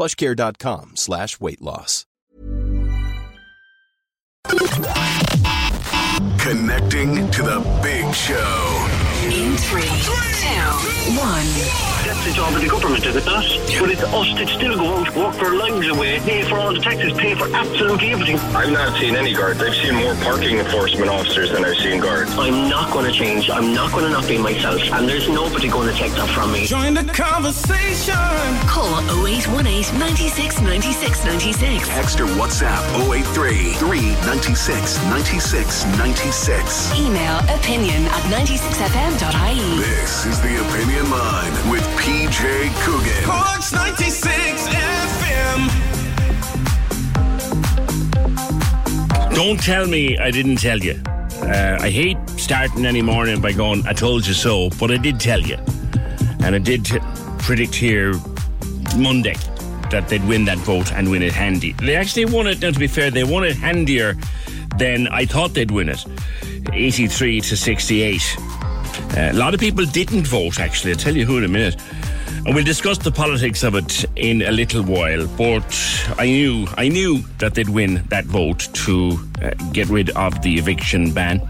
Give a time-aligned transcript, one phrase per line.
[0.00, 2.06] plushcare.com slash weight loss.
[6.38, 8.88] Connecting to the big show.
[9.24, 11.99] In three, two, one.
[12.10, 13.46] That's the job of the government, is it not?
[13.78, 16.80] But it's us that still go out, work our lives away, pay for all the
[16.80, 18.36] taxes, pay for absolutely everything.
[18.50, 19.62] I've not seen any guards.
[19.62, 22.32] I've seen more parking enforcement officers than I've seen guards.
[22.36, 23.48] I'm not going to change.
[23.48, 24.82] I'm not going to not be myself.
[24.90, 26.66] And there's nobody going to take that from me.
[26.66, 28.18] Join the conversation.
[28.66, 28.90] Call
[29.22, 31.88] 0818 96 96 96.
[31.90, 36.98] Text or WhatsApp 083 396 96 96.
[36.98, 39.78] Email opinion at 96fm.ie.
[39.78, 43.24] This is the Opinion Line with PJ Coogan.
[43.24, 45.60] Corks 96 FM.
[49.34, 50.98] Don't tell me I didn't tell you.
[51.42, 55.20] Uh, I hate starting any morning by going, I told you so, but I did
[55.20, 55.58] tell you.
[56.40, 56.98] And I did t-
[57.38, 58.14] predict here
[58.96, 59.36] Monday
[59.90, 61.72] that they'd win that vote and win it handy.
[61.72, 64.16] They actually won it, now to be fair, they won it handier
[64.78, 66.02] than I thought they'd win it
[66.72, 68.36] 83 to 68.
[69.16, 70.92] Uh, a lot of people didn't vote, actually.
[70.92, 71.76] I'll tell you who in a minute.
[72.46, 75.26] And we'll discuss the politics of it in a little while.
[75.26, 75.76] But
[76.16, 80.56] I knew, I knew that they'd win that vote to uh, get rid of the
[80.58, 81.42] eviction ban.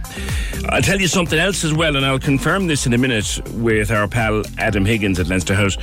[0.69, 3.93] I'll tell you something else as well, and I'll confirm this in a minute with
[3.93, 5.77] our pal Adam Higgins at Leinster House.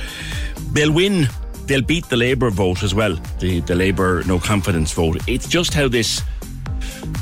[0.72, 1.28] They'll win.
[1.64, 5.26] They'll beat the Labour vote as well, the, the Labour no confidence vote.
[5.26, 6.22] It's just how this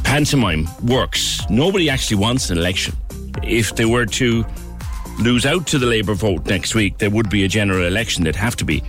[0.04, 1.40] pantomime works.
[1.50, 2.94] Nobody actually wants an election.
[3.42, 4.44] If they were to
[5.20, 8.24] lose out to the Labour vote next week, there would be a general election.
[8.24, 8.82] There'd have to be.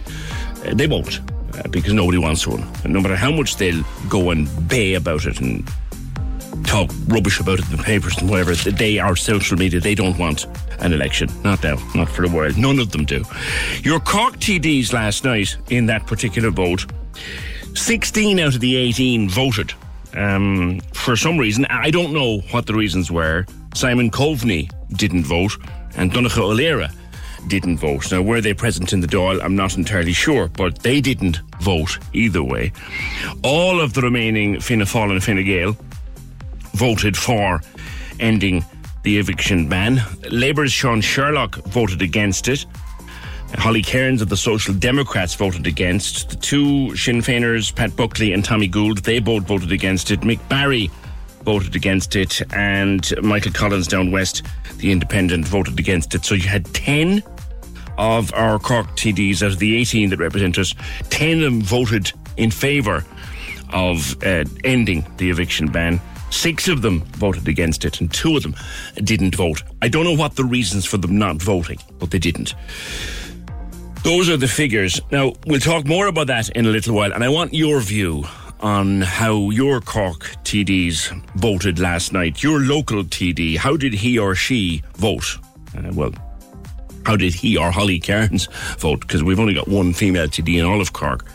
[0.65, 1.19] Uh, they won't,
[1.57, 2.63] uh, because nobody wants one.
[2.83, 5.67] And no matter how much they'll go and bay about it and
[6.65, 9.79] talk rubbish about it in the papers and whatever, they are social media.
[9.79, 10.45] They don't want
[10.79, 11.29] an election.
[11.43, 12.57] Not now, not for the world.
[12.57, 13.23] None of them do.
[13.83, 16.85] Your Cork TDs last night in that particular vote,
[17.73, 19.73] 16 out of the 18 voted.
[20.15, 23.45] Um, for some reason, I don't know what the reasons were.
[23.77, 25.55] Simon Coveney didn't vote,
[25.97, 26.87] and Donnchadh O'Leary
[27.45, 28.11] didn't vote.
[28.11, 29.39] Now, were they present in the Dáil?
[29.43, 32.71] I'm not entirely sure, but they didn't vote either way.
[33.43, 35.77] All of the remaining Fianna Fáil and Fine Gael
[36.73, 37.61] voted for
[38.19, 38.65] ending
[39.03, 40.01] the eviction ban.
[40.31, 42.65] Labour's Sean Sherlock voted against it.
[43.59, 46.31] Holly Cairns of the Social Democrats voted against.
[46.31, 50.21] The two Sinn Féiners, Pat Buckley and Tommy Gould, they both voted against it.
[50.21, 50.89] Mick Barry
[51.47, 54.45] voted against it, and Michael Collins down west,
[54.79, 56.25] the independent, voted against it.
[56.25, 57.23] So you had 10
[57.97, 60.75] of our Cork TDs out of the 18 that represent us,
[61.09, 63.05] 10 of them voted in favour
[63.71, 66.01] of uh, ending the eviction ban.
[66.31, 68.53] Six of them voted against it, and two of them
[68.95, 69.63] didn't vote.
[69.81, 72.55] I don't know what the reasons for them not voting, but they didn't.
[74.03, 74.99] Those are the figures.
[75.11, 78.25] Now, we'll talk more about that in a little while, and I want your view
[78.59, 82.41] on how your Cork TDs voted last night.
[82.43, 85.37] Your local TD, how did he or she vote?
[85.77, 86.11] Uh, well,
[87.05, 88.47] how did he or Holly Cairns
[88.77, 89.01] vote?
[89.01, 91.25] Because we've only got one female TD in all of Cork.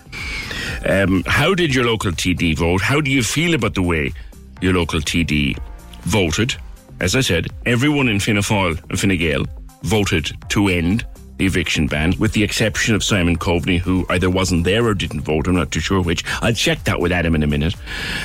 [0.86, 2.82] Um, how did your local TD vote?
[2.82, 4.12] How do you feel about the way
[4.60, 5.56] your local TD
[6.02, 6.54] voted?
[7.00, 9.44] As I said, everyone in Fianna Fáil and Fine Gael
[9.82, 11.06] voted to end
[11.44, 15.46] eviction ban, with the exception of Simon Coveney, who either wasn't there or didn't vote.
[15.46, 16.24] I'm not too sure which.
[16.40, 17.74] I'll check that with Adam in a minute.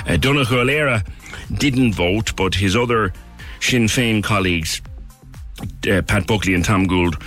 [0.07, 1.01] Uh, O'Leary
[1.53, 3.13] didn't vote, but his other
[3.59, 4.81] Sinn Féin colleagues,
[5.89, 7.21] uh, Pat Buckley and Tom Gould,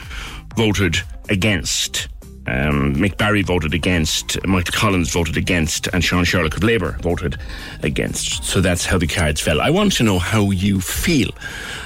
[0.56, 0.96] voted
[1.28, 2.08] against.
[2.46, 7.38] Um, Mick Barry voted against, Michael Collins voted against, and Sean Sherlock of Labour voted
[7.82, 8.44] against.
[8.44, 9.60] So that's how the cards fell.
[9.60, 11.30] I want to know how you feel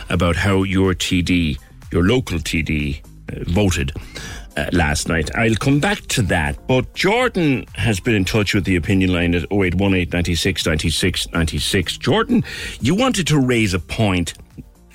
[0.09, 1.59] about how your TD,
[1.91, 3.03] your local TD,
[3.47, 3.93] voted
[4.57, 5.35] uh, last night.
[5.35, 6.67] I'll come back to that.
[6.67, 11.99] But Jordan has been in touch with the opinion line at 0818 96 96 96.
[11.99, 12.45] Jordan,
[12.81, 14.35] you wanted to raise a point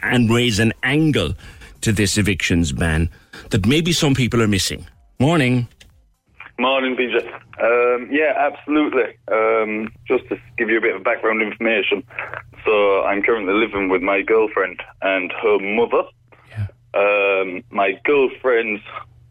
[0.02, 1.34] and raise an angle
[1.82, 3.10] to this evictions ban
[3.50, 4.88] that maybe some people are missing.
[5.20, 5.68] Morning.
[6.58, 7.26] Morning, PJ.
[7.62, 9.18] Um, yeah, absolutely.
[9.32, 12.04] Um, just to give you a bit of background information.
[12.66, 16.04] So I'm currently living with my girlfriend and her mother.
[16.94, 18.82] Um, my girlfriend's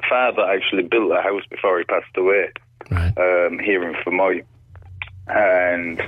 [0.09, 2.51] father actually built a house before he passed away
[2.91, 4.45] um, here in Fermoy.
[5.27, 6.01] And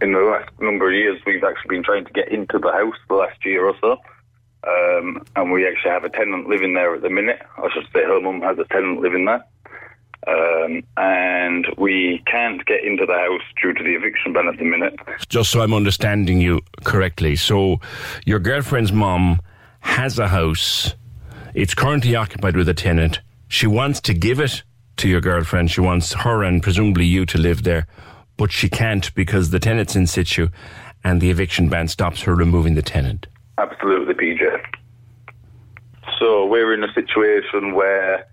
[0.00, 2.96] in the last number of years, we've actually been trying to get into the house
[3.08, 4.00] the last year or so.
[4.66, 7.40] Um, and we actually have a tenant living there at the minute.
[7.56, 9.44] I should say her mum has a tenant living there.
[10.26, 14.64] Um, and we can't get into the house due to the eviction ban at the
[14.64, 14.94] minute.
[15.28, 17.36] Just so I'm understanding you correctly.
[17.36, 17.80] So,
[18.26, 19.40] your girlfriend's mom
[19.88, 20.94] has a house.
[21.54, 23.20] It's currently occupied with a tenant.
[23.48, 24.62] She wants to give it
[24.98, 25.70] to your girlfriend.
[25.70, 27.88] She wants her and presumably you to live there,
[28.36, 30.48] but she can't because the tenant's in situ
[31.02, 33.26] and the eviction ban stops her removing the tenant.
[33.56, 34.44] Absolutely, PJ.
[36.20, 38.26] So we're in a situation where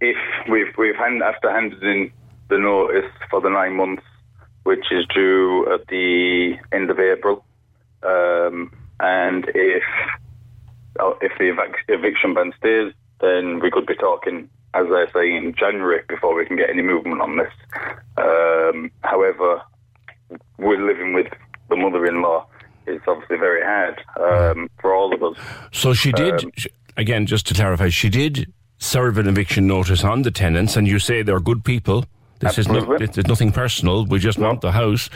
[0.00, 0.16] if
[0.48, 2.12] we've we've hand, after handed in
[2.48, 4.04] the notice for the nine months,
[4.64, 7.44] which is due at the end of April,
[8.02, 8.70] um,
[9.00, 9.82] and if
[11.00, 15.34] uh, if the evic- eviction ban stays, then we could be talking, as I say,
[15.36, 17.52] in January before we can get any movement on this.
[18.16, 19.62] Um, however,
[20.58, 21.28] we're living with
[21.68, 22.46] the mother-in-law.
[22.86, 25.36] It's obviously very hard um, for all of us.
[25.72, 26.52] So she did, Um,
[26.96, 30.98] again, just to clarify, she did serve an eviction notice on the tenants, and you
[30.98, 32.06] say they're good people.
[32.40, 33.06] This is no, Absolutely.
[33.06, 34.06] there's nothing personal.
[34.06, 35.10] We just want the house.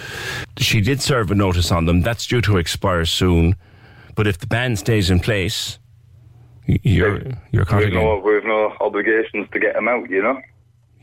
[0.58, 2.02] She did serve a notice on them.
[2.02, 3.54] That's due to expire soon.
[4.14, 5.78] But if the ban stays in place,
[6.66, 10.40] you're you're caught We've no, we've no obligations to get them out, you know.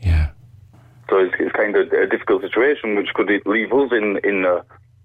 [0.00, 0.30] Yeah.
[1.08, 4.64] So it's, it's kind of a difficult situation, which could leave us in in the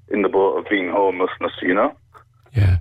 [0.10, 1.96] in the boat of being homelessness, you know.
[2.54, 2.78] Yeah.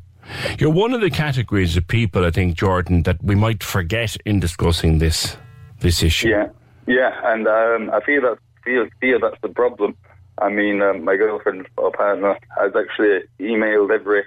[0.58, 4.40] You're one of the categories of people, I think, Jordan, that we might forget in
[4.40, 5.36] discussing this
[5.80, 6.28] this issue.
[6.28, 6.48] Yeah,
[6.86, 9.96] yeah, and um, I feel that feel fear that's the problem.
[10.38, 14.24] I mean, um, my girlfriend or partner has actually emailed every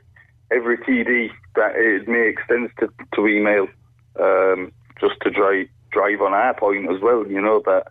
[0.51, 3.67] every TD that it makes sense to, to email,
[4.19, 7.25] um, just to drive drive on our point as well.
[7.27, 7.87] You know that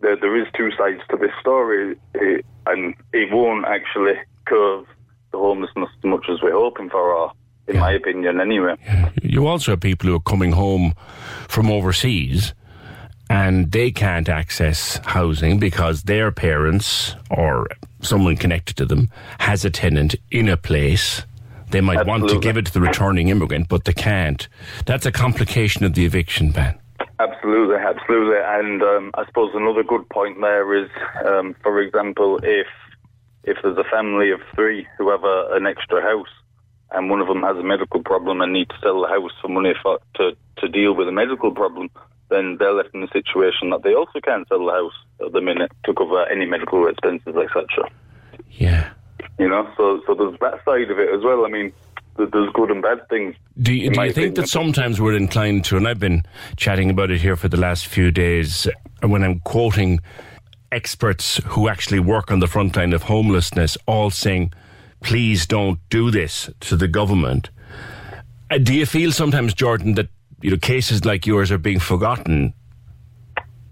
[0.00, 4.14] there there is two sides to this story, eh, and it won't actually
[4.46, 4.86] curve
[5.32, 7.32] the homelessness as much as we're hoping for, or
[7.68, 8.76] in my opinion, anyway.
[9.22, 10.94] You also have people who are coming home
[11.48, 12.54] from overseas
[13.28, 17.68] and they can't access housing because their parents or
[18.00, 21.22] someone connected to them has a tenant in a place.
[21.70, 24.46] They might want to give it to the returning immigrant, but they can't.
[24.84, 26.78] That's a complication of the eviction ban.
[27.18, 28.38] Absolutely, absolutely.
[28.42, 30.90] And um, I suppose another good point there is,
[31.26, 32.66] um, for example, if
[33.44, 36.28] if there's a family of three who have a, an extra house
[36.90, 39.48] and one of them has a medical problem and need to sell the house for
[39.48, 41.88] money for, to, to deal with a medical problem,
[42.28, 44.92] then they're left in a situation that they also can't sell the house
[45.24, 47.88] at the minute to cover any medical expenses, etc.
[48.50, 48.90] Yeah.
[49.38, 51.44] You know, so so there's that side of it as well.
[51.44, 51.72] I mean,
[52.16, 53.34] there's good and bad things.
[53.60, 56.24] Do you, do you think that sometimes we're inclined to, and I've been
[56.56, 58.66] chatting about it here for the last few days,
[59.02, 60.00] when I'm quoting
[60.72, 64.52] experts who actually work on the front line of homelessness, all saying,
[65.02, 67.50] please don't do this to the government.
[68.50, 70.08] Uh, do you feel sometimes, Jordan, that
[70.40, 72.54] you know cases like yours are being forgotten?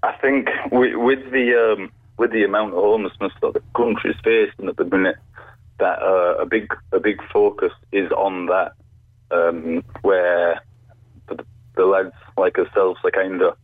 [0.02, 4.68] I think with, with the um, with the amount of homelessness that the country's facing
[4.68, 5.16] at the minute,
[5.78, 8.72] that uh, a big a big focus is on that,
[9.30, 10.60] um, where
[11.28, 11.44] the,
[11.76, 13.56] the lads like ourselves are kind of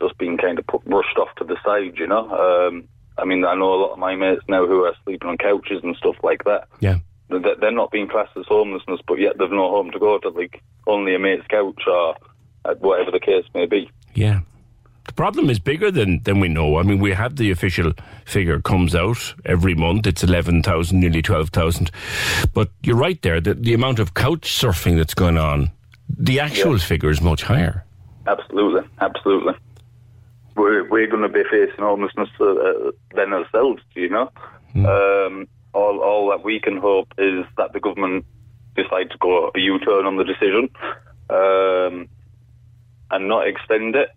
[0.00, 2.28] just being kind of put, brushed off to the side, you know.
[2.30, 5.38] Um, I mean, I know a lot of my mates now who are sleeping on
[5.38, 6.68] couches and stuff like that.
[6.80, 6.98] Yeah.
[7.28, 10.28] They're they're not being classed as homelessness, but yet they've no home to go to,
[10.28, 12.16] like only a mate's couch or
[12.64, 13.90] uh, whatever the case may be.
[14.14, 14.40] Yeah.
[15.06, 16.78] The problem is bigger than, than we know.
[16.78, 17.92] I mean, we have the official
[18.24, 20.06] figure comes out every month.
[20.06, 21.90] It's 11,000, nearly 12,000.
[22.54, 23.40] But you're right there.
[23.40, 25.70] The, the amount of couch surfing that's going on,
[26.08, 27.84] the actual figure is much higher.
[28.26, 29.54] Absolutely, absolutely.
[30.56, 34.30] We're we're going to be facing homelessness uh, uh, then ourselves, do you know.
[34.76, 38.24] Um, all all that we can hope is that the government
[38.76, 40.68] decide to go a U-turn on the decision
[41.30, 42.08] um,
[43.10, 44.10] and not extend it.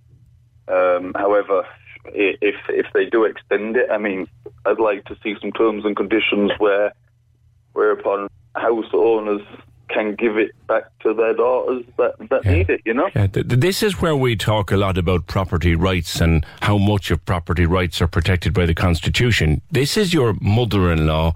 [0.67, 1.65] Um, however,
[2.05, 4.27] if if they do extend it, I mean,
[4.65, 6.93] I'd like to see some terms and conditions where
[7.73, 9.41] whereupon house owners
[9.89, 13.09] can give it back to their daughters that, that need it, you know?
[13.15, 16.77] Yeah, th- th- this is where we talk a lot about property rights and how
[16.77, 19.61] much of property rights are protected by the Constitution.
[19.71, 21.33] This is your mother in law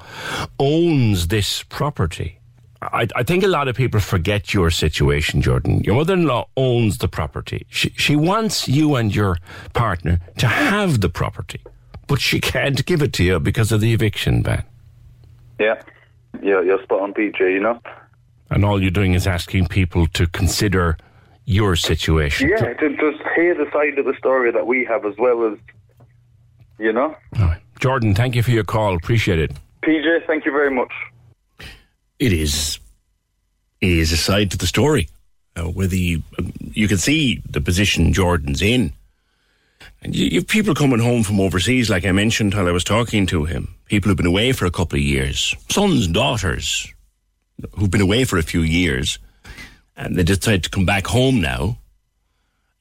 [0.60, 2.41] owns this property.
[2.82, 5.82] I, I think a lot of people forget your situation, Jordan.
[5.84, 7.66] Your mother in law owns the property.
[7.70, 9.38] She, she wants you and your
[9.74, 11.62] partner to have the property,
[12.08, 14.64] but she can't give it to you because of the eviction ban.
[15.60, 15.82] Yeah.
[16.42, 17.80] Yeah, you're spot on, PJ, you know?
[18.50, 20.98] And all you're doing is asking people to consider
[21.46, 22.50] your situation.
[22.50, 25.60] Yeah, to just hear the side of the story that we have as well as,
[26.80, 27.16] you know?
[27.38, 27.62] Right.
[27.80, 28.96] Jordan, thank you for your call.
[28.96, 29.52] Appreciate it.
[29.84, 30.92] PJ, thank you very much.
[32.22, 32.80] It is.
[33.82, 35.10] It is a side to the story.
[35.56, 36.22] Uh, where the
[36.72, 38.94] you can see the position Jordan's in.
[40.04, 42.84] And you, you have people coming home from overseas, like I mentioned while I was
[42.84, 43.74] talking to him.
[43.86, 46.94] People who've been away for a couple of years, sons, and daughters,
[47.74, 49.18] who've been away for a few years,
[49.98, 51.80] and they decide to come back home now,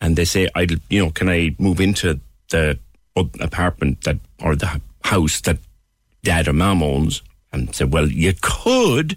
[0.03, 2.21] and they say, "I, you know, can I move into
[2.51, 2.79] the
[3.17, 5.59] apartment that or the house that
[6.23, 9.17] dad or mom owns?" And said, "Well, you could,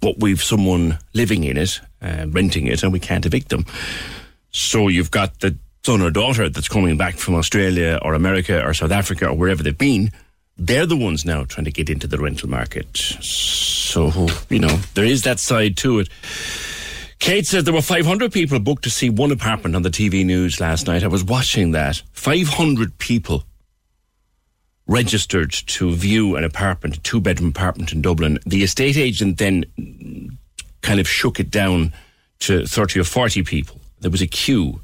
[0.00, 3.66] but we've someone living in it, uh, renting it, and we can't evict them.
[4.50, 8.72] So you've got the son or daughter that's coming back from Australia or America or
[8.72, 10.12] South Africa or wherever they've been."
[10.56, 12.96] They're the ones now trying to get into the rental market.
[12.96, 16.08] So, you know, there is that side to it.
[17.18, 20.60] Kate says there were 500 people booked to see one apartment on the TV news
[20.60, 21.02] last night.
[21.02, 22.02] I was watching that.
[22.12, 23.44] 500 people
[24.86, 28.38] registered to view an apartment, a two bedroom apartment in Dublin.
[28.46, 29.64] The estate agent then
[30.82, 31.92] kind of shook it down
[32.40, 33.80] to 30 or 40 people.
[34.00, 34.80] There was a queue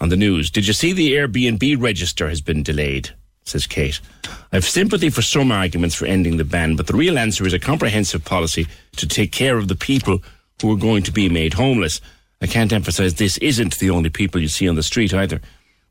[0.00, 0.50] on the news.
[0.50, 3.10] Did you see the Airbnb register has been delayed?
[3.44, 4.00] Says Kate.
[4.24, 7.52] I have sympathy for some arguments for ending the ban, but the real answer is
[7.52, 10.22] a comprehensive policy to take care of the people
[10.60, 12.00] who are going to be made homeless.
[12.42, 15.40] I can't emphasize this isn't the only people you see on the street either.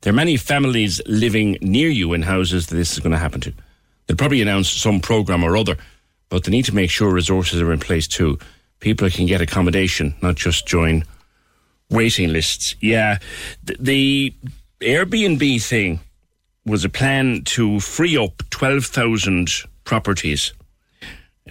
[0.02, 3.40] There are many families living near you in houses that this is going to happen
[3.42, 3.52] to.
[4.06, 5.76] They'll probably announce some program or other,
[6.28, 8.38] but they need to make sure resources are in place too.
[8.80, 11.04] People can get accommodation, not just join
[11.90, 12.74] waiting lists.
[12.80, 13.18] Yeah,
[13.62, 14.34] the,
[14.80, 16.00] Airbnb thing
[16.64, 19.50] was a plan to free up 12,000
[19.84, 20.54] properties.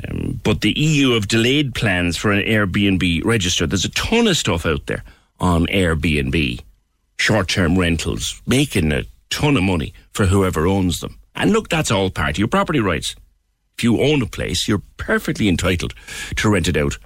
[0.03, 3.67] Um, but the EU have delayed plans for an Airbnb register.
[3.67, 5.03] There's a ton of stuff out there
[5.39, 6.61] on Airbnb,
[7.19, 11.19] short term rentals, making a ton of money for whoever owns them.
[11.35, 13.15] And look, that's all part of your property rights.
[13.77, 15.93] If you own a place, you're perfectly entitled
[16.37, 16.97] to rent it out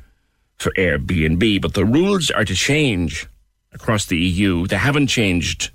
[0.57, 1.61] for Airbnb.
[1.61, 3.27] But the rules are to change
[3.73, 4.67] across the EU.
[4.67, 5.71] They haven't changed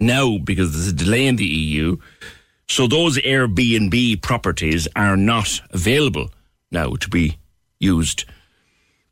[0.00, 1.96] now because there's a delay in the EU.
[2.68, 6.30] So those Airbnb properties are not available
[6.70, 7.36] now to be
[7.78, 8.24] used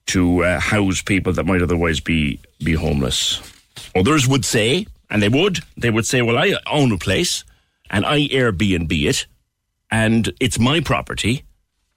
[0.07, 3.41] to uh, house people that might otherwise be be homeless.
[3.95, 7.45] Others would say, and they would, they would say, well, I own a place
[7.91, 9.27] and I Airbnb it
[9.91, 11.45] and it's my property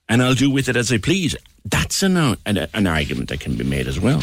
[0.10, 1.36] and I'll do with it as I please.
[1.66, 4.22] That's an, an, an argument that can be made as well.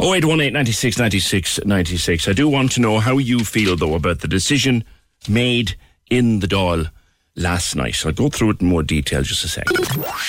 [0.00, 2.28] 0818 96 96 96.
[2.28, 4.84] I do want to know how you feel, though, about the decision
[5.28, 5.76] made
[6.10, 6.90] in the Dáil
[7.36, 8.04] last night.
[8.04, 9.76] I'll go through it in more detail just a second.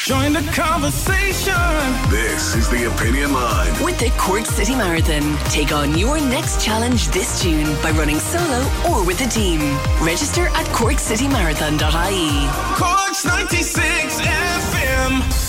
[0.06, 1.54] Join the conversation.
[2.10, 3.84] This is the Opinion Line.
[3.84, 8.66] With the Cork City Marathon, take on your next challenge this June by running solo
[8.90, 9.60] or with a team.
[10.02, 12.48] Register at corkcitymarathon.ie.
[12.78, 15.43] Cork's 96 FM.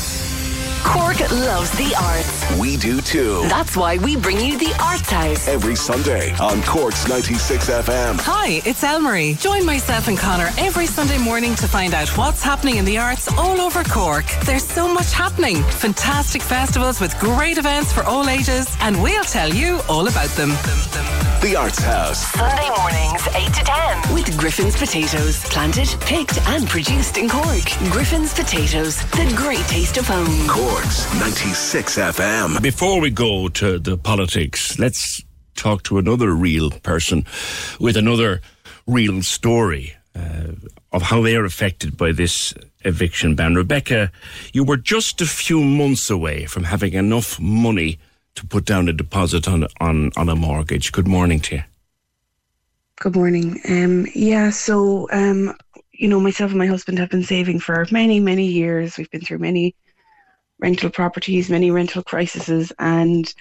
[0.84, 2.58] Cork loves the arts.
[2.60, 3.40] We do too.
[3.48, 5.48] That's why we bring you the Arts House.
[5.48, 8.20] Every Sunday on Cork's 96 FM.
[8.20, 9.40] Hi, it's Elmarie.
[9.40, 13.28] Join myself and Connor every Sunday morning to find out what's happening in the arts
[13.38, 14.26] all over Cork.
[14.44, 15.62] There's so much happening.
[15.64, 20.50] Fantastic festivals with great events for all ages, and we'll tell you all about them.
[21.40, 22.32] The Arts House.
[22.32, 24.14] Sunday mornings, 8 to 10.
[24.14, 25.44] With Griffin's Potatoes.
[25.44, 27.66] Planted, picked, and produced in Cork.
[27.90, 29.02] Griffin's Potatoes.
[29.10, 30.48] The great taste of home.
[30.74, 32.60] Cork's 96 FM.
[32.60, 35.22] Before we go to the politics, let's
[35.54, 37.24] talk to another real person
[37.78, 38.40] with another
[38.84, 40.48] real story uh,
[40.90, 43.54] of how they are affected by this eviction ban.
[43.54, 44.10] Rebecca,
[44.52, 48.00] you were just a few months away from having enough money
[48.34, 50.90] to put down a deposit on on, on a mortgage.
[50.90, 51.62] Good morning to you.
[52.98, 53.60] Good morning.
[53.68, 55.56] Um, yeah, so um,
[55.92, 58.98] you know, myself and my husband have been saving for many, many years.
[58.98, 59.76] We've been through many
[60.64, 63.34] rental properties, many rental crises, and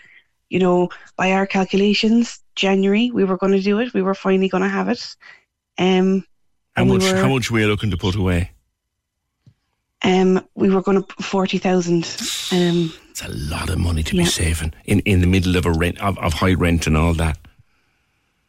[0.50, 3.94] you know, by our calculations, January we were going to do it.
[3.94, 5.04] We were finally going to have it.
[5.78, 6.26] Um,
[6.76, 7.12] How and we much?
[7.12, 8.52] were- how much were you looking to put away?
[10.06, 12.04] um, we were going to forty thousand.
[12.52, 14.24] Um, it's a lot of money to yeah.
[14.24, 17.14] be saving in, in the middle of a rent of, of high rent and all
[17.14, 17.38] that.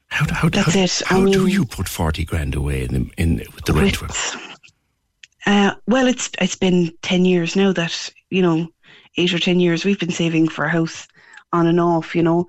[0.08, 1.02] How, how, That's how, it.
[1.06, 3.96] how I do you put forty grand away in, in with the rent?
[5.46, 8.68] Uh, well, it's it's been ten years now that you know,
[9.16, 11.06] eight or ten years we've been saving for a house
[11.52, 12.16] on and off.
[12.16, 12.48] You know,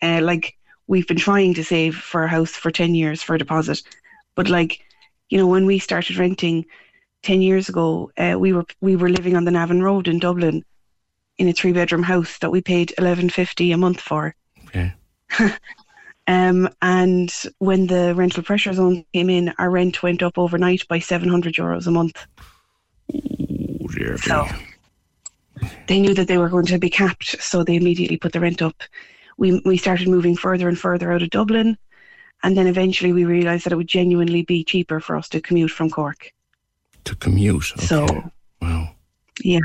[0.00, 3.38] uh, like we've been trying to save for a house for ten years for a
[3.38, 3.82] deposit,
[4.36, 4.80] but like,
[5.28, 6.64] you know, when we started renting
[7.22, 10.64] ten years ago, uh, we were we were living on the Navan Road in Dublin,
[11.38, 14.34] in a three bedroom house that we paid eleven fifty a month for.
[14.66, 14.94] Okay.
[16.26, 20.98] Um, and when the rental pressure zone came in, our rent went up overnight by
[20.98, 22.26] 700 euros a month.
[23.14, 24.48] Ooh, dear so
[25.86, 28.62] they knew that they were going to be capped, so they immediately put the rent
[28.62, 28.82] up.
[29.36, 31.76] We we started moving further and further out of Dublin,
[32.42, 35.70] and then eventually we realised that it would genuinely be cheaper for us to commute
[35.70, 36.32] from Cork.
[37.04, 37.86] To commute, okay.
[37.86, 38.06] so
[38.62, 38.90] wow,
[39.42, 39.60] yeah,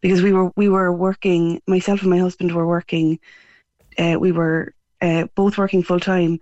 [0.00, 1.60] because we were we were working.
[1.66, 3.18] Myself and my husband were working.
[3.98, 6.38] Uh, we were uh, both working full time,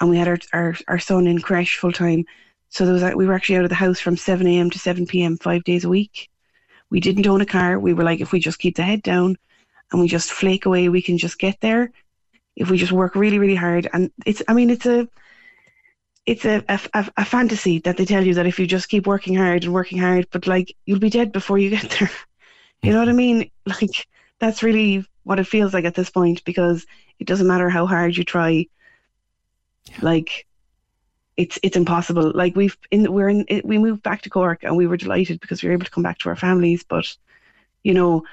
[0.00, 2.24] and we had our, our, our son in creche full time.
[2.68, 4.70] So there was we were actually out of the house from seven a.m.
[4.70, 5.36] to seven p.m.
[5.36, 6.28] five days a week.
[6.90, 7.78] We didn't own a car.
[7.78, 9.36] We were like, if we just keep the head down,
[9.92, 11.92] and we just flake away, we can just get there.
[12.56, 15.08] If we just work really, really hard, and it's I mean it's a
[16.26, 19.34] it's a, a, a fantasy that they tell you that if you just keep working
[19.34, 22.10] hard and working hard, but like you'll be dead before you get there.
[22.82, 23.50] You know what I mean?
[23.66, 24.06] Like
[24.38, 26.86] that's really what it feels like at this point because
[27.18, 28.66] it doesn't matter how hard you try.
[30.00, 30.46] Like,
[31.40, 32.32] it's it's impossible.
[32.34, 35.62] Like we've in we're in we moved back to Cork and we were delighted because
[35.62, 36.82] we were able to come back to our families.
[36.82, 37.16] But
[37.82, 38.24] you know,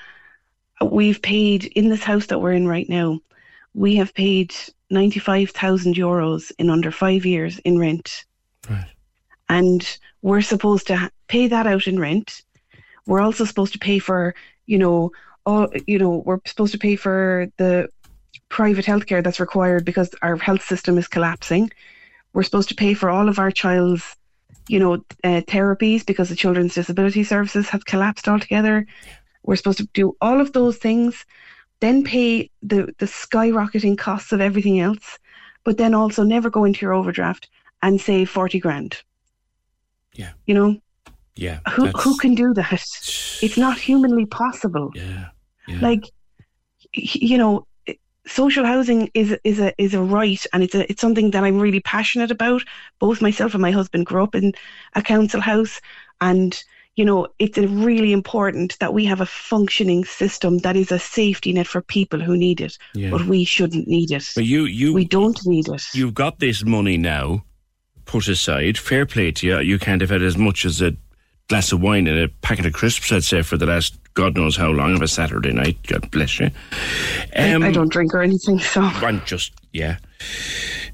[0.81, 3.19] we've paid in this house that we're in right now.
[3.73, 4.53] We have paid
[4.89, 8.25] ninety five thousand euros in under five years in rent.
[8.69, 8.91] Right.
[9.47, 12.41] And we're supposed to pay that out in rent.
[13.05, 14.35] We're also supposed to pay for,
[14.65, 15.13] you know,
[15.45, 17.89] all you know, we're supposed to pay for the
[18.49, 21.71] private healthcare that's required because our health system is collapsing.
[22.38, 24.15] We're supposed to pay for all of our child's,
[24.67, 28.86] you know, uh, therapies because the children's disability services have collapsed altogether.
[29.41, 31.26] We're supposed to do all of those things,
[31.80, 35.17] then pay the the skyrocketing costs of everything else,
[35.63, 37.50] but then also never go into your overdraft
[37.82, 39.02] and save forty grand.
[40.13, 40.34] Yeah.
[40.45, 40.78] You know.
[41.36, 41.62] Yeah.
[41.71, 42.86] Who who can do that?
[43.41, 44.91] It's not humanly possible.
[44.93, 45.30] Yeah.
[45.67, 45.80] yeah.
[45.80, 46.04] Like,
[46.93, 47.66] you know,
[48.27, 51.59] social housing is is a is a right and it's a it's something that I'm
[51.59, 52.63] really passionate about.
[52.99, 54.53] Both myself and my husband grew up in
[54.95, 55.81] a council house
[56.21, 56.61] and
[56.95, 61.53] you know it's really important that we have a functioning system that is a safety
[61.53, 63.11] net for people who need it Yeah.
[63.11, 66.65] but we shouldn't need it But you you we don't need it you've got this
[66.65, 67.43] money now
[68.07, 68.77] put aside.
[68.77, 69.59] Fair play to you.
[69.59, 70.95] You can't have had as much as a
[71.49, 74.58] glass of wine and a packet of crisps, I'd say, for the last God knows
[74.58, 75.77] how long of a Saturday night.
[75.86, 76.47] God bless you.
[77.36, 79.97] Um, I, I don't drink or anything so I'm just yeah,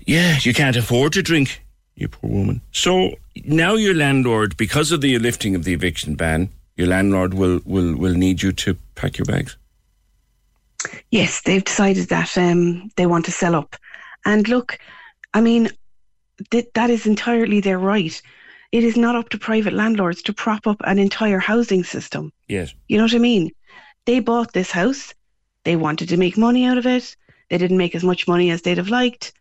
[0.06, 0.38] yeah.
[0.42, 1.62] You can't afford to drink,
[1.96, 2.60] you poor woman.
[2.74, 7.62] So now your landlord, because of the lifting of the eviction ban, your landlord will
[7.64, 9.56] will will need you to pack your bags.
[11.12, 13.78] Yes, they've decided that um, they want to sell up.
[14.26, 14.78] And look,
[15.34, 15.70] I mean,
[16.52, 18.22] th- that is entirely their right.
[18.74, 22.34] It is not up to private landlords to prop up an entire housing system.
[22.48, 22.74] Yes.
[22.88, 23.52] You know what I mean?
[24.06, 25.14] They bought this house.
[25.64, 27.16] They wanted to make money out of it.
[27.50, 29.32] They didn't make as much money as they'd have liked.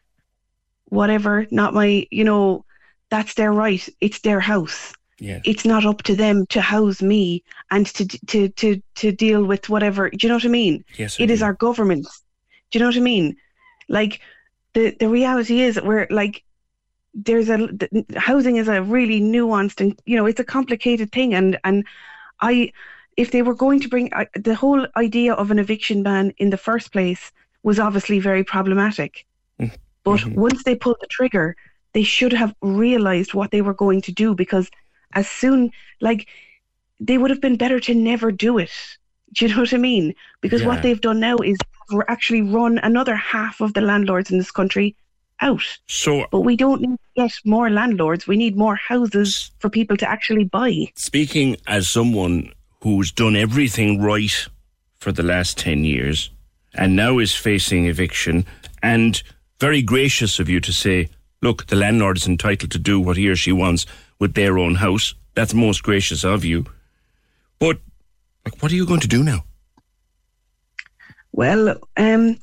[0.90, 2.66] Whatever, not my, you know,
[3.08, 3.88] that's their right.
[4.02, 4.92] It's their house.
[5.18, 5.40] Yes.
[5.44, 9.70] It's not up to them to house me and to to to to deal with
[9.70, 10.10] whatever.
[10.10, 10.84] Do you know what I mean?
[10.98, 11.46] Yes, I It is do.
[11.46, 12.06] our government.
[12.70, 13.36] Do you know what I mean?
[13.88, 14.20] Like
[14.74, 16.42] the the reality is that we're like
[17.14, 21.34] there's a the, housing is a really nuanced and you know it's a complicated thing
[21.34, 21.84] and and
[22.40, 22.72] I
[23.16, 26.50] if they were going to bring I the whole idea of an eviction ban in
[26.50, 27.30] the first place
[27.62, 29.24] was obviously very problematic.
[29.60, 29.72] Mm,
[30.04, 30.40] but mm-hmm.
[30.40, 31.54] once they pulled the trigger,
[31.92, 34.70] they should have realized what they were going to do because
[35.12, 35.70] as soon
[36.00, 36.26] like
[36.98, 38.72] they would have been better to never do it.
[39.34, 40.14] Do you know what I mean?
[40.40, 40.68] Because Yeah.
[40.68, 41.58] what they've done now is
[42.08, 44.96] actually run another half of the landlords in this country
[45.42, 45.62] out.
[45.88, 48.26] So But we don't need to get more landlords.
[48.26, 50.92] We need more houses for people to actually buy.
[50.94, 52.52] speaking as someone
[52.82, 54.48] who's done everything right
[54.98, 56.30] for the last 10 years
[56.74, 58.44] and now is facing eviction
[58.82, 59.22] and
[59.60, 61.08] very gracious of you to say
[61.42, 63.86] look the landlord is entitled to do what he or she wants
[64.18, 66.64] with their own house that's most gracious of you
[67.58, 67.78] but
[68.44, 69.44] like, what are you going to do now
[71.32, 72.38] Well, um,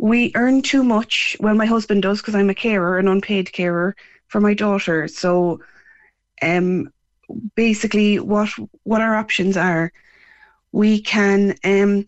[0.00, 1.36] we earn too much.
[1.40, 3.94] Well, my husband does because I'm a carer, an unpaid carer
[4.28, 5.06] for my daughter.
[5.08, 5.60] So,
[6.40, 6.90] um,
[7.54, 8.48] basically, what
[8.84, 9.92] what our options are,
[10.72, 12.06] we can um,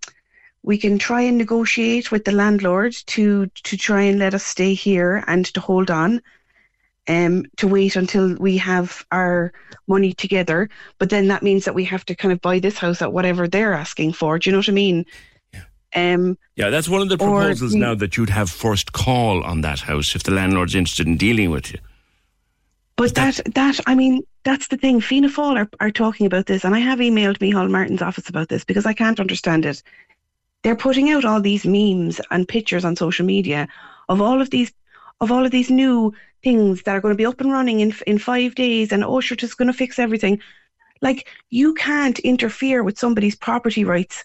[0.63, 4.73] we can try and negotiate with the landlord to to try and let us stay
[4.73, 6.23] here and to hold on
[7.09, 9.53] um, to wait until we have our
[9.87, 10.71] money together.
[10.99, 13.47] But then that means that we have to kind of buy this house at whatever
[13.47, 14.39] they're asking for.
[14.39, 15.05] Do you know what I mean?
[15.95, 19.81] Um, yeah, that's one of the proposals now that you'd have first call on that
[19.81, 21.79] house if the landlord's interested in dealing with you.
[22.97, 25.01] But that, that, that I mean, that's the thing.
[25.01, 28.49] Fianna Fáil are, are talking about this, and I have emailed Micheál Martin's office about
[28.49, 29.83] this because I can't understand it.
[30.63, 33.69] They're putting out all these memes and pictures on social media
[34.09, 34.73] of all of these
[35.21, 37.95] of all of these new things that are going to be up and running in
[38.07, 40.41] in five days, and OSHA is going to fix everything.
[41.01, 44.25] Like you can't interfere with somebody's property rights,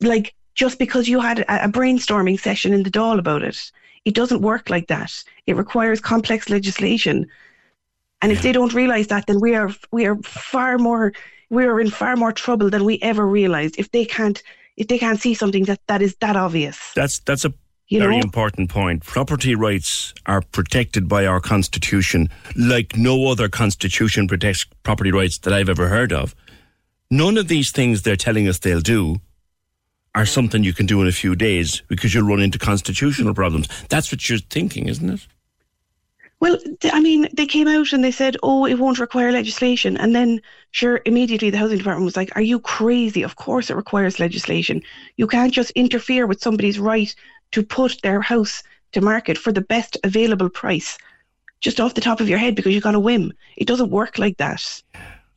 [0.00, 3.70] like just because you had a, a brainstorming session in the Dáil about it.
[4.04, 5.12] It doesn't work like that.
[5.46, 7.26] It requires complex legislation,
[8.20, 11.12] and if they don't realise that, then we are we are far more
[11.50, 13.76] we are in far more trouble than we ever realised.
[13.78, 14.42] If they can't
[14.76, 16.78] if they can't see something that that is that obvious.
[16.94, 17.54] That's that's a
[17.86, 18.22] you Very know?
[18.22, 19.04] important point.
[19.04, 25.54] Property rights are protected by our constitution like no other constitution protects property rights that
[25.54, 26.34] I've ever heard of.
[27.10, 29.20] None of these things they're telling us they'll do
[30.18, 33.68] are something you can do in a few days because you'll run into constitutional problems.
[33.88, 35.26] That's what you're thinking, isn't it?
[36.40, 36.58] Well,
[36.92, 39.96] I mean, they came out and they said, oh, it won't require legislation.
[39.96, 40.40] And then,
[40.72, 43.22] sure, immediately the housing department was like, are you crazy?
[43.22, 44.82] Of course it requires legislation.
[45.16, 47.14] You can't just interfere with somebody's right
[47.52, 50.98] to put their house to market for the best available price
[51.60, 53.32] just off the top of your head because you've got a whim.
[53.56, 54.82] It doesn't work like that.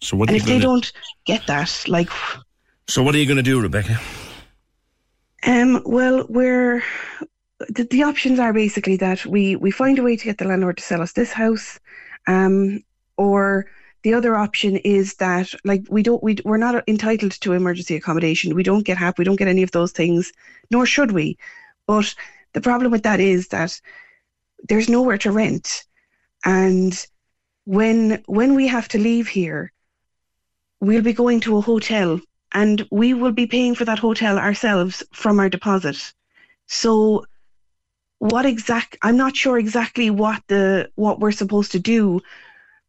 [0.01, 0.29] So what?
[0.29, 0.63] And if they do?
[0.63, 0.91] don't
[1.25, 2.09] get that, like.
[2.87, 3.99] So what are you going to do, Rebecca?
[5.43, 5.81] Um.
[5.85, 6.83] Well, we're
[7.69, 10.77] the, the options are basically that we we find a way to get the landlord
[10.77, 11.79] to sell us this house,
[12.27, 12.83] um,
[13.17, 13.65] or
[14.03, 18.55] the other option is that like we don't we we're not entitled to emergency accommodation.
[18.55, 19.17] We don't get HAP.
[19.17, 20.31] We don't get any of those things,
[20.69, 21.37] nor should we.
[21.87, 22.13] But
[22.53, 23.79] the problem with that is that
[24.67, 25.85] there's nowhere to rent.
[26.45, 26.93] And
[27.65, 29.71] when when we have to leave here,
[30.79, 32.19] we'll be going to a hotel
[32.53, 36.13] and we will be paying for that hotel ourselves from our deposit.
[36.67, 37.25] So
[38.19, 42.21] what exact I'm not sure exactly what the what we're supposed to do,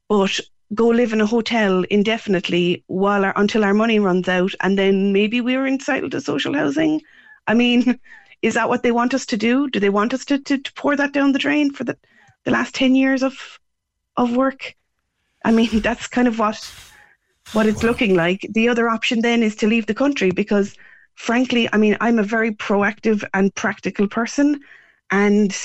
[0.09, 0.39] but
[0.75, 5.13] go live in a hotel indefinitely while our, until our money runs out and then
[5.13, 7.01] maybe we're entitled to social housing.
[7.47, 7.99] I mean,
[8.43, 9.69] is that what they want us to do?
[9.71, 11.97] Do they want us to, to, to pour that down the drain for the,
[12.45, 13.59] the last 10 years of
[14.17, 14.75] of work?
[15.45, 16.57] I mean, that's kind of what
[17.53, 18.47] what it's looking like.
[18.51, 20.75] The other option then is to leave the country because
[21.15, 24.61] frankly, I mean, I'm a very proactive and practical person
[25.11, 25.57] and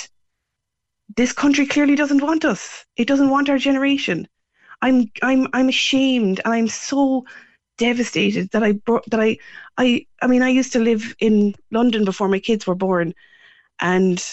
[1.15, 2.86] this country clearly doesn't want us.
[2.97, 4.28] It doesn't want our generation.
[4.82, 7.26] I'm I'm I'm ashamed and I'm so
[7.78, 9.38] devastated that I brought that I
[9.78, 13.13] I I mean I used to live in London before my kids were born,
[13.80, 14.23] and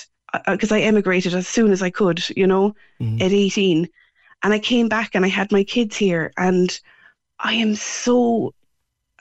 [0.46, 3.22] because uh, I emigrated as soon as I could, you know, mm-hmm.
[3.22, 3.88] at eighteen,
[4.42, 6.78] and I came back and I had my kids here, and
[7.38, 8.54] I am so.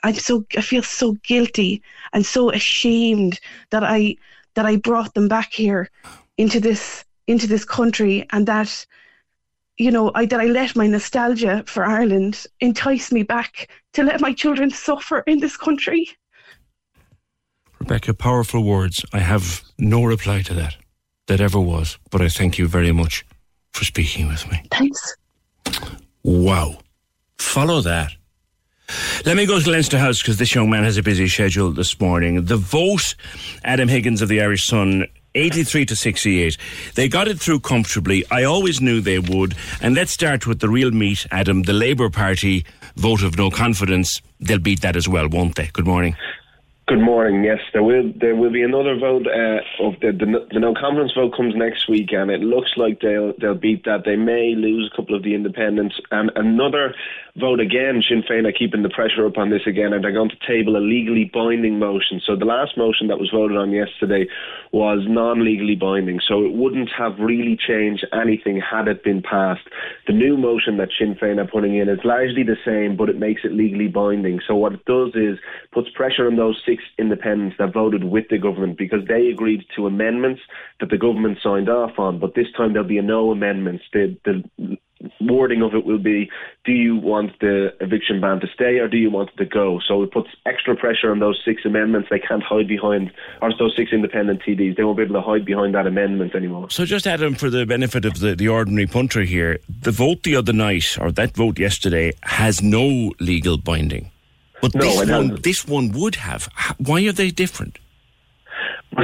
[0.02, 4.16] I'm so I feel so guilty and so ashamed that I
[4.54, 5.90] that I brought them back here
[6.36, 8.86] into this into this country and that
[9.76, 14.20] you know, I that I let my nostalgia for Ireland entice me back to let
[14.20, 16.08] my children suffer in this country.
[17.80, 19.04] Rebecca, powerful words.
[19.12, 20.76] I have no reply to that,
[21.26, 23.26] that ever was, but I thank you very much
[23.72, 24.62] for speaking with me.
[24.70, 25.16] Thanks.
[26.22, 26.78] Wow.
[27.38, 28.12] Follow that.
[29.24, 31.98] Let me go to Leinster House because this young man has a busy schedule this
[31.98, 32.44] morning.
[32.44, 33.14] The vote,
[33.64, 36.56] Adam Higgins of the Irish Sun 83 to 68.
[36.94, 38.24] They got it through comfortably.
[38.30, 39.54] I always knew they would.
[39.80, 41.62] And let's start with the real meat, Adam.
[41.62, 42.64] The Labour Party
[42.96, 44.20] vote of no confidence.
[44.40, 45.70] They'll beat that as well, won't they?
[45.72, 46.16] Good morning.
[46.86, 47.44] Good morning.
[47.44, 51.12] Yes, there will there will be another vote uh, of the, the, the no confidence
[51.14, 54.04] vote comes next week, and it looks like they'll they'll beat that.
[54.04, 56.94] They may lose a couple of the independents, and another
[57.36, 58.02] vote again.
[58.08, 60.76] Sinn Féin are keeping the pressure up on this again, and they're going to table
[60.76, 62.20] a legally binding motion.
[62.24, 64.26] So the last motion that was voted on yesterday
[64.72, 69.66] was non-legally binding, so it wouldn't have really changed anything had it been passed.
[70.06, 73.18] The new motion that Sinn Féin are putting in is largely the same, but it
[73.18, 74.40] makes it legally binding.
[74.46, 75.38] So what it does is
[75.72, 79.86] puts pressure on those six independents that voted with the government because they agreed to
[79.86, 80.40] amendments
[80.78, 82.20] that the government signed off on.
[82.20, 83.84] But this time there'll be a no amendments.
[83.92, 84.78] The, the
[85.20, 86.30] wording of it will be
[86.64, 89.80] do you want the eviction ban to stay or do you want it to go?
[89.86, 92.08] So it puts extra pressure on those six amendments.
[92.10, 93.12] They can't hide behind,
[93.42, 96.70] or those six independent TDs, they won't be able to hide behind that amendment anymore.
[96.70, 100.36] So just Adam, for the benefit of the, the ordinary punter here, the vote the
[100.36, 104.10] other night, or that vote yesterday, has no legal binding.
[104.60, 106.48] But No, this one, this one would have.
[106.78, 107.78] Why are they different?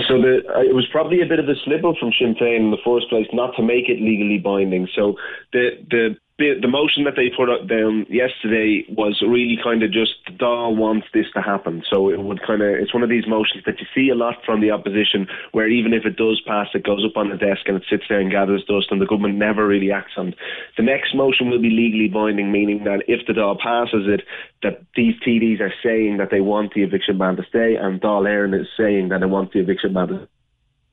[0.09, 2.59] So the, uh, it was probably a bit of a slip up from Sinn Féin
[2.59, 4.89] in the first place not to make it legally binding.
[4.95, 5.17] So
[5.53, 9.93] the the bit- the motion that they put up down yesterday was really kind of
[9.93, 11.85] just the Dáil wants this to happen.
[11.89, 14.43] So it would kind of it's one of these motions that you see a lot
[14.45, 17.63] from the opposition, where even if it does pass, it goes up on the desk
[17.67, 20.29] and it sits there and gathers dust, and the government never really acts on.
[20.29, 20.35] it.
[20.77, 24.23] The next motion will be legally binding, meaning that if the Dáil passes it,
[24.63, 28.25] that these TDs are saying that they want the eviction ban to stay, and Dáil
[28.25, 30.29] Éireann is saying that they want the eviction ban to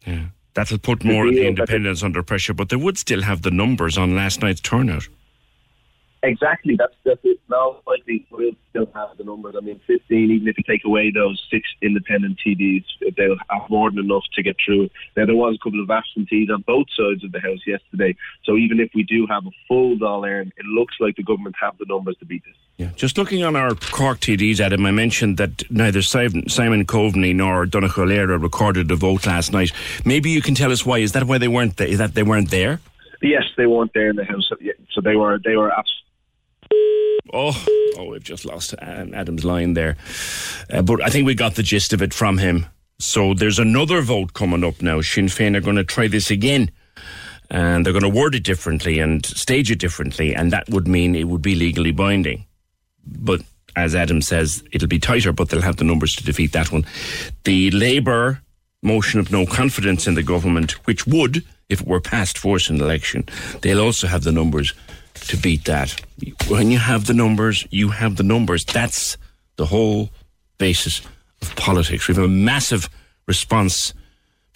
[0.05, 0.25] Yeah.
[0.57, 3.95] That'll put more of the independents under pressure, but they would still have the numbers
[3.95, 5.07] on last night's turnout.
[6.23, 7.39] Exactly, that's that's it.
[7.49, 9.55] Now likely we'll still have the numbers.
[9.57, 10.31] I mean, 15.
[10.31, 14.23] Even if you take away those six independent TDs, if they'll have more than enough
[14.33, 14.91] to get through it.
[15.15, 18.55] Now there was a couple of absentees on both sides of the house yesterday, so
[18.55, 21.85] even if we do have a full Dáil, it looks like the government have the
[21.87, 22.55] numbers to beat this.
[22.77, 22.91] Yeah.
[22.95, 27.65] Just looking on our Cork TDs, Adam, I mentioned that neither Simon, Simon Coveney nor
[27.65, 29.71] Donnchadh recorded a vote last night.
[30.05, 30.99] Maybe you can tell us why.
[30.99, 31.79] Is that why they weren't?
[31.81, 32.79] Is that they weren't there?
[33.21, 34.47] Yes, they weren't there in the house,
[34.91, 36.06] so they were they were absolutely.
[37.33, 37.65] Oh,
[37.97, 39.97] oh, we've just lost Adam's line there.
[40.69, 42.65] Uh, but I think we got the gist of it from him.
[42.99, 45.01] So there's another vote coming up now.
[45.01, 46.71] Sinn Féin are going to try this again.
[47.49, 50.35] And they're going to word it differently and stage it differently.
[50.35, 52.45] And that would mean it would be legally binding.
[53.05, 53.41] But
[53.75, 56.85] as Adam says, it'll be tighter, but they'll have the numbers to defeat that one.
[57.43, 58.41] The Labour
[58.81, 62.81] motion of no confidence in the government, which would, if it were passed force an
[62.81, 63.25] election,
[63.61, 64.73] they'll also have the numbers
[65.21, 65.99] to beat that.
[66.47, 68.65] When you have the numbers, you have the numbers.
[68.65, 69.17] That's
[69.55, 70.09] the whole
[70.57, 71.01] basis
[71.41, 72.07] of politics.
[72.07, 72.89] We have a massive
[73.27, 73.93] response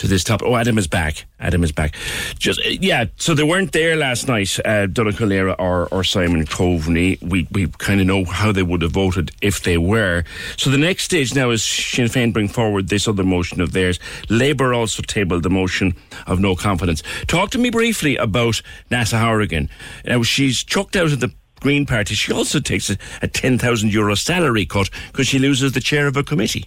[0.01, 0.47] to this topic.
[0.47, 1.25] Oh, Adam is back.
[1.39, 1.95] Adam is back.
[2.39, 3.05] Just uh, yeah.
[3.17, 7.21] So they weren't there last night, uh, Donnchadh O'Leary or, or Simon Coveney.
[7.21, 10.23] We we kind of know how they would have voted if they were.
[10.57, 13.99] So the next stage now is Sinn Féin bring forward this other motion of theirs.
[14.27, 17.03] Labour also tabled the motion of no confidence.
[17.27, 19.69] Talk to me briefly about Neasa Hourigan.
[20.03, 21.31] Now she's chucked out of the.
[21.61, 22.15] Green Party.
[22.15, 26.17] She also takes a, a 10,000 euro salary cut because she loses the chair of
[26.17, 26.65] a committee.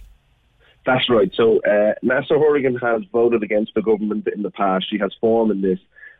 [0.85, 1.31] That's right.
[1.35, 4.85] So uh, Neasa Hourigan has voted against the government in the past.
[4.89, 5.79] She has form in this.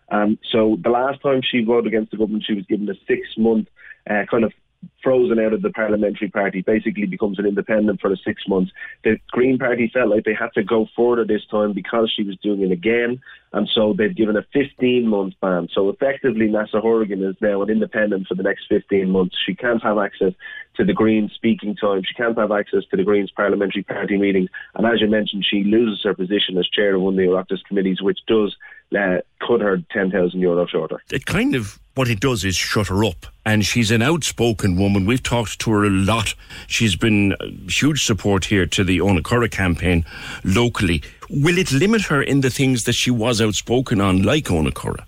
[0.10, 3.68] Um, so the last time she voted against the government, she was given a six-month
[4.10, 4.54] uh, kind of
[5.02, 8.72] frozen out of the parliamentary party, basically becomes an independent for the six months.
[9.04, 12.38] The Green Party felt like they had to go further this time because she was
[12.38, 13.22] doing it again,
[13.54, 15.68] and so they've given a 15 month ban.
[15.74, 19.36] So effectively, Neasa Hourigan is now an independent for the next 15 months.
[19.46, 20.34] She can't have access
[20.78, 22.04] to the Greens speaking time.
[22.04, 24.50] She can't have access to the Greens parliamentary party meetings.
[24.76, 27.64] And as you mentioned, she loses her position as chair of one of the Oireachtas
[27.68, 28.56] committees, which does
[28.98, 31.02] uh, cut her 10,000 euro shorter.
[31.12, 33.26] it kind of what it does is shut her up.
[33.46, 35.06] And she's an outspoken woman.
[35.06, 36.36] We've talked to her a lot.
[36.68, 37.36] She's been
[37.70, 40.06] huge support here to the Onakura campaign
[40.44, 41.02] locally.
[41.30, 45.06] Will it limit her in the things that she was outspoken on, like Onakura?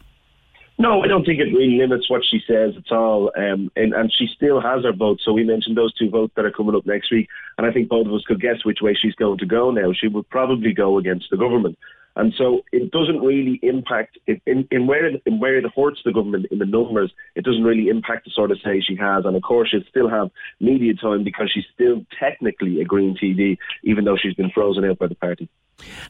[0.80, 3.32] No, I don't think it really limits what she says at all.
[3.36, 5.20] Um, and, and she still has her vote.
[5.24, 7.28] So we mentioned those two votes that are coming up next week.
[7.58, 9.92] And I think both of us could guess which way she's going to go now.
[9.92, 11.80] She would probably go against the government.
[12.16, 16.12] And so it doesn't really impact in, in where it, in where it hurts the
[16.12, 17.12] government in the numbers.
[17.36, 19.26] It doesn't really impact the sort of say she has.
[19.26, 23.58] And of course, she'll still have media time because she's still technically a Green TD,
[23.84, 25.48] even though she's been frozen out by the party.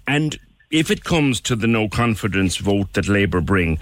[0.07, 0.37] And
[0.69, 3.79] if it comes to the no confidence vote that Labour bring,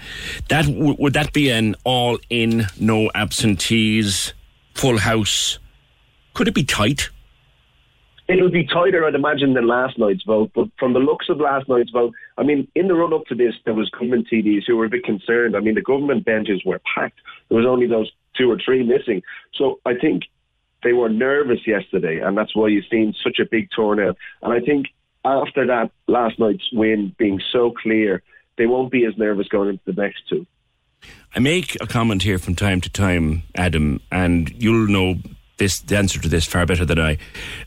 [0.48, 4.32] that would that be an all in, no absentees,
[4.74, 5.58] full house?
[6.34, 7.10] Could it be tight?
[8.28, 10.50] It'll be tighter, I'd imagine, than last night's vote.
[10.54, 13.36] But from the looks of last night's vote, I mean, in the run up to
[13.36, 15.56] this, there was government TDs who were a bit concerned.
[15.56, 17.20] I mean, the government benches were packed.
[17.48, 19.22] There was only those two or three missing.
[19.54, 20.24] So I think
[20.82, 24.16] they were nervous yesterday, and that's why you've seen such a big turnout.
[24.42, 24.86] And I think
[25.26, 28.22] after that last night's win being so clear,
[28.58, 30.46] they won't be as nervous going into the next two.
[31.34, 35.16] I make a comment here from time to time, Adam, and you'll know
[35.58, 37.18] this the answer to this far better than I.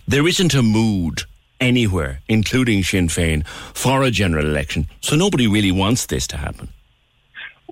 [0.07, 1.23] There isn't a mood
[1.59, 6.69] anywhere, including Sinn Féin, for a general election, so nobody really wants this to happen.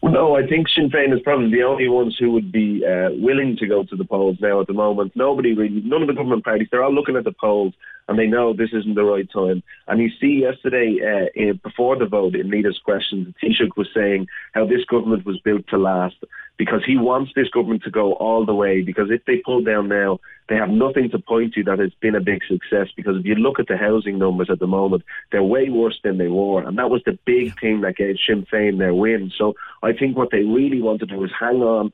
[0.04, 3.58] No, I think Sinn Féin is probably the only ones who would be uh, willing
[3.58, 5.14] to go to the polls now at the moment.
[5.16, 7.74] Nobody really, none of the government parties, they're all looking at the polls
[8.08, 9.64] and they know this isn't the right time.
[9.88, 14.28] And you see yesterday, uh, in, before the vote, in leaders' questions, Taoiseach was saying
[14.54, 16.16] how this government was built to last
[16.58, 19.88] because he wants this government to go all the way because if they pull down
[19.88, 23.26] now, they have nothing to point to that has been a big success because if
[23.26, 26.64] you look at the housing numbers at the moment, they're way worse than they were.
[26.64, 29.32] And that was the big thing that gave Sinn Féin their win.
[29.38, 31.92] So I think what they really want to do is hang on,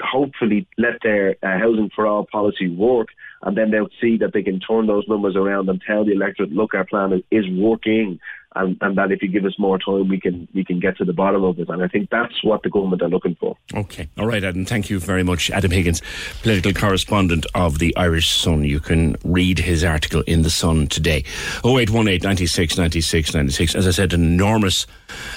[0.00, 3.08] hopefully let their uh, housing for all policy work
[3.42, 6.52] and then they'll see that they can turn those numbers around and tell the electorate,
[6.52, 8.20] look, our plan is, is working,
[8.54, 11.04] and, and that if you give us more time, we can we can get to
[11.04, 11.68] the bottom of it.
[11.68, 13.56] And I think that's what the government are looking for.
[13.74, 14.64] Okay, all right, Adam.
[14.64, 16.02] Thank you very much, Adam Higgins,
[16.42, 18.64] political correspondent of the Irish Sun.
[18.64, 21.24] You can read his article in the Sun today.
[21.64, 23.74] 0818 96 96 96.
[23.74, 24.86] As I said, an enormous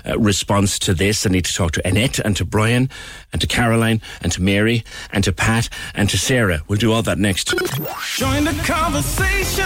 [0.06, 1.26] uh, response to this.
[1.26, 2.90] I need to talk to Annette and to Brian
[3.32, 6.62] and to Caroline and to Mary and to Pat and to Sarah.
[6.68, 7.54] We'll do all that next.
[8.16, 9.66] Join the conversation.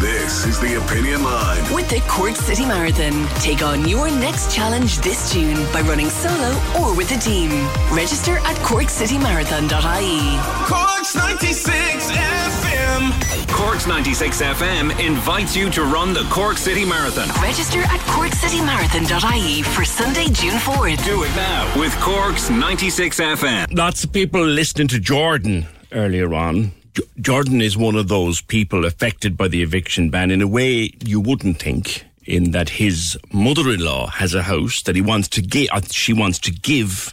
[0.00, 1.74] This is the Opinion Line.
[1.74, 6.50] With the Cork City Marathon, take on your next challenge this June by running solo
[6.80, 7.50] or with a team.
[7.92, 10.38] Register at corkcitymarathon.ie.
[10.66, 12.63] Cork's 96 FM.
[12.94, 17.28] Cork's 96 FM invites you to run the Cork City Marathon.
[17.42, 21.04] Register at corkcitymarathon.ie for Sunday, June 4th.
[21.04, 23.76] Do it now with Cork's 96 FM.
[23.76, 26.72] Lots of people listening to Jordan earlier on.
[26.94, 30.92] J- Jordan is one of those people affected by the eviction ban in a way
[31.04, 32.04] you wouldn't think.
[32.26, 36.38] In that his mother-in-law has a house that he wants to give, uh, she wants
[36.40, 37.12] to give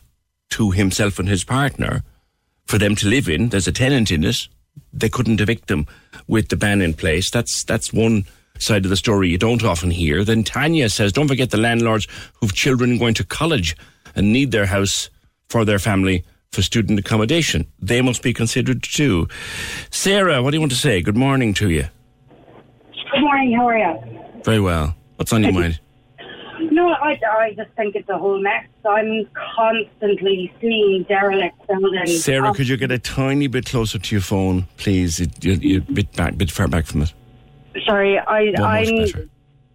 [0.52, 2.04] to himself and his partner
[2.66, 3.50] for them to live in.
[3.50, 4.48] There's a tenant in it.
[4.94, 5.88] They couldn't evict them
[6.28, 7.30] with the ban in place.
[7.30, 8.26] That's that's one
[8.60, 10.24] side of the story you don't often hear.
[10.24, 13.76] Then Tanya says, don't forget the landlords who've children going to college
[14.16, 15.10] and need their house
[15.50, 17.66] for their family for student accommodation.
[17.80, 19.28] They must be considered too.
[19.90, 21.02] Sarah, what do you want to say?
[21.02, 21.88] Good morning to you.
[23.12, 24.42] Good morning, how are you?
[24.44, 24.96] Very well.
[25.16, 25.80] What's on your mind?
[26.72, 28.66] No, I, I just think it's a whole mess.
[28.88, 32.24] I'm constantly seeing derelict buildings.
[32.24, 35.20] Sarah, Um, could you get a tiny bit closer to your phone, please?
[35.20, 37.14] It, you, you're a bit back, bit far back from it.
[37.86, 38.98] Sorry, I, I'm.
[38.98, 39.30] better.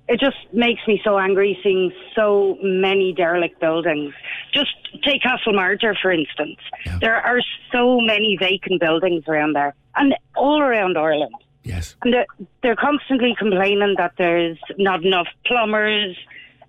[0.08, 4.14] It just makes me so angry seeing so many derelict buildings.
[4.52, 4.70] Just
[5.02, 6.58] take Castlemartyr, for instance.
[7.00, 7.40] There are
[7.72, 11.34] so many vacant buildings around there, and all around Ireland.
[11.64, 11.96] Yes.
[12.04, 12.26] And they're,
[12.62, 16.16] they're constantly complaining that there's not enough plumbers,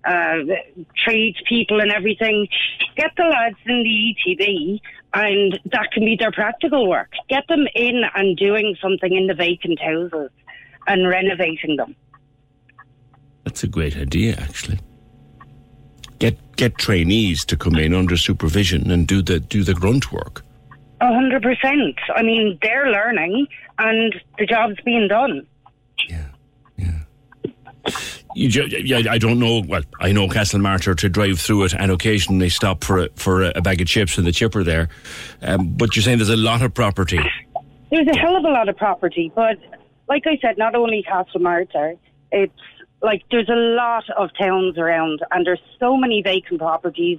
[0.04, 0.38] uh,
[0.96, 2.48] tradespeople, and everything.
[2.96, 4.80] Get the lads in the ETB,
[5.14, 7.12] and that can be their practical work.
[7.28, 10.30] Get them in and doing something in the vacant houses
[10.86, 11.94] and renovating them.
[13.44, 14.78] That's a great idea, actually.
[16.18, 20.44] Get get trainees to come in under supervision and do the do the grunt work.
[21.00, 21.96] A hundred percent.
[22.14, 23.46] I mean, they're learning,
[23.78, 25.46] and the job's being done.
[25.98, 26.16] Ju-
[28.34, 29.62] yeah, I don't know.
[29.66, 33.60] Well, I know Castlemartyr to drive through it, and occasionally stop for a, for a,
[33.60, 34.88] bag of chips in the chipper there.
[35.42, 37.20] Um, but you're saying there's a lot of property.
[37.90, 39.58] There's a hell of a lot of property, but
[40.08, 41.98] like I said, not only Castlemartyr,
[42.32, 42.52] it's
[43.02, 47.18] like there's a lot of towns around, and there's so many vacant properties.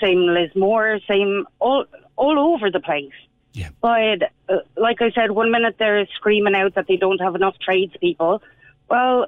[0.00, 1.84] Same Lismore, same all
[2.16, 3.12] all over the place.
[3.52, 3.68] Yeah.
[3.80, 7.56] But uh, like I said, one minute they're screaming out that they don't have enough
[7.60, 8.42] tradespeople.
[8.88, 9.26] Well,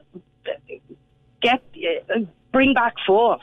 [1.40, 1.62] get
[2.14, 2.21] uh,
[2.53, 3.40] bring back forth.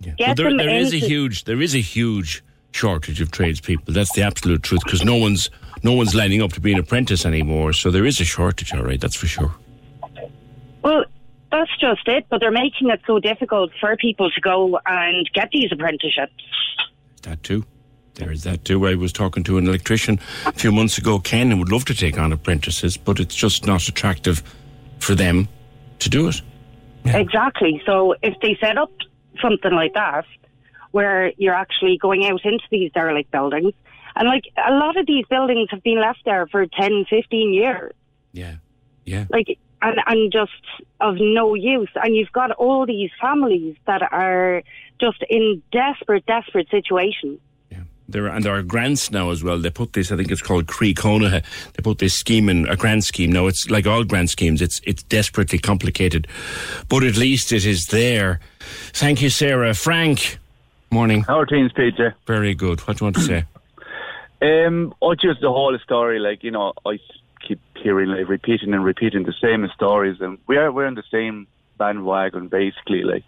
[0.00, 3.94] Get Well, there, there is a huge there is a huge shortage of tradespeople.
[3.94, 5.50] That's the absolute truth because no one's
[5.82, 7.72] no one's lining up to be an apprentice anymore.
[7.72, 9.00] So there is a shortage, all right.
[9.00, 9.54] That's for sure.
[10.82, 11.04] Well,
[11.50, 12.26] that's just it.
[12.28, 16.32] But they're making it so difficult for people to go and get these apprenticeships.
[17.22, 17.64] That too.
[18.14, 18.86] There is that too.
[18.86, 21.94] I was talking to an electrician a few months ago, Ken, and would love to
[21.94, 24.42] take on apprentices, but it's just not attractive
[25.02, 25.48] for them
[25.98, 26.40] to do it.
[27.04, 27.82] Exactly.
[27.84, 28.92] So if they set up
[29.40, 30.24] something like that,
[30.92, 33.72] where you're actually going out into these derelict buildings,
[34.14, 37.92] and like a lot of these buildings have been left there for 10, 15 years.
[38.32, 38.56] Yeah.
[39.04, 39.24] Yeah.
[39.30, 40.52] Like, and, and just
[41.00, 41.90] of no use.
[41.96, 44.62] And you've got all these families that are
[45.00, 47.40] just in desperate, desperate situations.
[48.08, 49.58] There are, and there are grants now as well.
[49.58, 51.44] They put this, I think it's called Croí Cónaithe.
[51.72, 53.32] They put this scheme in a grant scheme.
[53.32, 54.60] Now it's like all grant schemes.
[54.60, 56.26] It's it's desperately complicated,
[56.88, 58.40] but at least it is there.
[58.92, 59.74] Thank you, Sarah.
[59.74, 60.38] Frank,
[60.90, 61.22] morning.
[61.22, 62.12] How are things, PJ?
[62.26, 62.80] Very good.
[62.80, 63.44] What do you want to say?
[64.42, 66.18] Um, oh, just the whole story.
[66.18, 66.98] Like you know, I
[67.46, 71.04] keep hearing, like, repeating and repeating the same stories, and we are we're in the
[71.10, 71.46] same
[71.78, 73.02] bandwagon basically.
[73.02, 73.24] Like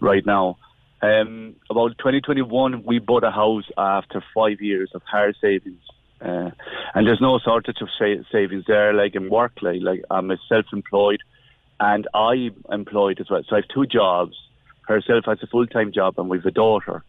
[0.00, 0.56] right now,
[1.02, 5.82] um, about 2021, we bought a house after five years of hard savings.
[6.20, 6.50] Uh,
[6.94, 11.20] and there's no shortage of sa- savings there, like in work, like, like I'm self-employed
[11.78, 13.42] and I'm employed as well.
[13.48, 14.36] So I have two jobs.
[14.82, 17.04] Herself has a full-time job and we've a daughter.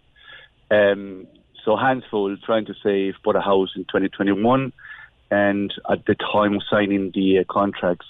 [0.70, 1.26] Um,
[1.66, 4.72] so hands full, trying to save, bought a house in 2021.
[5.32, 8.06] And at the time of signing the uh, contracts,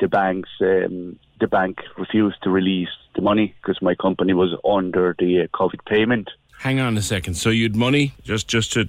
[0.00, 5.14] the banks, um, the bank refused to release the money because my company was under
[5.18, 6.30] the uh, COVID payment.
[6.58, 7.34] Hang on a second.
[7.34, 8.88] So you'd money just just to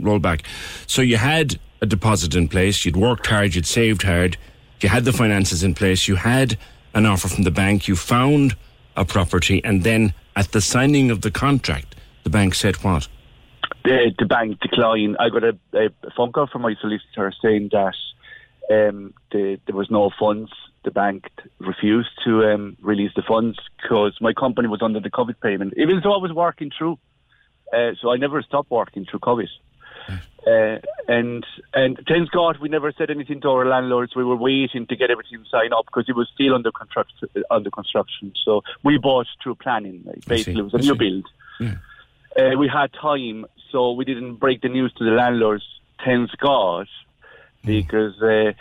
[0.00, 0.42] roll back.
[0.86, 4.38] So you had a deposit in place, you'd worked hard, you'd saved hard,
[4.80, 6.56] you had the finances in place, you had
[6.94, 8.56] an offer from the bank, you found
[8.96, 13.06] a property, and then at the signing of the contract, the bank said what?
[13.84, 15.18] The, the bank declined.
[15.20, 17.94] I got a, a phone call from my solicitor saying that
[18.70, 20.50] um, the, there was no funds.
[20.86, 21.26] The bank
[21.58, 26.00] refused to um, release the funds because my company was under the COVID payment, even
[26.00, 26.96] though I was working through.
[27.74, 29.48] Uh, so I never stopped working through COVID.
[30.46, 30.78] Uh,
[31.08, 34.14] and and thanks God we never said anything to our landlords.
[34.14, 37.28] We were waiting to get everything signed up because it was still under construction.
[37.50, 40.04] Under construction, so we bought through planning.
[40.06, 41.26] Like, basically, it was a new build.
[41.58, 41.74] Yeah.
[42.38, 45.64] Uh, we had time, so we didn't break the news to the landlords.
[46.04, 46.86] Thanks God,
[47.64, 48.52] because uh,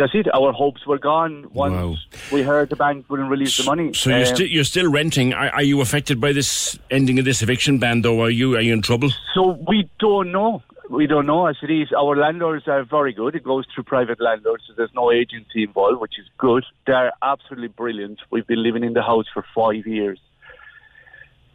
[0.00, 0.26] that's it.
[0.34, 1.96] Our hopes were gone once Wow.
[2.32, 3.92] we heard the bank wouldn't release the money.
[3.92, 5.34] So you're, Um, still you're still renting.
[5.34, 8.22] Are, are you affected by this ending of this eviction ban, though?
[8.22, 9.10] Are you are you in trouble?
[9.34, 10.62] So we don't know.
[10.90, 11.88] We don't know as it is.
[11.96, 13.34] Our landlords are very good.
[13.34, 16.64] It goes through private landlords, so there's no agency involved, which is good.
[16.86, 18.18] They're absolutely brilliant.
[18.30, 20.18] We've been living in the house for five years.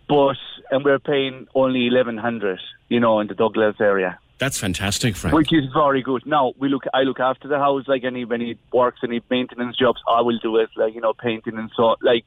[0.10, 0.38] But,
[0.72, 2.60] and we're paying only 1100
[2.90, 4.18] you know, in the Douglas area.
[4.40, 5.36] That's fantastic, Frank.
[5.36, 6.26] Which is very good.
[6.26, 6.84] Now we look.
[6.94, 7.88] I look after the house.
[7.88, 10.70] Like any any works, any maintenance jobs, I will do it.
[10.76, 11.96] Like you know, painting and so.
[12.02, 12.24] Like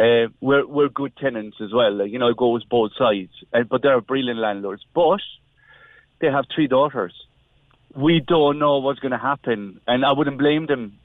[0.00, 1.94] uh, we're we're good tenants as well.
[1.94, 3.32] Like you know, it goes both sides.
[3.52, 4.84] And, but they're brilliant landlords.
[4.94, 5.20] But
[6.20, 7.14] they have three daughters.
[7.94, 10.98] We don't know what's going to happen, and I wouldn't blame them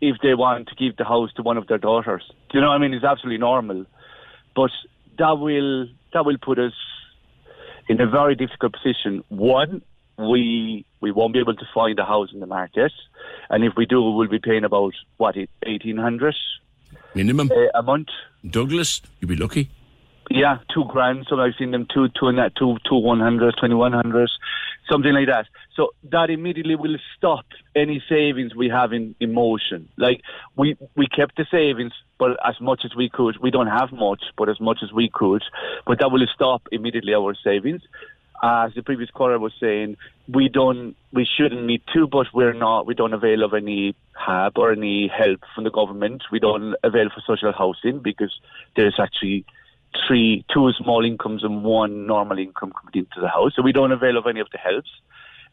[0.00, 2.24] if they want to give the house to one of their daughters.
[2.50, 2.94] Do you know what I mean?
[2.94, 3.84] It's absolutely normal.
[4.56, 4.70] But
[5.18, 6.72] that will that will put us
[7.88, 9.22] in a very difficult position.
[9.28, 9.82] One,
[10.18, 12.92] we we won't be able to find a house in the market,
[13.50, 16.36] and if we do, we'll be paying about what eighteen hundred
[17.14, 18.08] Minimum uh, a month.
[18.48, 19.70] Douglas, you'd be lucky.
[20.30, 21.26] Yeah, two grand.
[21.28, 24.30] So I've seen them two, two and that, two, two one hundred, twenty one hundred,
[24.90, 25.46] something like that.
[25.76, 29.88] So that immediately will stop any savings we have in, in motion.
[29.96, 30.22] Like
[30.56, 34.22] we we kept the savings, but as much as we could, we don't have much,
[34.36, 35.42] but as much as we could,
[35.86, 37.82] but that will stop immediately our savings.
[38.42, 39.96] As the previous caller was saying,
[40.28, 44.58] we don't, we shouldn't need to, but we're not, we don't avail of any HAP
[44.58, 46.24] or any help from the government.
[46.30, 48.38] We don't avail for social housing because
[48.76, 49.46] there's actually
[50.06, 53.52] three, two small incomes and one normal income coming into the house.
[53.56, 54.90] So we don't avail of any of the helps.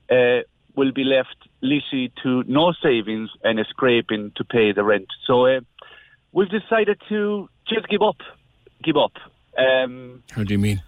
[0.10, 0.44] Uh,
[0.76, 5.08] we'll be left literally to no savings and a scraping to pay the rent.
[5.26, 5.60] So uh,
[6.32, 8.18] we've decided to just give up,
[8.84, 9.14] give up.
[9.58, 10.82] Um, How do you mean?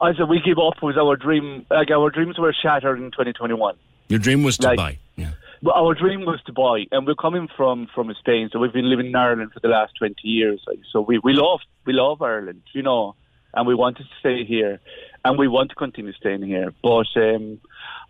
[0.00, 1.64] I said we give up was our dream.
[1.70, 3.76] Like our dreams were shattered in 2021.
[4.08, 4.98] Your dream was to Like- buy.
[5.16, 5.30] Yeah.
[5.72, 9.06] Our dream was to buy, and we're coming from from Spain, so we've been living
[9.06, 10.64] in Ireland for the last twenty years.
[10.92, 13.14] So we we love we love Ireland, you know,
[13.54, 14.80] and we wanted to stay here,
[15.24, 16.72] and we want to continue staying here.
[16.82, 17.60] But um,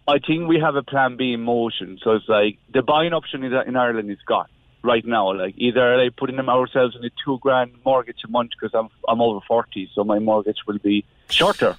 [0.08, 1.98] I think we have a plan B in motion.
[2.02, 4.48] So it's like the buying option in Ireland is gone
[4.82, 5.32] right now.
[5.32, 8.88] Like either like putting them ourselves in a two grand mortgage a month because I'm
[9.06, 11.76] I'm over forty, so my mortgage will be shorter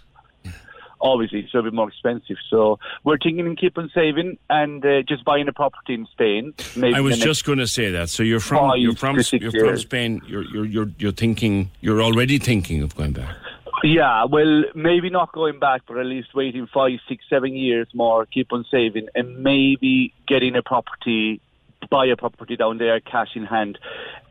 [1.01, 2.37] obviously so it'll be more expensive.
[2.49, 6.53] So we're thinking and keep on saving and uh, just buying a property in Spain.
[6.75, 8.09] Maybe I was just going to say that.
[8.09, 9.77] So you're from you're from you're from.
[9.77, 10.21] Spain.
[10.27, 13.35] You're you're you're you're thinking you're already thinking of going back.
[13.83, 18.25] Yeah, well, maybe not going back, but at least waiting five, six, seven years more,
[18.25, 21.41] keep on saving, and maybe getting a property,
[21.89, 23.77] buy a property down there, cash in hand,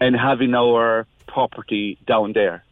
[0.01, 2.65] and having our property down there,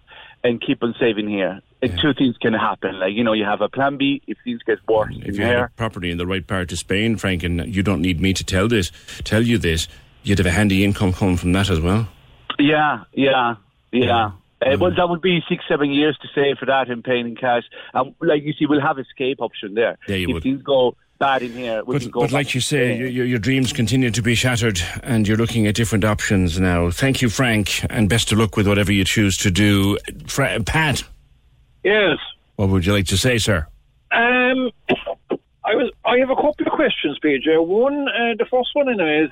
[0.43, 1.61] and keep on saving here.
[1.83, 2.99] And two things can happen.
[3.01, 5.75] Like you know, you have a plan B if things get worse If you had
[5.77, 8.69] property in the right part of Spain, Frank, and you don't need me to tell
[8.69, 8.93] this,
[9.25, 9.89] tell you this,
[10.23, 12.09] you'd have a handy income coming from that as well.
[12.59, 13.57] Yeah, yeah,
[13.91, 14.31] yeah.
[14.65, 17.35] Uh, well, that would be six, seven years to save for that and paying in
[17.35, 17.65] cash.
[17.95, 19.99] Um, like you see, we'll have escape option there.
[20.07, 20.43] Yeah, you if would.
[20.45, 22.21] things go bad in here, we But, can go.
[22.21, 25.67] but like you say, your, your, your dreams continue to be shattered, and you're looking
[25.67, 26.91] at different options now.
[26.93, 29.99] Thank you, Frank, and best of luck with whatever you choose to do.
[30.29, 31.03] Fra- Pat,
[31.85, 32.19] Yes.
[32.57, 33.67] what would you like to say, sir?
[34.13, 34.71] Um,
[35.65, 35.91] I was.
[36.05, 37.65] I have a couple of questions, PJ.
[37.67, 39.31] One, uh, the first one in is,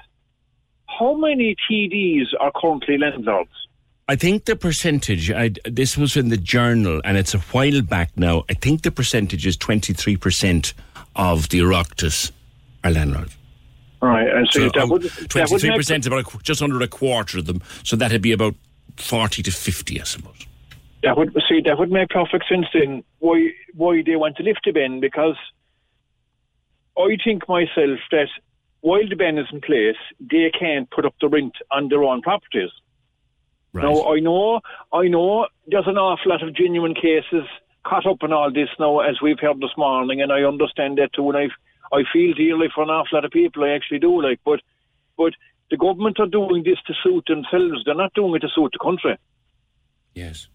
[0.86, 3.50] how many TDs are currently landlords?
[4.08, 8.10] I think the percentage, I, this was in the journal, and it's a while back
[8.16, 8.44] now.
[8.48, 10.72] I think the percentage is 23%
[11.14, 12.32] of the Oireachtas
[12.82, 13.36] are landlords.
[14.02, 17.38] Right, and so, um, that would 23% make, is about a, just under a quarter
[17.38, 17.62] of them.
[17.84, 18.56] So that'd be about
[18.96, 20.46] 40 to 50, I suppose.
[21.02, 22.66] That would see that would make perfect sense.
[22.72, 25.36] Then why why they want to lift the ban because
[26.98, 28.28] I think myself that
[28.80, 32.22] while the ban is in place, they can't put up the rent on their own
[32.22, 32.70] properties.
[33.72, 34.60] Now I know,
[34.92, 37.44] I know, there's an awful lot of genuine cases
[37.84, 41.12] caught up in all this now, as we've heard this morning, and I understand that
[41.12, 41.28] too.
[41.30, 41.56] And I've
[41.92, 43.64] I feel dearly for an awful lot of people.
[43.64, 44.22] I actually do.
[44.22, 44.60] Like, but
[45.16, 45.34] but
[45.70, 47.82] the government are doing this to suit themselves.
[47.84, 49.16] They're not doing it to suit the country.
[50.14, 50.48] Yes.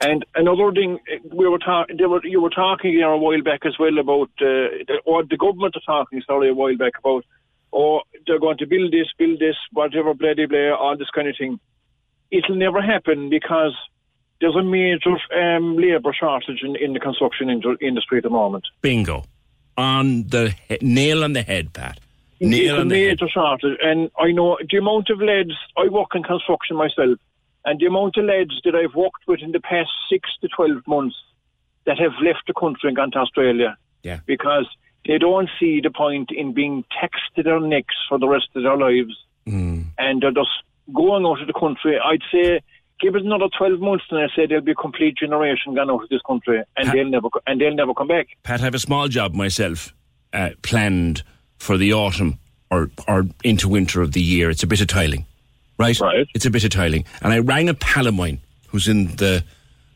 [0.00, 0.98] And another thing,
[1.32, 1.96] we were talking.
[1.98, 5.76] Were, you were talking here a while back as well about, uh, or the government
[5.76, 7.24] are talking, sorry, a while back about,
[7.72, 11.28] oh, they're going to build this, build this, whatever, blah, blah, blah, all this kind
[11.28, 11.58] of thing.
[12.30, 13.74] It'll never happen because
[14.40, 18.64] there's a major um, labour shortage in, in the construction industry at the moment.
[18.82, 19.24] Bingo.
[19.76, 21.98] On the he- nail on the head, Pat.
[22.40, 23.08] Nail it's on a the head.
[23.20, 27.18] major shortage, and I know the amount of leads, I work in construction myself,
[27.68, 30.86] and the amount of lads that I've worked with in the past six to twelve
[30.86, 31.16] months
[31.86, 33.76] that have left the country and gone to Australia.
[34.02, 34.20] Yeah.
[34.26, 34.66] Because
[35.06, 38.62] they don't see the point in being taxed to their necks for the rest of
[38.62, 39.14] their lives,
[39.46, 39.86] Mm.
[39.98, 40.50] and they're just
[40.92, 41.98] going out of the country.
[41.98, 42.60] I'd say.
[43.00, 46.02] Give it another twelve months, and I say there'll be a complete generation gone out
[46.02, 48.26] of this country, and they'll never and they'll never come back.
[48.42, 49.94] Pat, I have a small job myself
[50.32, 51.22] uh, planned
[51.58, 52.40] for the autumn
[52.72, 54.50] or, or into winter of the year.
[54.50, 55.26] It's a bit of tiling,
[55.78, 55.98] right?
[56.00, 56.26] Right.
[56.34, 57.04] It's a bit of tiling.
[57.22, 59.44] And I rang a pal of mine who's in the,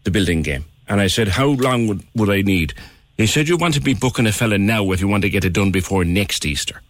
[0.05, 0.65] the building game.
[0.89, 2.75] And I said, How long would, would I need?
[3.17, 5.45] He said, You want to be booking a fella now if you want to get
[5.45, 6.81] it done before next Easter.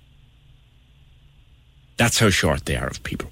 [1.97, 3.31] That's how short they are of people.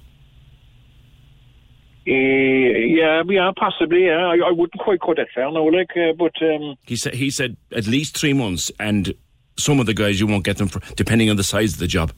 [2.07, 4.05] Uh, yeah, yeah, possibly.
[4.05, 7.13] Yeah, I, I wouldn't quite go that far now, like, uh, but um, He said,
[7.13, 9.13] he said at least three months, and
[9.57, 11.87] some of the guys you won't get them for, depending on the size of the
[11.87, 12.11] job,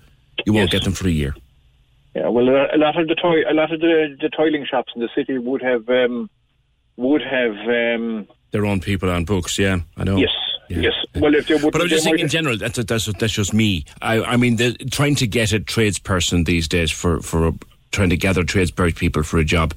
[0.45, 1.35] you won't get them for a year.
[2.15, 2.27] Yeah.
[2.27, 5.09] Well, a lot of the toy, a lot of the, the tiling shops in the
[5.15, 6.29] city would have um,
[6.97, 10.17] would have um, Their own people on books, yeah, I know.
[10.17, 10.29] yes,
[10.69, 10.93] yes.
[11.15, 13.53] Well, if they would, But I'm just they saying, in general, that's that's that's just
[13.53, 13.85] me.
[14.01, 17.53] I I mean, the, trying to get a tradesperson these days for for a,
[17.91, 19.73] trying to gather tradesperson people for a job,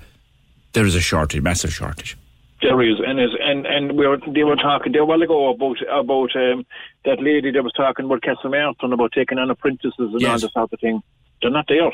[0.72, 2.16] there is a shortage, massive shortage.
[2.62, 5.50] There is, and is, and and we were they were talking there a while ago
[5.50, 6.66] about about um,
[7.04, 10.72] that lady that was talking about Castlemartin about taking on apprentices and all this sort
[10.72, 11.02] of thing.
[11.42, 11.92] They're not there.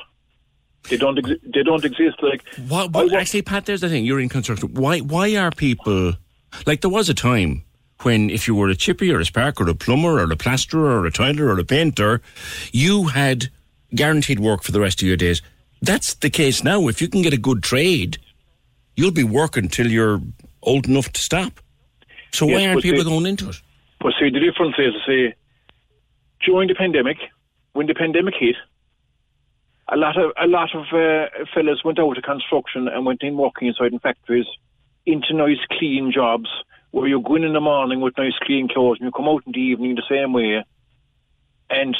[0.89, 1.16] They don't.
[1.18, 2.22] Exi- they don't exist.
[2.22, 4.05] Like What, but actually, Pat, there's the thing.
[4.05, 4.74] You're in construction.
[4.74, 6.14] Why why are people
[6.66, 6.80] like?
[6.80, 7.64] There was a time
[8.03, 11.01] when if you were a chippy or a spark or a plumber or a plasterer
[11.01, 12.20] or a tiler or a painter,
[12.72, 13.49] you had
[13.95, 15.41] guaranteed work for the rest of your days.
[15.80, 16.89] That's the case now.
[16.89, 18.18] If you can get a good trade,
[18.97, 20.20] you'll be working till you're
[20.62, 21.61] old enough to stop.
[22.33, 23.61] So why aren't people going into it?
[24.01, 25.33] But see, the difference is, see,
[26.45, 27.18] during the pandemic,
[27.72, 28.57] when the pandemic hit,
[29.93, 33.36] a lot of a lot of uh, fellas went out to construction and went in
[33.36, 34.47] working inside in factories
[35.05, 36.49] into nice clean jobs
[36.93, 39.43] where you go in in the morning with nice clean clothes and you come out
[39.47, 40.64] in the evening the same way.
[41.68, 41.97] And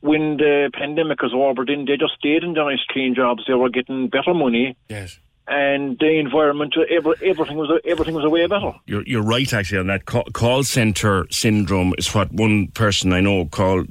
[0.00, 3.44] when the pandemic was over, then they just stayed in their nice clean jobs.
[3.46, 4.76] They were getting better money.
[4.88, 5.18] Yes.
[5.48, 8.72] And the environment, everything was everything was a way better.
[8.86, 13.44] You're, you're right, actually, on that call, center syndrome is what one person I know
[13.46, 13.86] called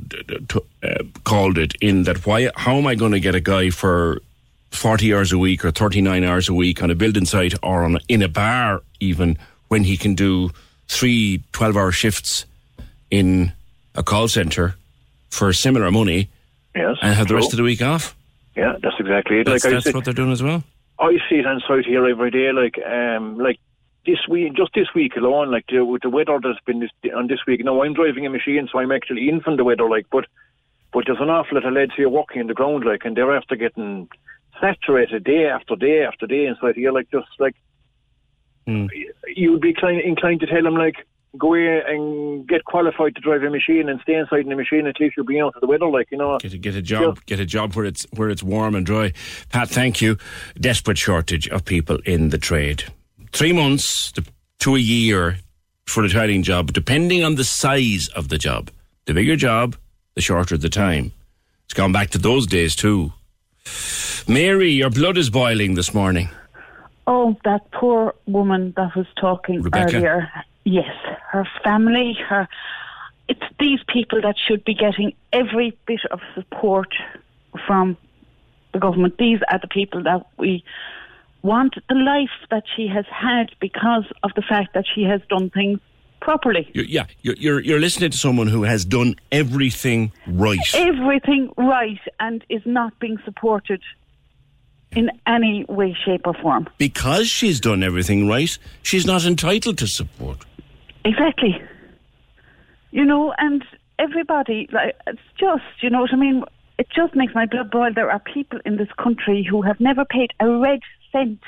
[0.84, 0.89] uh,
[1.24, 1.74] called it.
[1.80, 2.49] In that, why?
[2.58, 4.22] How am I going to get a guy for
[4.72, 7.86] forty hours a week or thirty nine hours a week on a building site or
[7.86, 9.38] on in a bar, even
[9.70, 10.51] when he can do
[10.88, 12.45] three 12 hour shifts
[13.10, 13.53] in
[13.95, 14.76] a call center
[15.30, 16.30] for similar money
[16.76, 18.16] Yes, and have the rest of the week off?
[18.56, 19.45] Yeah, that's exactly it.
[19.45, 20.64] That's, like I that's said, what they're doing as well.
[20.99, 22.51] I see it on site here every day.
[22.51, 23.59] Like, um, like
[24.05, 27.27] this week, just this week alone, like the, with the weather that's been this, on
[27.27, 27.63] this week.
[27.63, 29.89] Now I'm driving a machine, so I'm actually in from the weather.
[29.89, 30.25] Like, but
[30.93, 33.35] but there's an awful lot of lads here walking in the ground, like, and they're
[33.35, 34.07] after getting
[34.61, 36.91] saturated day after day after day inside here.
[36.91, 37.55] Like, just like
[38.65, 41.05] you'd be inclined, inclined to tell them, like,
[41.38, 44.88] go in and get qualified to drive a machine and stay inside in the machine.
[44.88, 46.38] At least you'll be out of the weather, like you know.
[46.39, 49.13] Get a, get a job, get a job where it's where it's warm and dry.
[49.49, 50.17] Pat, thank you.
[50.59, 52.86] Desperate shortage of people in the trade.
[53.31, 54.23] Three months to,
[54.59, 55.38] to a year
[55.86, 58.71] for the tiling job, depending on the size of the job.
[59.05, 59.75] The bigger job,
[60.15, 61.11] the shorter the time.
[61.65, 63.13] It's gone back to those days too.
[64.27, 66.29] Mary, your blood is boiling this morning.
[67.07, 69.97] Oh, that poor woman that was talking Rebecca?
[69.97, 70.31] earlier.
[70.66, 70.93] Yes,
[71.32, 72.47] her family, her.
[73.28, 76.93] It's these people that should be getting every bit of support
[77.66, 77.97] from
[78.74, 79.18] the government.
[79.18, 80.63] These are the people that we
[81.41, 85.49] want the life that she has had because of the fact that she has done
[85.51, 85.80] things
[86.20, 86.70] properly.
[86.74, 90.59] You're, yeah, you're, you're you're listening to someone who has done everything right.
[90.74, 93.82] Everything right and is not being supported
[94.91, 96.68] in any way, shape, or form.
[96.78, 100.45] Because she's done everything right, she's not entitled to support.
[101.06, 101.62] Exactly.
[102.91, 103.64] You know, and
[103.99, 106.43] everybody, like, it's just, you know what I mean?
[106.78, 107.93] It just makes my blood boil.
[107.93, 110.80] There are people in this country who have never paid a red
[111.12, 111.39] cent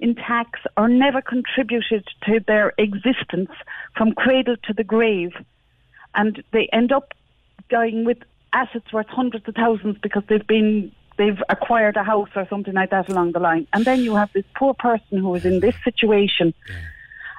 [0.00, 3.50] in tax or never contributed to their existence
[3.96, 5.32] from cradle to the grave.
[6.14, 7.14] and they end up
[7.68, 8.18] dying with
[8.52, 12.90] assets worth hundreds of thousands because they've been they've acquired a house or something like
[12.90, 13.66] that along the line.
[13.72, 16.54] And then you have this poor person who is in this situation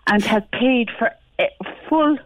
[0.07, 1.11] and has paid for
[1.87, 2.17] full,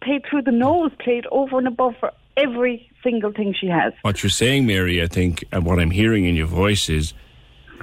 [0.00, 3.92] paid through the nose, paid over and above for every single thing she has.
[4.02, 7.14] What you're saying, Mary, I think, and what I'm hearing in your voice is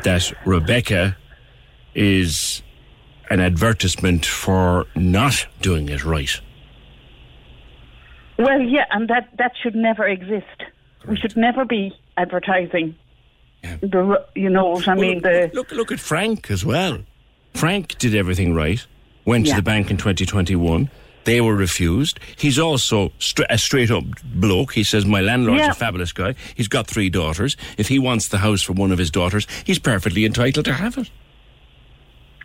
[0.04, 1.18] that Rebecca
[1.94, 2.62] is
[3.30, 6.40] an advertisement for not doing it right.
[8.38, 10.64] Well, yeah, and that, that should never exist.
[11.08, 12.96] We should never be advertising.
[13.82, 15.22] The, you know what I mean?
[15.22, 17.00] The Look, look at Frank as well.
[17.54, 18.86] Frank did everything right.
[19.26, 19.54] Went Yeah.
[19.54, 20.90] to the bank in 2021.
[21.24, 22.20] They were refused.
[22.38, 24.74] He's also stra- a straight up bloke.
[24.74, 25.72] He says, My landlord's Yeah.
[25.72, 26.36] a fabulous guy.
[26.54, 27.58] He's got three daughters.
[27.78, 30.98] If he wants the house for one of his daughters, he's perfectly entitled to have
[31.00, 31.10] it.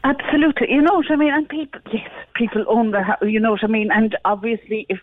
[0.03, 1.31] Absolutely, you know what I mean.
[1.33, 3.19] And people, yes, people own their house.
[3.23, 3.91] You know what I mean.
[3.93, 4.99] And obviously, if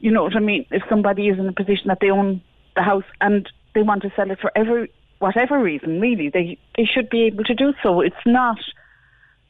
[0.00, 2.40] you know what I mean, if somebody is in a position that they own
[2.74, 6.86] the house and they want to sell it for every whatever reason, really, they they
[6.86, 8.00] should be able to do so.
[8.00, 8.56] It's not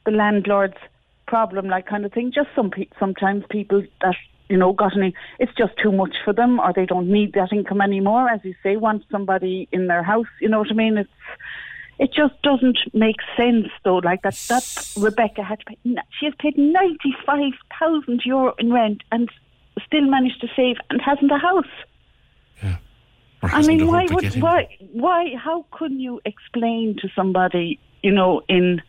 [0.05, 0.77] the landlord's
[1.33, 2.31] problem, like kind of thing.
[2.31, 4.17] Just some pe- sometimes people that
[4.51, 7.53] you know got any, it's just too much for them, or they don't need that
[7.53, 8.29] income anymore.
[8.29, 10.33] As you say, want somebody in their house.
[10.43, 10.99] You know what I mean?
[10.99, 11.17] It's
[11.99, 14.01] it just doesn't make sense, though.
[14.09, 14.67] Like that, that
[15.07, 15.79] Rebecca had to pay.
[16.19, 19.31] She has paid ninety five thousand euro in rent and
[19.87, 21.75] still managed to save and hasn't a house.
[23.43, 25.35] Or I mean, why would why why?
[25.47, 28.83] How couldn't you explain to somebody, you know, in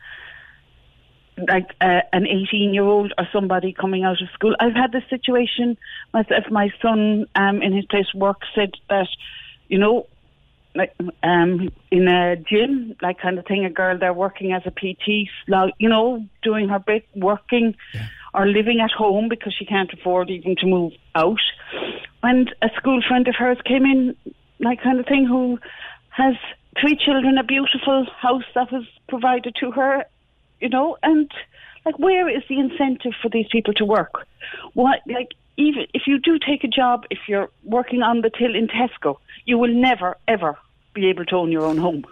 [1.38, 4.56] like uh, an eighteen-year-old or somebody coming out of school?
[4.60, 5.78] I've had this situation
[6.14, 6.46] myself.
[6.50, 9.08] My son, um, in his place of work, said that,
[9.68, 10.08] you know,
[10.76, 14.72] like um, in a gym, like kind of thing, a girl there working as a
[14.72, 15.30] PT,
[15.78, 17.76] you know, doing her bit, working
[18.34, 21.42] or living at home because she can't afford even to move out.
[22.24, 24.16] And a school friend of hers came in,
[24.60, 25.60] like kind of thing, who
[26.10, 26.36] has
[26.80, 30.06] three children, a beautiful house that was provided to her,
[30.64, 31.30] you know, and
[31.86, 34.26] like where is the incentive for these people to work?
[34.74, 38.56] What like even if you do take a job, if you're working on the till
[38.56, 40.58] in Tesco, you will never ever
[40.94, 42.06] be able to own your own home.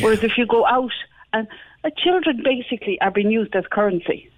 [0.00, 0.92] Whereas if you go out
[1.32, 1.46] and
[1.84, 4.30] uh, children basically are being used as currency.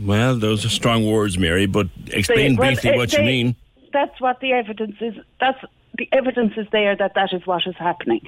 [0.00, 3.56] Well, those are strong words, Mary, but explain They- well, briefly uh, what you mean.
[3.92, 5.14] That's what the evidence is.
[5.38, 5.58] That's
[5.98, 8.22] the evidence is there that that is what is happening.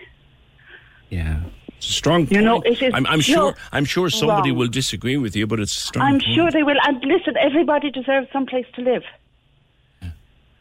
[1.09, 1.41] Yeah.
[1.85, 3.55] It's a strong You know, it is- I'm, I'm no, sure.
[3.73, 4.59] I'm sure somebody wrong.
[4.61, 6.07] will disagree with you, but it's strong.
[6.07, 6.35] I'm point.
[6.35, 6.77] sure they will.
[6.87, 9.03] And listen, everybody deserves some place to live.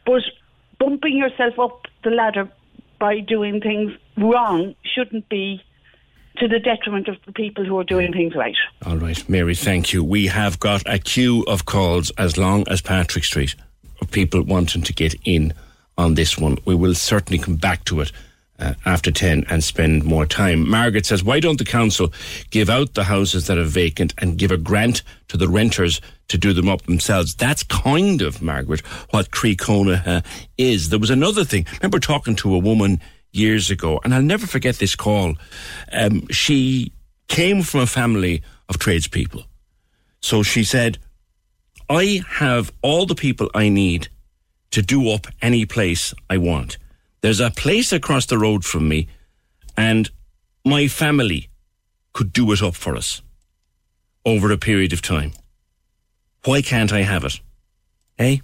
[0.06, 0.22] But
[0.78, 2.48] bumping yourself up the ladder
[2.98, 5.62] by doing things wrong shouldn't be
[6.36, 8.56] to the detriment of the people who are doing things right.
[8.84, 10.02] All right, Mary, thank you.
[10.04, 13.54] We have got a queue of calls as long as Patrick Street
[14.02, 15.54] of people wanting to get in
[15.96, 16.58] on this one.
[16.66, 18.12] We will certainly come back to it
[18.64, 20.68] uh, after 10 and spend more time.
[20.68, 22.12] Margaret says, why don't the council
[22.50, 26.38] give out the houses that are vacant and give a grant to the renters to
[26.38, 27.34] do them up themselves?
[27.34, 30.20] That's kind of, Margaret, what Croí Cónaithe uh,
[30.56, 30.88] is.
[30.88, 31.66] There was another thing.
[31.68, 33.00] I remember talking to a woman
[33.32, 35.34] years ago, and I'll never forget this call.
[35.92, 36.92] Um, she
[37.28, 39.44] came from a family of tradespeople.
[40.20, 40.98] So she said,
[41.90, 44.08] I have all the people I need
[44.70, 46.78] to do up any place I want.
[47.24, 49.08] There's a place across the road from me,
[49.78, 50.10] and
[50.62, 51.48] my family
[52.12, 53.22] could do it up for us
[54.26, 55.32] over a period of time.
[56.44, 57.40] Why can't I have it?
[58.18, 58.36] Eh?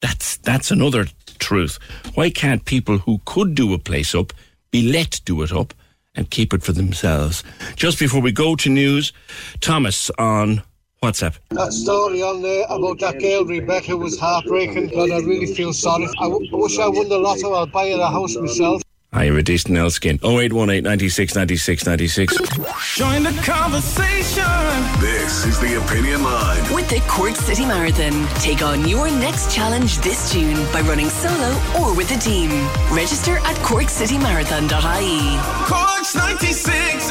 [0.00, 1.08] That's that's another
[1.38, 1.78] truth.
[2.14, 4.32] Why can't people who could do a place up
[4.70, 5.74] be let do it up
[6.14, 7.44] and keep it for themselves?
[7.74, 9.12] Just before we go to news,
[9.60, 10.62] Thomas on
[11.02, 11.34] WhatsApp.
[11.50, 14.88] That story on there about that girl Rebecca was heartbreaking.
[14.88, 16.06] God, I really feel sorry.
[16.18, 17.52] I, w- I wish I won the lotto.
[17.52, 18.82] I'll buy her a house myself.
[19.12, 20.18] Hi, you're a decent Elskin.
[20.24, 22.36] 0818 96 96 96.
[22.96, 24.44] Join the conversation.
[25.00, 26.74] This is the Opinion Line.
[26.74, 31.58] With the Cork City Marathon, take on your next challenge this June by running solo
[31.80, 32.50] or with a team.
[32.90, 35.38] Register at corkcitymarathon.ie.
[35.66, 37.10] Cork's 96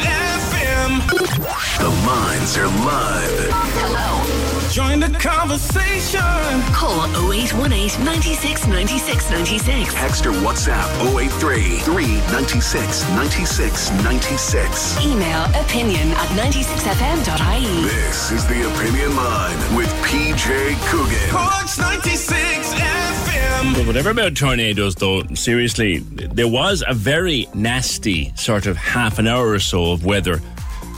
[0.85, 1.79] FM.
[1.79, 3.49] The lines are live.
[3.81, 4.69] Hello.
[4.69, 6.19] Join the conversation.
[6.73, 9.93] Call 0818 96 96 96.
[9.93, 10.85] Text or WhatsApp
[11.17, 15.05] 083 396 96 96.
[15.05, 17.83] Email opinion at 96fm.ie.
[17.85, 21.29] This is the Opinion Line with PJ Coogan.
[21.31, 23.75] Cork's 96 FM.
[23.75, 29.27] But whatever about tornadoes, though, seriously, there was a very nasty sort of half an
[29.27, 30.41] hour or so of weather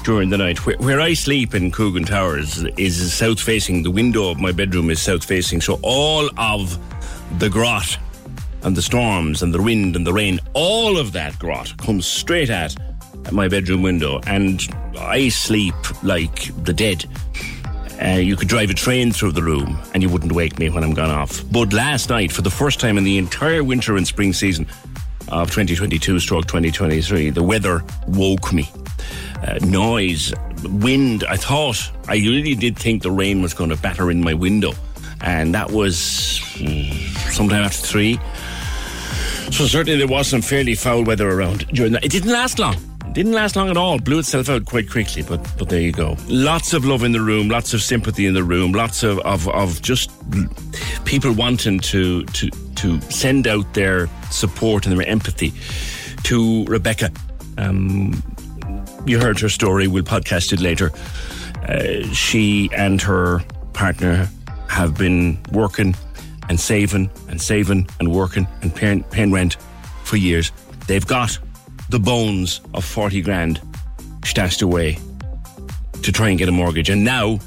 [0.08, 0.66] during the night.
[0.66, 3.84] Where, where I sleep in Coogan Towers is south facing.
[3.84, 6.80] The window of my bedroom is south facing, so all of
[7.40, 7.98] the grot
[8.64, 12.50] and the storms and the wind and the rain, all of that grot comes straight
[12.50, 12.74] at
[13.34, 14.62] my bedroom window, and
[14.98, 17.04] I sleep like the dead.
[18.02, 20.86] Uh, you could drive a train through the room and you wouldn't wake me when
[20.86, 21.44] I'm gone off.
[21.52, 24.68] But last night, for the first time in the entire winter and spring season
[25.28, 28.72] of 2022 stroke 2023, the weather woke me.
[29.44, 30.34] Uh, noise,
[30.64, 31.24] wind.
[31.30, 34.74] I thought, I really did think the rain was going to batter in my window.
[35.22, 35.96] And that was
[36.56, 36.94] mm,
[37.32, 38.20] sometime after three.
[39.52, 42.04] So certainly there was some fairly foul weather around during that.
[42.04, 42.76] It didn't last long.
[43.14, 43.98] Didn't last long at all.
[43.98, 46.16] Blew itself out quite quickly, but but there you go.
[46.28, 49.48] Lots of love in the room, lots of sympathy in the room, lots of of,
[49.48, 50.12] of just
[51.06, 55.52] people wanting to to to send out their support and their empathy
[56.24, 57.10] to Rebecca.
[57.58, 58.22] Um,
[59.08, 59.88] you heard her story.
[59.88, 60.92] We'll podcast it later.
[61.68, 63.40] Uh, she and her
[63.74, 64.30] partner
[64.70, 65.96] have been working
[66.50, 69.58] and saving and saving and working and paying, paying rent
[70.04, 70.52] for years.
[70.88, 71.38] They've got
[71.90, 73.62] the bones of 40 grand
[74.26, 74.98] stashed away
[76.04, 76.90] to try and get a mortgage.
[76.90, 77.40] And now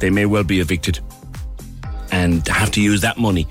[0.00, 1.00] they may well be evicted
[2.10, 3.46] and have to use that money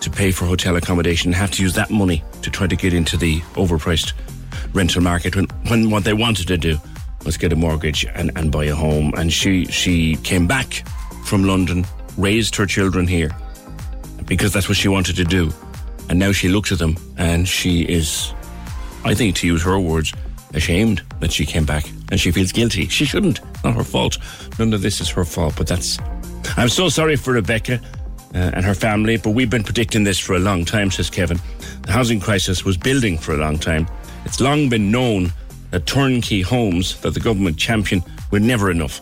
[0.00, 3.16] to pay for hotel accommodation, have to use that money to try to get into
[3.16, 4.12] the overpriced
[4.72, 6.78] rental market when, when what they wanted to do
[7.24, 9.12] was get a mortgage and, and buy a home.
[9.16, 10.84] And she, she came back
[11.24, 11.84] from London,
[12.16, 13.30] raised her children here
[14.26, 15.50] because that's what she wanted to do.
[16.08, 18.32] And now she looks at them and she is,
[19.04, 20.12] I think, to use her words,
[20.54, 22.88] ashamed that she came back and she feels guilty.
[22.88, 23.40] She shouldn't.
[23.64, 24.18] Not her fault.
[24.58, 25.98] None of this is her fault, but that's.
[26.56, 27.80] I'm so sorry for Rebecca
[28.34, 31.38] uh, and her family, but we've been predicting this for a long time, says Kevin.
[31.82, 33.86] The housing crisis was building for a long time.
[34.28, 35.32] It's long been known
[35.70, 39.00] that turnkey homes that the government championed were never enough.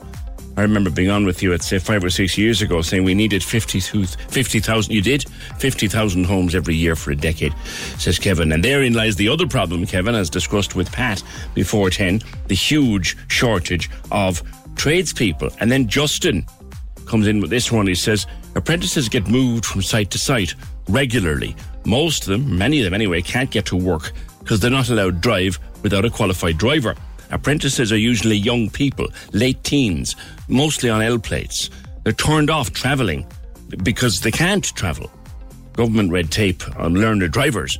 [0.56, 3.12] I remember being on with you at say five or six years ago saying we
[3.12, 4.06] needed 50,000.
[4.30, 5.28] 50, you did?
[5.58, 7.52] 50,000 homes every year for a decade,
[7.98, 8.52] says Kevin.
[8.52, 11.22] And therein lies the other problem, Kevin, as discussed with Pat
[11.54, 14.42] before 10, the huge shortage of
[14.76, 15.50] tradespeople.
[15.58, 16.46] And then Justin
[17.06, 17.88] comes in with this one.
[17.88, 20.54] He says apprentices get moved from site to site
[20.88, 21.56] regularly.
[21.84, 24.12] Most of them, many of them anyway, can't get to work
[24.46, 26.94] because they're not allowed to drive without a qualified driver.
[27.32, 30.14] Apprentices are usually young people, late teens,
[30.46, 31.68] mostly on L plates.
[32.04, 33.26] They're turned off travelling
[33.82, 35.10] because they can't travel.
[35.72, 37.76] Government red tape on learner drivers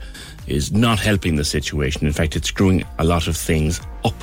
[0.49, 2.05] is not helping the situation.
[2.05, 4.21] In fact, it's screwing a lot of things up.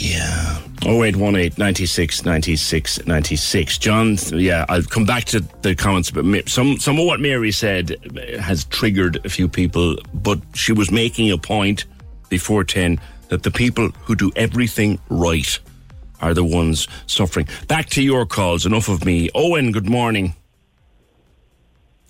[0.00, 0.58] Yeah.
[0.82, 3.78] 0818 96 96 96.
[3.78, 7.96] John, yeah, I'll come back to the comments, but some, some of what Mary said
[8.40, 11.84] has triggered a few people, but she was making a point
[12.30, 12.98] before 10
[13.28, 15.58] that the people who do everything right
[16.22, 17.46] are the ones suffering.
[17.68, 18.64] Back to your calls.
[18.64, 19.28] Enough of me.
[19.34, 20.34] Owen, good morning.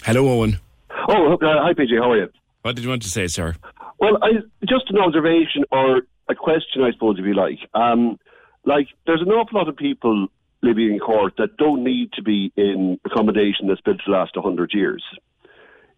[0.04, 0.60] Hello, Owen.
[1.08, 1.98] Oh, uh, hi, PJ.
[1.98, 2.28] How are you?
[2.62, 3.56] What did you want to say, sir?
[3.98, 4.30] Well, I,
[4.66, 7.58] just an observation or a question, I suppose, if you like.
[7.74, 8.18] Um,
[8.64, 10.28] like, there's an awful lot of people
[10.62, 14.72] living in Cork that don't need to be in accommodation that's built to last 100
[14.74, 15.02] years.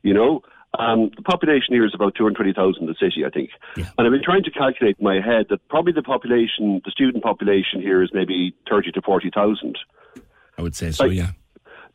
[0.03, 0.43] You know?
[0.78, 3.51] Um, the population here is about 220,000 the city, I think.
[3.76, 3.91] Yeah.
[3.99, 7.22] And I've been trying to calculate in my head that probably the population, the student
[7.22, 9.78] population here is maybe 30 to 40,000.
[10.57, 11.33] I would say so, like, yeah.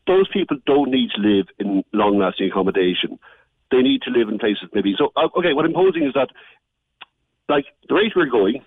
[0.05, 3.19] Those people don't need to live in long lasting accommodation.
[3.71, 4.95] They need to live in places maybe.
[4.97, 6.29] So, uh, okay, what I'm posing is that,
[7.49, 8.63] like, the rate we're going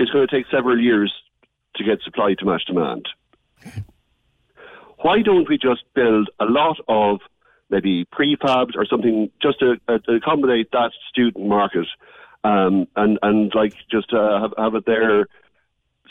[0.00, 1.12] it's going to take several years
[1.76, 3.06] to get supply to match demand.
[5.02, 7.20] Why don't we just build a lot of
[7.68, 11.86] maybe prefabs or something just to, uh, to accommodate that student market,
[12.44, 15.26] um, and and like just uh, have, have it there.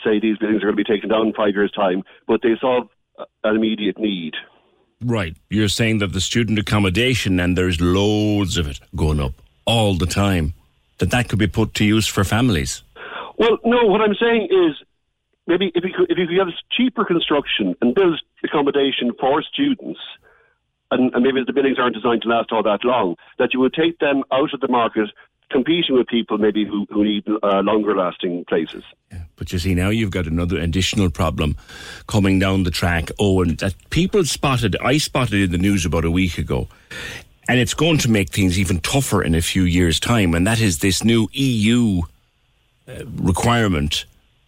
[0.04, 2.56] Say these buildings are going to be taken down in five years' time, but they
[2.60, 2.88] solve
[3.44, 4.34] an immediate need.
[5.02, 5.36] Right.
[5.50, 9.34] You're saying that the student accommodation, and there's loads of it going up
[9.66, 10.54] all the time,
[11.00, 12.82] that that could be put to use for families.
[13.36, 13.84] Well, no.
[13.86, 14.76] What I'm saying is
[15.46, 19.98] maybe if you could, if you could have cheaper construction and build accommodation for students
[20.90, 23.74] and, and maybe the buildings aren't designed to last all that long, that you would
[23.74, 25.08] take them out of the market
[25.50, 28.84] competing with people maybe who, who need uh, longer lasting places.
[29.10, 31.56] Yeah, but you see, now you've got another additional problem
[32.06, 33.10] coming down the track.
[33.18, 36.68] Oh, and that people spotted, I spotted in the news about a week ago,
[37.50, 40.60] and it's going to make things even tougher in a few years' time, and that
[40.60, 42.02] is this new EU
[42.86, 44.04] uh, requirement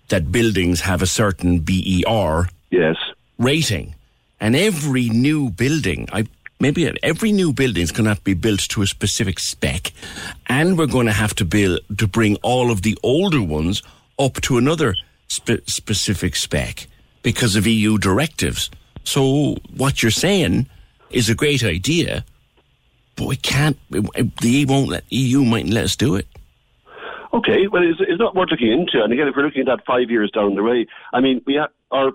[0.06, 2.94] that buildings have a certain BER yes.
[3.38, 3.96] rating.
[4.38, 6.28] And every new building, I
[6.60, 9.92] maybe every new building is going to have to be built to a specific spec,
[10.46, 13.82] and we're going to have to build to bring all of the older ones
[14.16, 14.94] up to another
[15.26, 16.86] spe- specific spec
[17.24, 18.70] because of EU directives.
[19.02, 20.66] So what you're saying
[21.10, 22.24] is a great idea,
[23.16, 23.78] but we can't.
[23.90, 26.26] The EU won't let EU mightn't let us do it.
[27.34, 29.02] Okay, well, it's, it's not worth looking into.
[29.02, 31.54] And again, if we're looking at that five years down the way, I mean, we
[31.54, 32.12] have our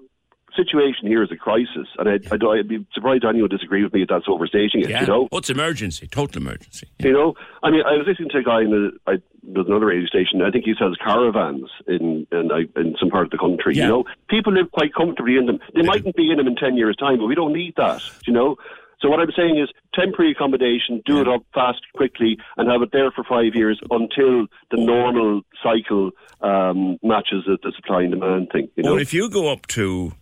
[0.55, 3.93] situation here is a crisis, and I, I, would be surprised anyone would disagree with
[3.93, 4.89] me if that's overstating it.
[4.89, 5.01] Yeah.
[5.01, 6.87] You know, it's emergency, total emergency.
[6.99, 7.35] you know.
[7.63, 10.41] I mean, I was listening to a guy in the, I, there's another radio station.
[10.41, 13.75] I think he sells caravans in in, uh, in some part of the country.
[13.75, 13.83] Yeah.
[13.83, 15.59] You know, people live quite comfortably in them.
[15.73, 18.01] They mightn't be in them in ten years' time, but we don't need that.
[18.25, 18.57] You know.
[18.99, 22.89] So what I'm saying is temporary accommodation, do it up fast, quickly, and have it
[22.91, 28.49] there for five years until the normal cycle um, matches the, the supply and demand
[28.51, 28.69] thing.
[28.75, 28.93] You know.
[28.93, 30.13] Or if you go up to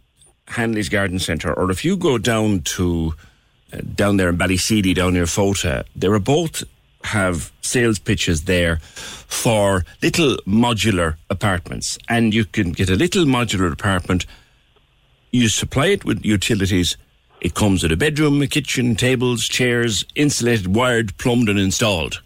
[0.48, 3.14] Hanley's Garden Centre, or if you go down to
[3.74, 6.64] uh, down there in Ballyseedy, down near Fota, there are both
[7.04, 13.72] have sales pitches there for little modular apartments, and you can get a little modular
[13.72, 14.26] apartment.
[15.32, 16.98] You supply it with utilities.
[17.42, 22.22] It comes with a bedroom, a kitchen, tables, chairs, insulated, wired, plumbed, and installed.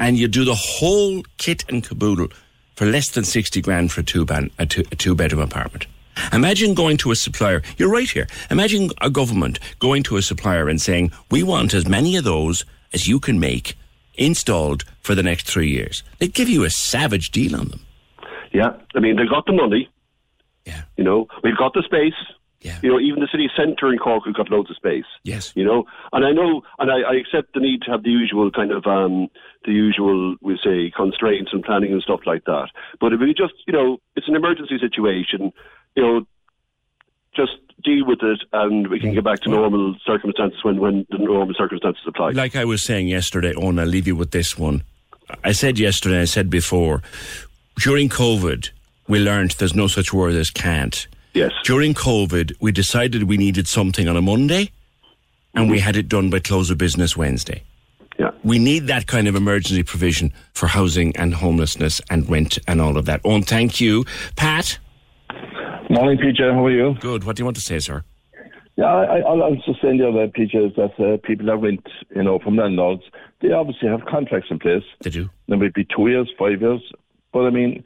[0.00, 2.28] And you do the whole kit and caboodle
[2.74, 5.86] for less than 60 grand for a two, ban- a two, a two bedroom apartment.
[6.32, 7.62] Imagine going to a supplier.
[7.76, 8.26] You're right here.
[8.50, 12.64] Imagine a government going to a supplier and saying, We want as many of those
[12.92, 13.76] as you can make
[14.14, 16.02] installed for the next three years.
[16.18, 17.80] They'd give you a savage deal on them.
[18.52, 19.88] Yeah, I mean they've got the money.
[20.64, 22.14] Yeah, you know we've got the space.
[22.64, 25.04] Yeah, you know even the city centre in Cork, we've got loads of space.
[25.22, 28.10] Yes, you know, and I know, and I, I accept the need to have the
[28.10, 29.28] usual kind of um,
[29.64, 32.68] the usual we say constraints and planning and stuff like that.
[33.00, 35.52] But if we just, you know, it's an emergency situation,
[35.94, 36.26] you know,
[37.36, 37.52] just
[37.84, 41.54] deal with it, and we can get back to normal circumstances when when the normal
[41.54, 42.30] circumstances apply.
[42.30, 44.84] Like I was saying yesterday, Owen, I'll leave you with this one.
[45.42, 47.02] I said yesterday, I said before,
[47.78, 48.70] during COVID,
[49.08, 51.06] we learned there's no such word as can't.
[51.34, 51.50] Yes.
[51.64, 54.70] During COVID, we decided we needed something on a Monday,
[55.54, 57.62] and we had it done by close of business Wednesday.
[58.18, 58.30] Yeah.
[58.44, 62.96] We need that kind of emergency provision for housing and homelessness and rent and all
[62.96, 63.20] of that.
[63.24, 64.04] Owen, thank you.
[64.36, 64.78] Pat?
[65.90, 66.40] Morning, PJ.
[66.52, 66.94] How are you?
[67.00, 67.24] Good.
[67.24, 68.04] What do you want to say, sir?
[68.76, 71.56] Yeah, I, I, I was just saying the other PJ is that uh, people that
[71.56, 73.02] rent, you know, from landlords,
[73.40, 74.82] they obviously have contracts in place.
[75.02, 75.30] They do.
[75.48, 76.80] They might be two years, five years,
[77.32, 77.84] but I mean,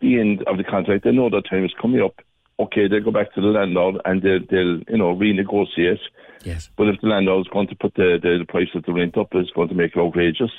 [0.00, 2.14] the end of the contract, they know that time is coming up.
[2.58, 5.98] Okay, they'll go back to the landlord and they'll, they'll you know, renegotiate.
[6.44, 6.70] Yes.
[6.76, 9.16] But if the landlord is going to put the, the, the price of the rent
[9.16, 10.52] up, it's going to make it outrageous.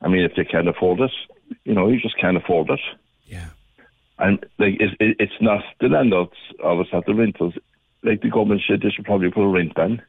[0.00, 1.10] I mean, if they can't afford it,
[1.64, 2.80] you know, you just can't afford it.
[3.26, 3.48] Yeah.
[4.18, 7.54] And like, it, it, it's not the landlords, obviously, not the renters.
[8.02, 10.02] Like the government should, they should probably put a rent ban.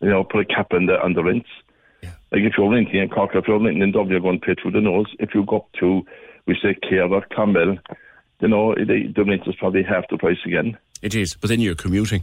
[0.00, 1.48] You know, put a cap on the on the rents.
[2.02, 2.10] Yeah.
[2.30, 4.54] Like if you're renting in Cork, if you're renting in Dublin, you're going to pay
[4.60, 5.06] through the nose.
[5.18, 6.02] If you go up to,
[6.46, 7.78] we say, Care or Campbell,
[8.40, 10.76] you know, the, the rent is probably half the price again.
[11.02, 12.22] It is, but then you're commuting.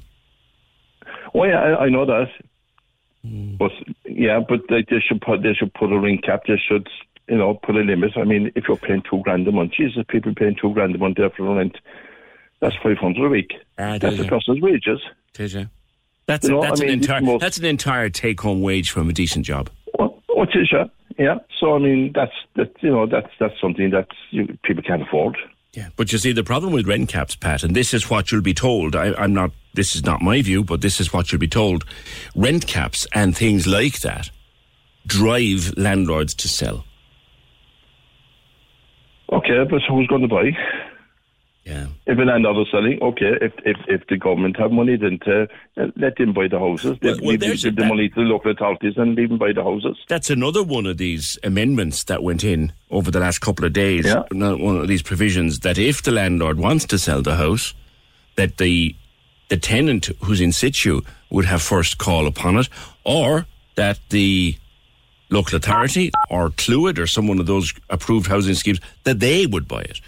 [1.34, 2.28] Oh yeah, I, I know that.
[3.24, 3.72] But
[4.06, 6.42] yeah, but they, they should put they should put a ring cap.
[6.48, 6.88] They should
[7.30, 8.12] you know put a limit.
[8.18, 10.98] I mean, if you're paying two grand a month, Jesus, people paying two grand a
[10.98, 11.78] month there for rent.
[12.62, 13.54] That's five hundred a week.
[13.78, 14.28] Ah, That's it?
[14.28, 15.00] person's wages.
[15.34, 15.70] Did you?
[16.28, 18.92] That's, You know, that's, I mean, an entire, most- that's an entire take home wage
[18.92, 19.70] from a decent job.
[19.98, 20.86] What is yeah?
[21.18, 21.36] Yeah.
[21.60, 22.72] So I mean, that's that.
[22.82, 25.38] You know, that's that's something that you, people can't afford.
[25.74, 28.42] Yeah, but you see, the problem with rent caps, Pat, and this is what you'll
[28.42, 28.96] be told.
[28.96, 29.52] I, I'm not.
[29.74, 31.86] This is not my view, but this is what you'll be told.
[32.36, 34.30] Rent caps and things like that
[35.08, 36.84] drive landlords to sell.
[39.32, 40.52] Okay, but who's going to buy?
[41.64, 41.88] Yeah.
[42.08, 43.34] If a landlord is selling, okay.
[43.40, 45.48] If if if the government have money, then to,
[45.78, 46.98] uh, let them buy the houses.
[47.02, 49.64] Well- well, there's the, the money to the local authorities and leave them buy the
[49.64, 49.96] houses.
[50.10, 54.06] That's another one of these amendments that went in over the last couple of days.
[54.06, 54.24] Yeah.
[54.32, 57.76] One of these provisions that if the landlord wants to sell the house,
[58.38, 58.96] that the
[59.50, 62.70] the tenant who's in situ would have first call upon it,
[63.04, 63.46] or
[63.76, 64.56] that the
[65.30, 69.68] local authority or Cluid or some one of those approved housing schemes that they would
[69.68, 70.02] buy it.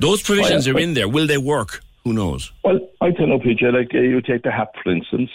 [0.00, 1.08] Those provisions are in there.
[1.08, 1.80] Will they work?
[2.04, 2.52] Who knows?
[2.64, 3.62] Well, I don't know, PJ.
[3.72, 5.30] Like uh, you take the HAP for instance.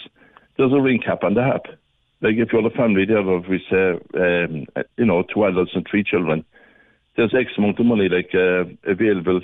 [0.56, 1.66] There's a ring cap on the HAP.
[2.20, 5.72] Like if you're a family there of we say, um, uh, you know, two adults
[5.74, 6.44] and three children,
[7.16, 9.40] there's X amount of money like uh, available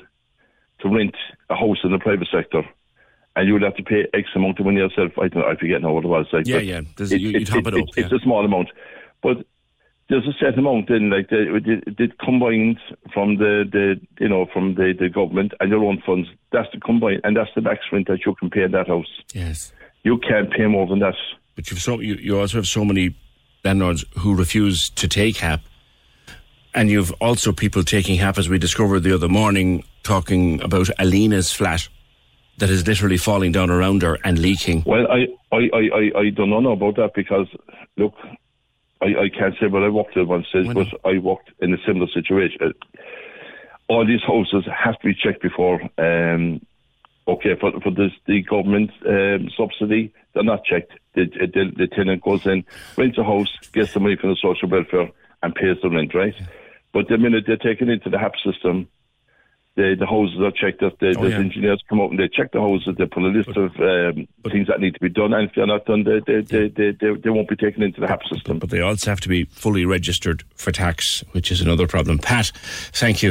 [0.81, 1.15] to rent
[1.51, 2.63] a house in the private sector.
[3.37, 5.13] And you would have to pay X amount of money yourself.
[5.19, 6.27] I don't I forget now what it was.
[6.33, 6.81] Like, Yeah, yeah.
[6.97, 8.69] There's- you- you top it up, It's a small amount,
[9.23, 9.45] but
[10.11, 12.79] there's a set amount in, like the, the, the combined
[13.15, 16.29] from the, the you know from the, the government and your own funds.
[16.53, 19.07] That's the combined, and that's the max rent that you can pay in that house.
[19.33, 19.73] Yes.
[20.03, 21.15] You can't pay more than that.
[21.55, 23.17] But you've so you, you also have so many
[23.65, 25.61] landlords who refuse to take HAP,
[26.75, 31.53] and you've also people taking HAP, as we discovered the other morning, talking about Alina's
[31.53, 31.89] flat
[32.59, 34.83] that is literally falling down around her and leaking.
[34.85, 37.47] Well, I, I, I, I, I don't know about that because
[37.97, 38.15] look,
[39.03, 41.79] I, I can't say what I worked at one stage, but I walked in a
[41.87, 42.75] similar situation.
[43.89, 45.81] All these houses have to be checked before.
[45.99, 46.61] Um,
[47.27, 50.93] okay, for for this, the government um, subsidy, they're not checked.
[51.15, 52.65] The, the, the tenant goes in,
[52.97, 55.11] rents a house, gets the money from the social welfare,
[55.43, 56.35] and pays the rent, right?
[56.93, 58.89] But the minute they're taken into the HAP system,
[59.81, 60.81] the, the houses are checked.
[60.81, 61.37] The, the, Oh, the yeah.
[61.39, 62.95] engineers come up and they check the houses.
[62.99, 65.67] They put a list of um, things that need to be done, and if they're
[65.67, 68.59] not done, they they, they, they, they, they won't be taken into the HAP system.
[68.59, 72.19] But they also have to be fully registered for tax, which is another problem.
[72.19, 72.53] Pat,
[72.93, 73.31] thank you.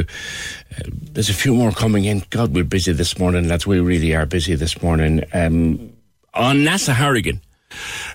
[0.76, 0.82] Uh,
[1.12, 2.22] there's a few more coming in.
[2.30, 3.66] God, we're busy this morning, lads.
[3.66, 5.22] We really are busy this morning.
[5.32, 5.92] Um,
[6.34, 7.40] on Neasa Hourigan.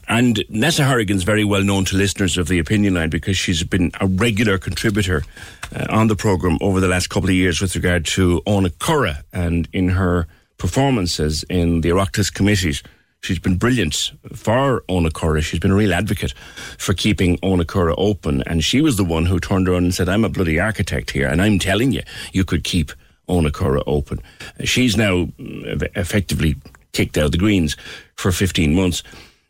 [0.07, 3.91] And Neasa Hourigan's very well known to listeners of the Opinion Line because she's been
[3.99, 5.23] a regular contributor
[5.75, 9.67] uh, on the programme over the last couple of years with regard to Owenacurra and
[9.73, 10.27] in her
[10.57, 12.83] performances in the Oireachtas committees.
[13.21, 15.41] She's been brilliant for Owenacurra.
[15.41, 16.33] She's been a real advocate
[16.77, 18.43] for keeping Owenacurra open.
[18.43, 21.27] And she was the one who turned around and said, I'm a bloody architect here,
[21.27, 22.03] and I'm telling you,
[22.33, 22.91] you could keep
[23.27, 24.19] Owenacurra open.
[24.63, 26.55] She's now mm, effectively
[26.93, 27.75] kicked out of the Greens
[28.15, 29.01] for 15 months.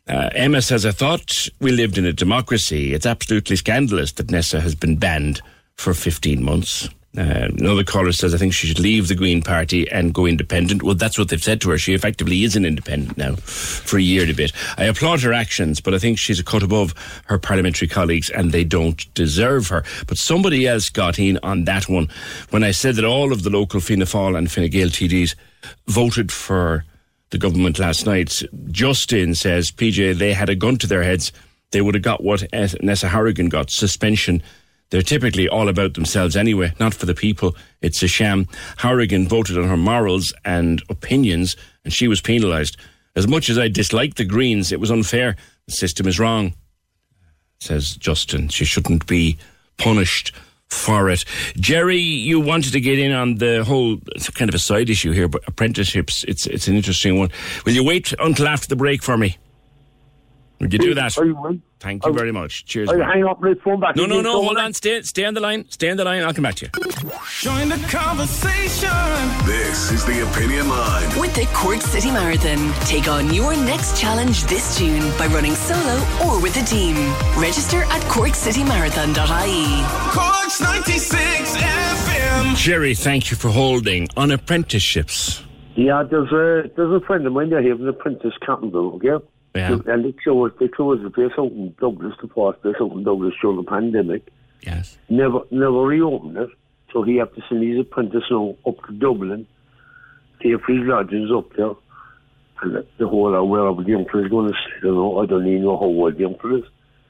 [0.08, 2.94] Uh, Emma says, I thought we lived in a democracy.
[2.94, 5.40] It's absolutely scandalous that Neasa has been banned
[5.74, 6.88] for 15 months.
[7.18, 10.82] Uh, another caller says, I think she should leave the Green Party and go independent.
[10.82, 11.78] Well, that's what they've said to her.
[11.78, 14.52] She effectively is an independent now for a year and a bit.
[14.76, 16.94] I applaud her actions, but I think she's a cut above
[17.24, 19.82] her parliamentary colleagues and they don't deserve her.
[20.06, 22.08] But somebody else got in on that one
[22.50, 25.34] when I said that all of the local Fianna Fáil and Fine Gael TDs
[25.86, 26.84] voted for
[27.36, 28.42] the government last night.
[28.70, 31.32] Justin says, PJ, they had a gun to their heads.
[31.70, 34.42] They would have got what Neasa Hourigan got suspension.
[34.88, 37.54] They're typically all about themselves anyway, not for the people.
[37.82, 38.48] It's a sham.
[38.78, 42.78] Hourigan voted on her morals and opinions, and she was penalised.
[43.14, 45.36] As much as I dislike the Greens, it was unfair.
[45.66, 46.54] The system is wrong,
[47.60, 48.48] says Justin.
[48.48, 49.36] She shouldn't be
[49.76, 50.32] punished
[50.68, 51.24] for it.
[51.56, 53.98] Jerry, you wanted to get in on the whole
[54.34, 57.30] kind of a side issue here, but apprenticeships, it's it's an interesting one.
[57.64, 59.36] Will you wait until after the break for me?
[60.60, 61.12] Would you do that?
[61.76, 61.90] I will.
[61.90, 62.64] Thank you oh, very much.
[62.64, 62.88] Cheers.
[62.88, 63.10] Oh, I'll man.
[63.10, 63.96] hang up my phone back.
[63.96, 64.72] No, no, no, hold on.
[64.72, 65.66] Stay, stay on the line.
[65.70, 66.22] Stay on the line.
[66.22, 66.70] I'll come back to you.
[67.40, 68.90] Join the conversation.
[69.46, 71.20] This is the Opinion Line.
[71.20, 75.96] With the Cork City Marathon, take on your next challenge this June by running solo
[76.26, 76.96] or with a team.
[77.36, 79.84] Register at corkcitymarathon.ie.
[80.12, 82.56] Cork's 96 FM.
[82.56, 85.42] Jerry, thank you for holding on apprenticeships.
[85.74, 89.24] Yeah, there's a there's a friend of mine there, he has an apprentice carpenter, okay?
[89.56, 89.78] Yeah.
[89.86, 93.34] And they closed they closed the place out in Douglas, the place out in Douglas
[93.40, 94.28] during the pandemic.
[94.62, 94.98] Yes.
[95.08, 96.50] Never never reopened it.
[96.92, 99.46] So he had to send his apprentice now up to Dublin,
[100.40, 101.72] pay for his lodgings up there.
[102.62, 104.94] And the, the whole uh, where the young fella is going to stay, I don't
[104.94, 106.64] know, I don't even know how old the young fella is.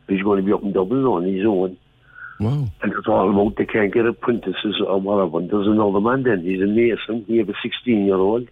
[0.09, 1.76] He's going to be up in Dublin on his own.
[2.40, 2.68] Wow.
[2.82, 5.38] And it's all about they can't get apprentices or whatever.
[5.38, 8.49] And there's another man then, he's a mason, he has a 16 year old,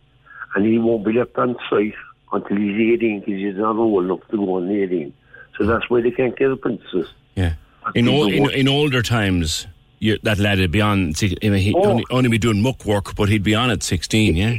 [0.55, 1.95] and he won't be left on site
[2.35, 5.13] until he's 18 because he's not um old enough to go on 18.
[5.57, 7.09] So that's why they can't get apprentices.
[7.37, 7.55] Yeah.
[7.95, 9.67] In, think ol- the in, in older times,
[10.01, 11.85] you, that lad would be on, see, I mean, he'd Oh.
[11.91, 14.57] only, only be doing muck work, but he'd be on at 16, yeah?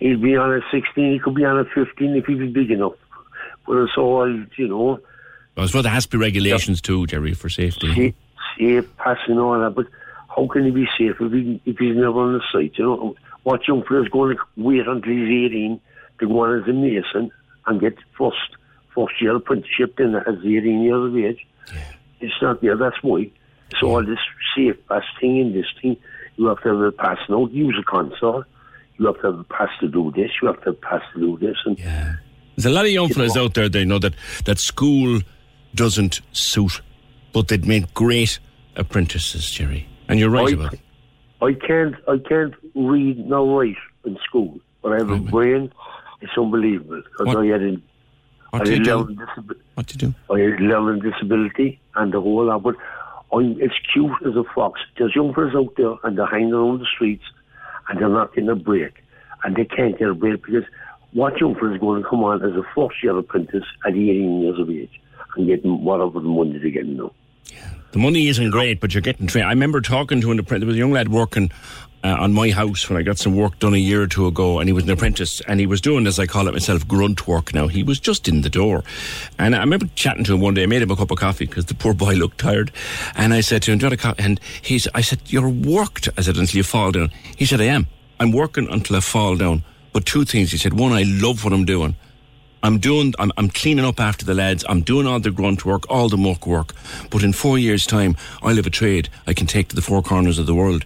[0.00, 2.70] He'd be on at 16, he could be on at 15 if he was big
[2.70, 2.94] enough.
[3.66, 4.98] But it's all, you know,
[5.56, 7.94] I suppose there has to be regulations too, Jerry, for safety.
[7.94, 8.14] safe,
[8.58, 9.74] safe passing all that.
[9.74, 9.86] But
[10.34, 12.72] how can he be safe if, he, if he's never on the site?
[12.78, 13.14] You know,
[13.44, 15.80] what young fella's going to wait until he's 18
[16.22, 17.30] to go on as a mason
[17.66, 18.36] and get first
[18.94, 21.46] first year apprenticeship then as 18 years of age?
[22.20, 22.76] It's not there.
[22.76, 23.30] That's why.
[23.80, 24.18] So all this
[24.56, 25.96] safe pass thing in this thing,
[26.36, 27.46] you have to have a pass now.
[27.48, 28.44] Use a console.
[28.98, 30.30] You have to have a pass to do this.
[30.40, 31.56] You have to have a pass to do this.
[31.64, 34.14] And There's a lot of young fellas out there, they know that,
[34.44, 35.20] that school
[35.74, 36.80] doesn't suit,
[37.32, 38.38] but they'd make great
[38.76, 39.88] apprentices, Jerry.
[40.08, 40.80] And you're right I- about it.
[41.42, 45.72] I can't I can't read nor write in school, but I have a brain.
[46.22, 47.76] It's unbelievable because I had a,
[48.50, 48.96] What I do had you do?
[48.96, 49.60] learning disability.
[49.74, 50.14] What do you do?
[50.34, 52.62] I had learning disability and the whole lot.
[52.62, 52.76] But
[53.32, 54.80] I'm as cute as a fox.
[54.96, 57.24] There's young fellas out there and they're hanging around the streets
[57.88, 59.02] and they're not getting a break,
[59.42, 60.64] and they can't get a break because
[61.12, 64.58] what young fellas going to come on as a first year apprentice at 18 years
[64.60, 65.00] of age
[65.36, 67.10] and getting whatever the money they're getting now.
[67.90, 69.46] The money isn't great, but you're getting trained.
[69.46, 70.62] I remember talking to an apprentice.
[70.62, 71.50] There was a young lad working
[72.04, 74.58] uh, on my house when I got some work done a year or two ago,
[74.58, 77.26] and he was an apprentice, and he was doing, as I call it myself, grunt
[77.28, 77.54] work.
[77.54, 78.82] Now he was just in the door,
[79.38, 80.64] and I remember chatting to him one day.
[80.64, 82.72] I made him a cup of coffee because the poor boy looked tired,
[83.14, 85.48] and I said to him, "Do you want a coffee?" And he's, I said, "You're
[85.48, 87.86] worked." I said, "Until you fall down." He said, "I am.
[88.18, 90.50] I'm working until I fall down." But two things.
[90.50, 91.96] He said, "One, I love what I'm doing."
[92.64, 94.64] I'm doing, I'm, I'm cleaning up after the lads.
[94.68, 96.74] I'm doing all the grunt work, all the muck work.
[97.10, 100.00] But in four years' time, I'll have a trade I can take to the four
[100.00, 100.84] corners of the world.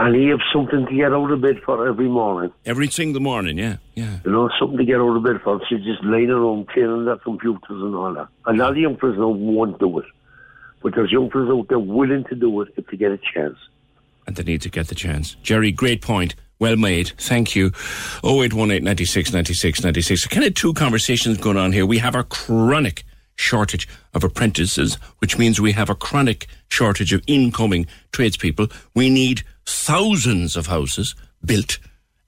[0.00, 2.50] And he have something to get out of bed for every morning.
[2.64, 4.20] Every single morning, yeah, yeah.
[4.24, 5.60] You know, something to get out of bed for.
[5.68, 8.28] So just laying around cleaning their computers and all that.
[8.46, 10.06] And lot the young now won't do it.
[10.82, 13.58] But there's young fellas out there willing to do it if they get a chance.
[14.26, 15.34] And they need to get the chance.
[15.42, 16.34] Jerry, great point.
[16.58, 17.12] Well made.
[17.18, 17.66] Thank you.
[18.24, 20.22] 0818 96 96 96.
[20.22, 21.84] So Kind of two conversations going on here.
[21.84, 23.04] We have a chronic
[23.36, 28.68] shortage of apprentices, which means we have a chronic shortage of incoming tradespeople.
[28.94, 31.78] We need thousands of houses built,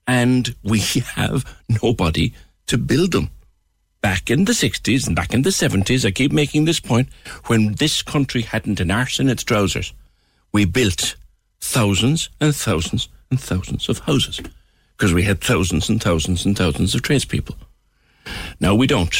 [0.07, 0.79] and we
[1.15, 1.45] have
[1.81, 2.33] nobody
[2.67, 3.29] to build them.
[4.01, 7.07] Back in the 60s and back in the 70s, I keep making this point,
[7.45, 9.93] when this country hadn't an arse in its trousers,
[10.51, 11.15] we built
[11.61, 14.41] thousands and thousands and thousands of houses
[14.97, 17.55] because we had thousands and thousands and thousands of tradespeople.
[18.59, 19.15] Now we don't.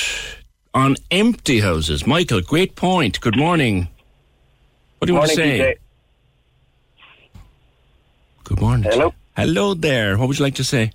[0.74, 2.06] On empty houses.
[2.08, 3.22] Michael, great point.
[3.22, 3.88] Good morning.
[4.98, 5.76] What do you want to Morning, say?
[8.44, 8.92] Good morning.
[8.92, 9.14] Hello.
[9.38, 10.18] Hello there.
[10.18, 10.92] What would you like to say?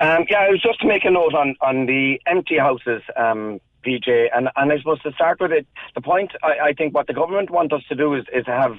[0.00, 3.60] Um, yeah, I was just to make a note on, on the empty houses, um,
[3.84, 7.06] PJ, and, and I suppose to start with it, the point I, I think what
[7.06, 8.76] the government want us to do is, is have,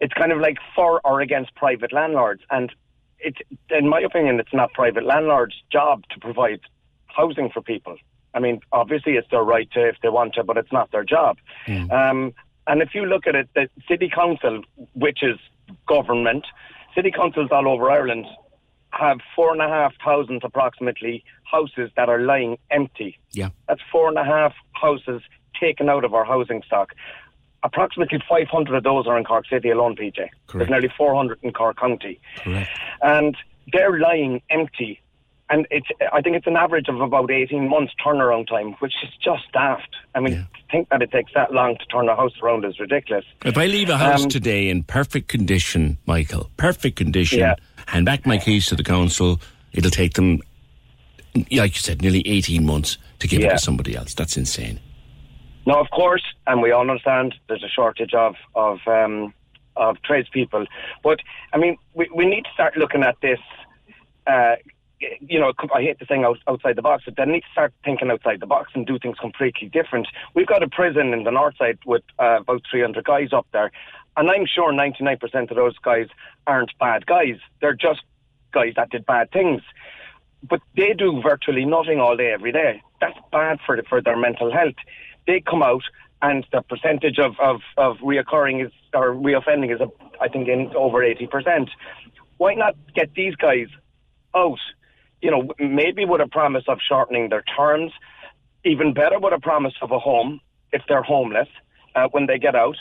[0.00, 2.72] it's kind of like for or against private landlords, and
[3.18, 3.36] it,
[3.70, 6.60] in my opinion, it's not private landlords' job to provide
[7.06, 7.96] housing for people.
[8.34, 11.04] I mean, obviously it's their right to if they want to, but it's not their
[11.04, 11.36] job.
[11.90, 12.34] Um,
[12.66, 14.62] and if you look at it, the city council,
[14.94, 15.38] which is
[15.86, 16.46] government,
[16.94, 18.26] city councils all over Ireland
[18.90, 23.18] have four and a half thousand approximately houses that are lying empty.
[23.32, 23.48] Yeah.
[23.68, 25.22] That's four and a half houses
[25.58, 26.92] taken out of our housing stock.
[27.62, 30.28] Approximately 500 of those are in Cork City alone, PJ.
[30.52, 32.20] There's nearly 400 in Cork County.
[32.38, 32.68] Correct.
[33.02, 33.36] And
[33.72, 35.00] they're lying empty.
[35.50, 39.10] And it's, I think it's an average of about 18 months turnaround time, which is
[39.22, 39.88] just daft.
[40.14, 42.80] I mean, to think that it takes that long to turn a house around is
[42.80, 43.24] ridiculous.
[43.44, 47.56] If I leave a house Um, today in perfect condition, Michael, perfect condition, Yeah.
[47.86, 49.40] hand back my keys to the council,
[49.72, 50.40] it'll take them,
[51.34, 54.14] like you said, nearly 18 months to give it to somebody else.
[54.14, 54.80] That's insane.
[55.66, 59.32] Now, of course, and we all understand there's a shortage of of um,
[59.76, 60.66] of tradespeople,
[61.04, 61.20] but
[61.52, 63.38] I mean, we, we need to start looking at this.
[64.26, 64.56] Uh,
[65.20, 67.72] you know, I hate the thing out, outside the box, but they need to start
[67.84, 70.08] thinking outside the box and do things completely different.
[70.34, 73.72] We've got a prison in the north side with uh, about 300 guys up there,
[74.16, 76.06] and I'm sure 99% of those guys
[76.46, 77.36] aren't bad guys.
[77.60, 78.02] They're just
[78.52, 79.62] guys that did bad things
[80.42, 82.82] but they do virtually nothing all day, every day.
[83.00, 84.74] That's bad for the, for their mental health.
[85.26, 85.84] They come out,
[86.20, 89.80] and the percentage of of, of reoccurring is or reoffending is,
[90.20, 91.70] I think, in over eighty percent.
[92.38, 93.68] Why not get these guys
[94.34, 94.58] out?
[95.22, 97.92] You know, maybe with a promise of shortening their terms,
[98.64, 100.40] even better with a promise of a home
[100.72, 101.48] if they're homeless
[101.94, 102.76] uh, when they get out.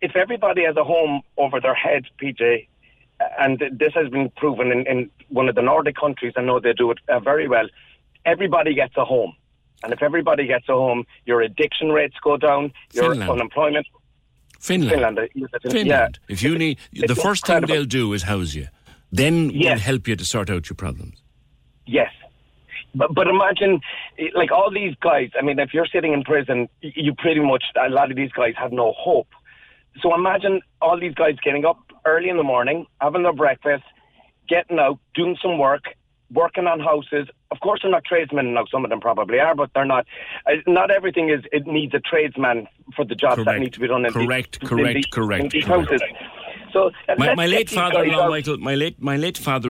[0.00, 2.66] If everybody has a home over their head, PJ,
[3.38, 6.32] and this has been proven in, in one of the Nordic countries.
[6.36, 7.68] I know they do it uh, very well.
[8.24, 9.34] Everybody gets a home,
[9.82, 13.30] and if everybody gets a home, your addiction rates go down, your Finland.
[13.30, 13.86] unemployment.
[14.58, 14.90] Finland.
[14.92, 16.18] Finland, uh, yes, Finland.
[16.28, 16.34] yeah.
[16.34, 18.68] If you need, the It's first thing they'll do is house you.
[19.10, 21.22] Then we'll help you to sort out your problems.
[21.90, 22.12] Yes.
[22.94, 23.80] But, but imagine,
[24.34, 25.30] like all these guys.
[25.38, 28.54] I mean, if you're sitting in prison, you pretty much a lot of these guys
[28.56, 29.28] have no hope.
[30.02, 33.84] So imagine all these guys getting up early in the morning, having their breakfast,
[34.48, 35.84] getting out, doing some work,
[36.32, 37.26] working on houses.
[37.50, 38.64] Of course, they're not tradesmen now.
[38.70, 40.06] Some of them probably are, but they're not.
[40.46, 41.42] Uh, not everything is.
[41.52, 43.60] It needs a tradesman for the jobs that Correct.
[43.60, 44.04] need to be done.
[44.06, 45.90] In Correct, these, correct, in correct, in correct.
[45.90, 46.02] houses.
[46.72, 48.28] So uh, My, my late father-in-law.
[48.28, 49.69] Michael, my late, my late father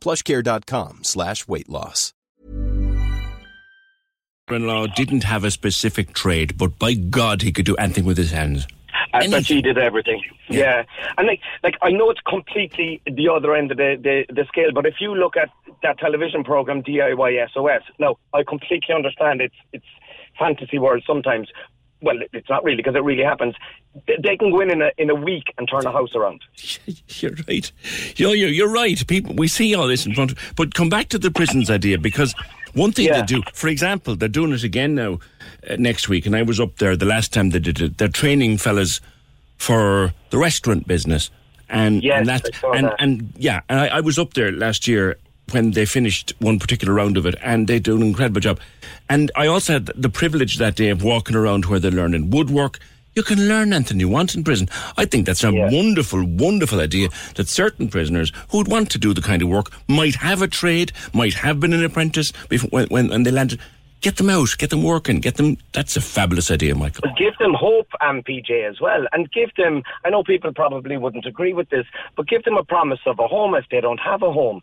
[0.00, 2.12] plushcare.com slash weight loss.
[4.50, 8.30] in-law didn't have a specific trade, but by God, he could do anything with his
[8.30, 8.66] hands.
[9.12, 10.22] I bet he did everything.
[10.48, 10.84] Yeah.
[11.16, 14.72] And like like I know it's completely the other end of the, the, the scale,
[14.74, 15.50] but if you look at
[15.82, 19.86] that television program DIY SOS, now I completely understand it's it's
[20.38, 21.48] fantasy world sometimes.
[22.00, 23.54] Well, it's not really because it really happens.
[24.06, 26.42] They, can go in in a, in a week and turn a house around.
[27.08, 27.70] You're right.
[28.16, 29.04] You're, you're, you're right.
[29.06, 30.32] People, we see all this in front.
[30.32, 32.34] Of, but come back to the prisons idea because
[32.74, 35.18] one thing they do, for example, they're doing it again now
[35.68, 37.98] uh, next week, and I was up there the last time they did it.
[37.98, 39.00] They're training fellas
[39.56, 41.30] for the restaurant business,
[41.68, 42.44] and Yes, and that,
[42.74, 42.96] and that.
[43.00, 45.16] and yeah, and I, I was up there last year
[45.52, 48.60] when they finished one particular round of it, and they do an incredible job.
[49.08, 52.78] And I also had the privilege that day of walking around where they're learning woodwork.
[53.14, 54.68] You can learn anything you want in prison.
[54.96, 59.12] I think that's a wonderful, wonderful idea that certain prisoners who would want to do
[59.12, 62.86] the kind of work might have a trade, might have been an apprentice before, when,
[62.88, 63.58] when, when they landed.
[64.00, 65.56] Get them out, get them working, get them.
[65.72, 67.10] That's a fabulous idea, Michael.
[67.18, 69.04] Give them hope, and PJ, as well.
[69.10, 72.62] And give them, I know people probably wouldn't agree with this, but give them a
[72.62, 74.62] promise of a home if they don't have a home.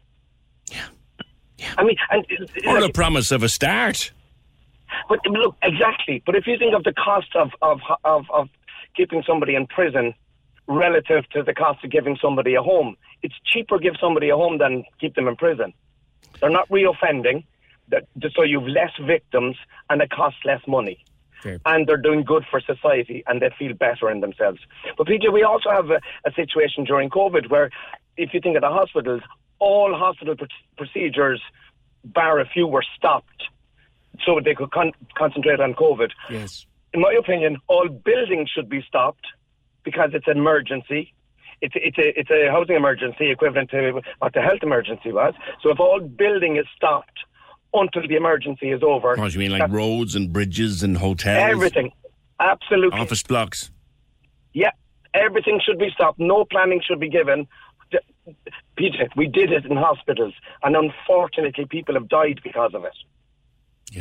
[1.58, 1.74] Yeah.
[1.78, 4.12] I mean, and uh, Or like, a promise of a start.
[5.10, 6.22] But look, exactly.
[6.26, 8.50] But if you think of the cost of, of, of, of
[8.96, 10.14] keeping somebody in prison
[10.68, 14.36] relative to the cost of giving somebody a home, it's cheaper to give somebody a
[14.36, 15.74] home than keep them in prison.
[16.40, 17.46] They're not reoffending,
[18.36, 19.58] so you've less victims
[19.90, 21.04] and it costs less money.
[21.66, 24.60] And they're doing good for society and they feel better in themselves.
[24.98, 27.70] But PJ, we also have a, a situation during COVID where,
[28.18, 29.22] if you think of the hospitals,
[29.60, 30.46] all hospital pr-
[30.78, 31.42] procedures,
[32.04, 33.44] bar a few, were stopped
[34.26, 36.12] so they could con- concentrate on COVID.
[36.30, 36.66] Yes.
[36.94, 39.26] In my opinion, all buildings should be stopped
[39.84, 41.14] because it's an emergency.
[41.62, 45.34] It's, it's, a, it's a housing emergency equivalent to what the health emergency was.
[45.62, 47.18] So if all building is stopped
[47.74, 51.52] until the emergency is over, What do you mean, like roads and bridges and hotels?
[51.52, 51.92] everything,
[52.40, 53.72] absolutely, Office blocks.
[54.54, 54.72] yeah,
[55.14, 56.20] everything should be stopped.
[56.20, 57.48] No planning should be given.
[58.26, 58.36] D-
[58.76, 60.34] Peter, we did it in hospitals,
[60.64, 62.96] and unfortunately, people have died because of it.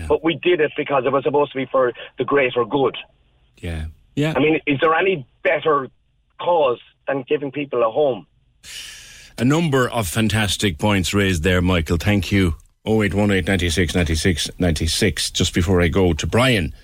[0.08, 2.96] But we did it because it was supposed to be for the greater good.
[3.58, 3.86] Yeah.
[4.16, 4.34] Yeah.
[4.36, 5.88] I mean, is there any better
[6.40, 8.26] cause than giving people a home?
[9.38, 11.96] A number of fantastic points raised there, Michael.
[11.96, 12.54] Thank you.
[12.86, 15.30] 0818 96 96 96.
[15.30, 16.74] Just before I go to Brian,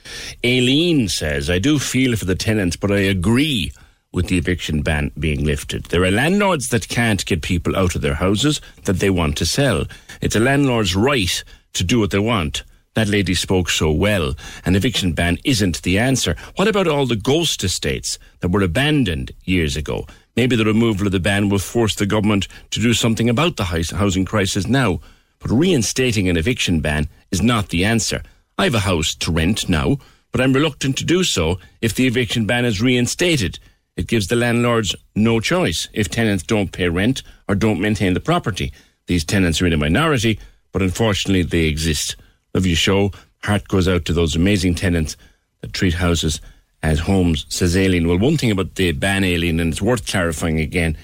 [0.45, 3.73] Aileen says, I do feel for the tenants, but I agree
[4.13, 5.85] with the eviction ban being lifted.
[5.85, 9.47] There are landlords that can't get people out of their houses that they want to
[9.47, 9.85] sell.
[10.21, 11.43] It's a landlord's right
[11.75, 12.65] to do what they want.
[12.95, 14.35] That lady spoke so well.
[14.65, 16.35] An eviction ban isn't the answer.
[16.57, 20.07] What about all the ghost estates that were abandoned years ago?
[20.35, 23.65] Maybe the removal of the ban will force the government to do something about the
[23.65, 25.01] housing crisis now.
[25.39, 28.23] But reinstating an eviction ban is not the answer.
[28.59, 29.99] I have a house to rent now,
[30.33, 33.61] but I'm reluctant to do so if the eviction ban is reinstated.
[33.97, 38.21] It gives the landlords no choice if tenants don't pay rent or don't maintain the
[38.21, 38.73] property.
[39.07, 40.39] These tenants are in a minority,
[40.73, 42.17] but unfortunately they exist.
[42.55, 43.13] Love your show.
[43.43, 45.17] Heart goes out to those amazing tenants
[45.61, 46.41] that treat houses
[46.83, 48.09] as homes, says Aileen.
[48.09, 50.97] Well, one thing about the ban, Aileen, and it's worth clarifying again,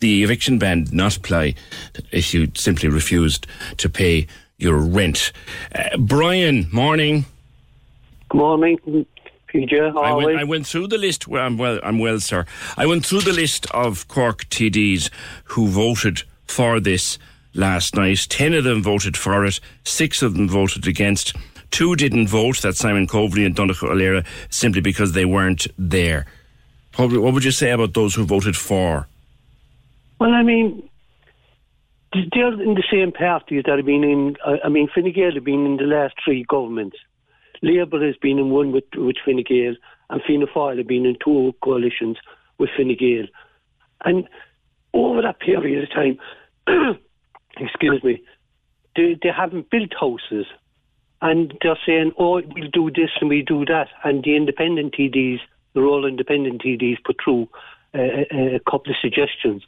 [0.00, 1.54] the eviction ban did not apply
[2.12, 3.46] if you simply refused
[3.78, 4.26] to pay
[4.58, 5.32] your rent.
[5.74, 7.24] Uh, Brian, morning.
[8.28, 8.78] Good morning,
[9.98, 10.38] I went.
[10.38, 11.26] I went through the list.
[11.28, 11.78] Well, I'm well.
[11.82, 12.44] I'm well, sir.
[12.76, 15.10] I went through the list of Cork TDs
[15.44, 17.18] who voted for this
[17.54, 18.26] last night.
[18.28, 19.60] Ten of them voted for it.
[19.84, 21.34] Six of them voted against.
[21.70, 22.60] Two didn't vote.
[22.62, 26.26] That's Simon Coveney and Donnchadh Ó Laoghaire, simply because they weren't there.
[26.96, 29.08] What, would- what would you say about those who voted for?
[30.18, 30.88] Well, I mean,
[32.12, 34.36] they're in the same parties that have been in.
[34.46, 36.96] I I mean, Fine Gael have been in the last three governments.
[37.62, 39.74] Labour has been in one with with Fine Gael,
[40.10, 42.16] and Fianna Fáil have been in two coalitions
[42.58, 43.26] with Fine Gael.
[44.04, 44.28] And
[44.92, 46.18] over that period of time,
[47.58, 48.22] excuse me,
[48.94, 50.46] they they haven't built houses,
[51.22, 55.40] and they're saying, "Oh, we'll do this and we do that," and the independent TDs,
[55.74, 57.48] the all independent TDs, put through
[57.94, 59.62] uh, a, a couple of suggestions.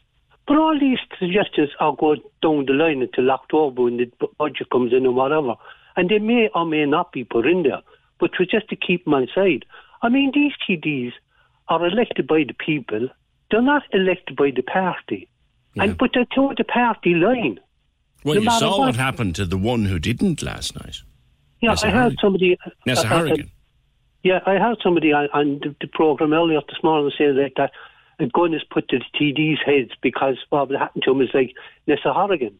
[0.46, 4.92] But all these suggestions are going down the line until October when the budget comes
[4.94, 5.54] in and whatever.
[5.98, 7.82] And they may or may not be put in there.
[8.20, 9.64] But to just to keep them on side.
[10.00, 11.12] I mean, these TDs
[11.68, 13.08] are elected by the people.
[13.50, 15.28] They're not elected by the party.
[15.76, 17.60] And but they're toward the party line.
[18.24, 18.86] Well, No you saw what.
[18.86, 21.02] what happened to the one who didn't last night.
[21.60, 22.18] Yeah, Neasa I heard Hourigan.
[22.20, 22.58] somebody.
[22.86, 23.50] Neasa uh, uh, Hourigan.
[24.22, 27.70] Yeah, I heard somebody on, on the, the program earlier this morning say like that
[28.20, 31.30] a gun is put to the TD's heads because what would happen to them is
[31.34, 31.54] like
[31.88, 32.54] Neasa Hourigan.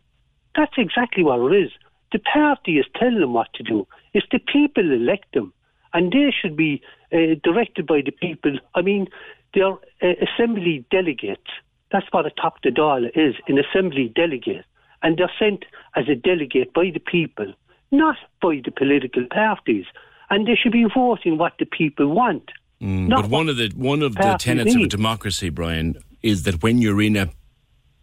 [0.57, 1.71] That's exactly what it is.
[2.13, 3.87] The party is telling them what to do.
[4.15, 5.53] It's the people elect them,
[5.93, 6.83] and they should be
[7.13, 8.59] uh, directed by the people.
[8.75, 9.09] I mean,
[9.55, 11.51] they're uh, assembly delegates.
[11.93, 14.65] That's what a Teachta Dála is, an assembly delegate,
[15.03, 15.65] and they're sent
[15.97, 17.53] as a delegate by the people,
[17.91, 19.87] not by the political parties.
[20.31, 22.51] And they should be voting what the people want.
[22.83, 26.63] Mm, but one of the one of the tenets of a democracy, Brian, is that
[26.63, 27.31] when you're in a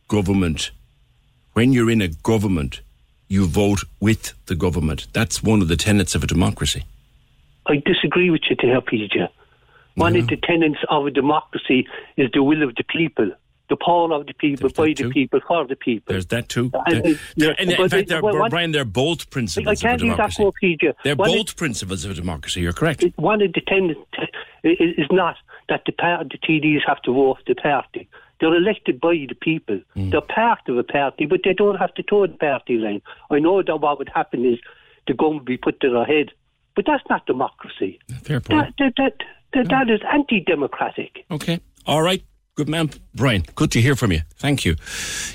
[0.07, 0.71] government,
[1.53, 2.81] when you're in a government,
[3.27, 5.07] you vote with the government.
[5.13, 6.83] That's one of the tenets of a democracy.
[7.67, 9.27] I disagree with you there, PJ.
[9.95, 11.87] One of the tenets of a democracy
[12.17, 13.31] is the will of the people,
[13.69, 16.11] the power of the people, by the people, for the people.
[16.13, 16.71] There's that too.
[16.85, 19.77] And, They're- uh, they're- and in fact, they're, well, Brian, they're both principles I of
[19.77, 20.77] a can't use that democracy.
[20.81, 20.93] PJ.
[21.03, 22.61] They're One both of- principles of democracy.
[22.61, 23.03] You're correct.
[23.15, 23.99] one of the tenets
[24.63, 25.35] is, is not
[25.69, 28.07] that the, par- the TDs have to vote for the party.
[28.39, 29.79] They're elected by the people.
[29.95, 30.11] Mm.
[30.11, 33.01] They're part of a party, but they don't have to toe the party line.
[33.31, 34.59] I know that what would happen is
[35.07, 36.31] the gun would be put to their head,
[36.75, 37.99] but that's not democracy.
[38.23, 38.75] Fair point.
[38.77, 39.13] That, that, that,
[39.53, 41.25] that, that is anti-democratic.
[41.31, 41.59] Okay.
[41.85, 42.23] All right.
[42.55, 43.43] Good man, Brian.
[43.55, 44.21] Good to hear from you.
[44.37, 44.77] Thank you.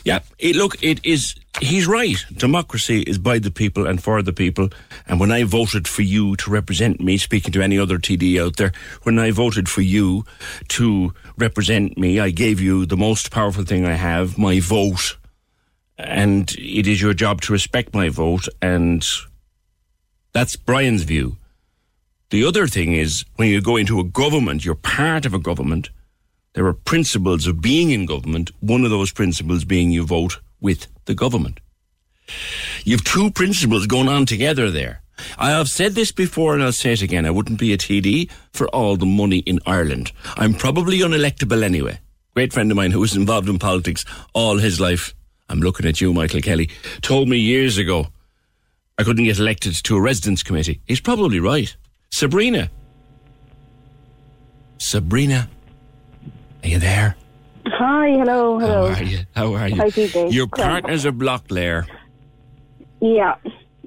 [0.07, 0.21] Yeah.
[0.39, 1.35] It, look, it is.
[1.61, 2.17] He's right.
[2.35, 4.71] Democracy is by the people and for the people.
[5.07, 8.57] And when I voted for you to represent me, speaking to any other TD out
[8.57, 8.73] there,
[9.03, 10.25] when I voted for you
[10.69, 15.19] to represent me, I gave you the most powerful thing I have, my vote.
[15.99, 18.49] And it is your job to respect my vote.
[18.63, 19.07] And
[20.33, 21.37] that's Brian's view.
[22.31, 25.91] The other thing is when you go into a government, you're part of a government.
[26.55, 28.51] There are principles of being in government.
[28.61, 31.61] One of those principles being you vote with the government.
[32.85, 35.03] You've two principles going on together there.
[35.39, 37.27] I have said this before and I'll say it again.
[37.27, 40.13] I wouldn't be a TD for all the money in Ireland.
[40.37, 42.01] I'm probably unelectable anyway.
[42.35, 45.15] Great friend of mine who was involved in politics all his life.
[45.49, 46.71] I'm looking at you, Michael Kelly,
[47.03, 48.09] told me years ago
[48.99, 50.81] I couldn't get elected to a residence committee.
[50.87, 51.75] He's probably right.
[52.11, 52.71] Sabrina.
[54.79, 55.49] Sabrina.
[56.63, 57.17] Are you there?
[57.67, 58.89] Hi, hello, hello.
[58.89, 59.19] How are you?
[59.35, 59.77] How are you?
[59.77, 60.33] Hi, PJ.
[60.33, 61.87] Your partners are block layer.
[63.01, 63.37] Yeah,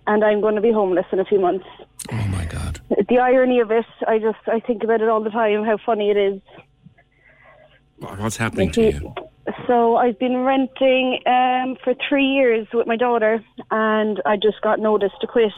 [0.08, 1.66] and I'm going to be homeless in a few months.
[2.12, 2.82] Oh my God!
[3.10, 5.64] The irony of it, I just I think about it all the time.
[5.64, 6.42] How funny it is.
[7.98, 9.14] What's happening to you?
[9.68, 14.80] So I've been renting um, for three years with my daughter, and I just got
[14.80, 15.52] notice to quit.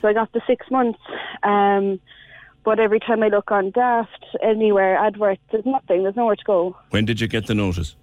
[0.00, 0.98] So I got the six months.
[1.42, 2.00] Um,
[2.64, 6.02] but every time I look on Daft, anywhere, adverts, there's nothing.
[6.02, 6.76] There's nowhere to go.
[6.90, 7.96] When did you get the notice?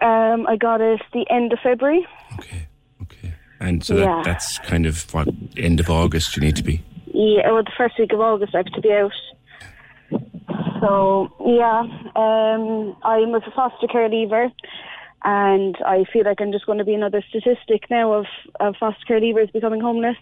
[0.00, 2.06] Um, I got it the end of February.
[2.38, 2.66] Okay,
[3.02, 3.34] okay.
[3.60, 4.16] And so Yeah.
[4.16, 6.82] that, that's kind of what end of August you need to be.
[7.06, 9.12] Yeah, well, the first week of August I have to be out.
[10.80, 11.80] So yeah,
[12.16, 14.50] um, I'm a foster care leaver,
[15.24, 18.26] and I feel like I'm just going to be another statistic now of,
[18.60, 20.16] of foster care leavers becoming homeless.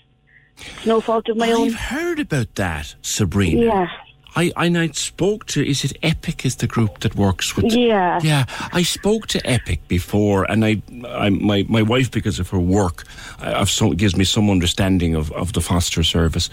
[0.58, 1.68] It's no fault of my own.
[1.68, 3.62] I've heard about that, Sabrina.
[3.64, 3.86] Yeah.
[4.34, 8.18] I, I I spoke to is it Epic is the group that works with Yeah.
[8.22, 12.58] yeah I spoke to Epic before and I, I my my wife because of her
[12.58, 13.04] work
[13.40, 16.48] I've some, gives me some understanding of, of the foster service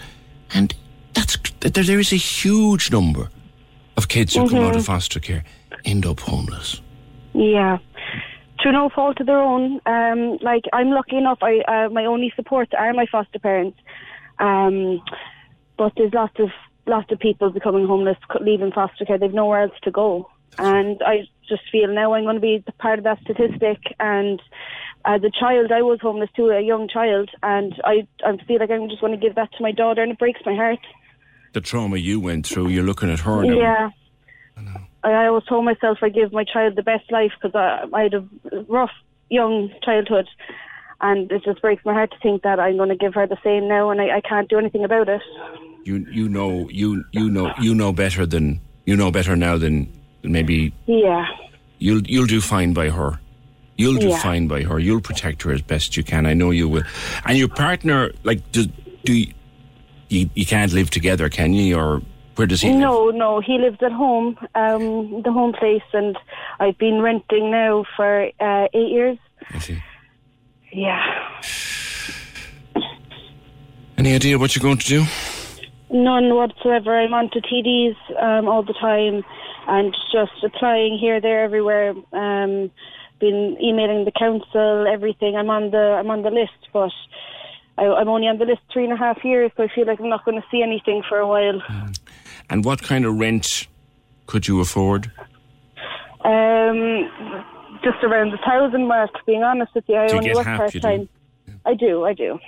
[0.52, 0.74] and
[1.14, 3.30] that's there, there is a huge number
[3.96, 4.86] of kids who come out of Mhm.
[4.86, 5.42] foster care
[5.86, 6.82] end up homeless
[7.32, 7.78] Yeah.
[8.62, 9.80] To no fault of their own.
[9.86, 11.38] Um, like I'm lucky enough.
[11.42, 13.78] I uh, my only supports are my foster parents.
[14.38, 15.02] Um,
[15.78, 16.50] but there's lots of
[16.86, 19.18] lots of people becoming homeless, leaving foster care.
[19.18, 20.28] They've nowhere else to go,
[20.58, 23.78] and I just feel now I'm going to be part of that statistic.
[23.98, 24.42] And
[25.04, 28.70] as a child, I was homeless too, a young child, and I I feel like
[28.70, 30.80] I'm just going to give that to my daughter, and it breaks my heart.
[31.52, 33.90] the trauma you went through you're looking at her now Yeah.
[35.02, 38.02] I, I always told myself I give my child the best life because I, I
[38.04, 38.24] had a
[38.68, 38.90] rough
[39.28, 40.28] young childhood,
[41.00, 43.38] and it just breaks my heart to think that I'm going to give her the
[43.44, 45.22] same now, and I, I can't do anything about it.
[45.84, 49.88] you you know you you know you know better than you know better now than
[50.22, 51.24] maybe Yeah,
[51.78, 53.18] You'll you'll do fine by her.
[53.78, 54.18] You'll do Yeah.
[54.18, 54.78] fine by her.
[54.78, 56.26] You'll protect her as best you can.
[56.26, 56.82] I know you will.
[57.24, 58.66] And your partner, like, do,
[59.06, 59.32] do you,
[60.10, 61.78] you, you can't live together, can you?
[61.78, 62.02] Or
[62.40, 62.80] Where does he live?
[62.80, 66.16] No, no, he lives at home, um, the home place, and
[66.58, 69.18] I've been renting now for uh, eight years.
[69.50, 69.82] I see.
[70.72, 71.02] Yeah.
[73.98, 75.04] Any idea what you're going to do?
[75.90, 76.98] None whatsoever.
[76.98, 79.22] I'm on to TDs um, all the time
[79.68, 81.90] and just applying here, there, everywhere.
[82.14, 82.70] Um,
[83.18, 85.36] been emailing the council, everything.
[85.36, 86.90] I'm on the I'm on the list, but
[87.76, 90.00] I, I'm only on the list three and a half years, so I feel like
[90.00, 91.60] I'm not going to see anything for a while.
[92.50, 93.68] And what kind of rent
[94.26, 95.10] could you afford?
[96.24, 97.10] Um,
[97.82, 99.10] just around the thousand mark.
[99.26, 101.08] Being honest with you, I Do you only get work part you time.
[101.64, 102.38] I do, I do.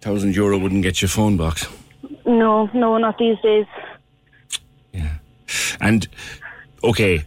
[0.00, 1.66] Thousand euro wouldn't get you a phone box.
[2.26, 3.66] No, no, not these days.
[4.92, 5.14] Yeah,
[5.80, 6.06] and
[6.82, 7.24] okay,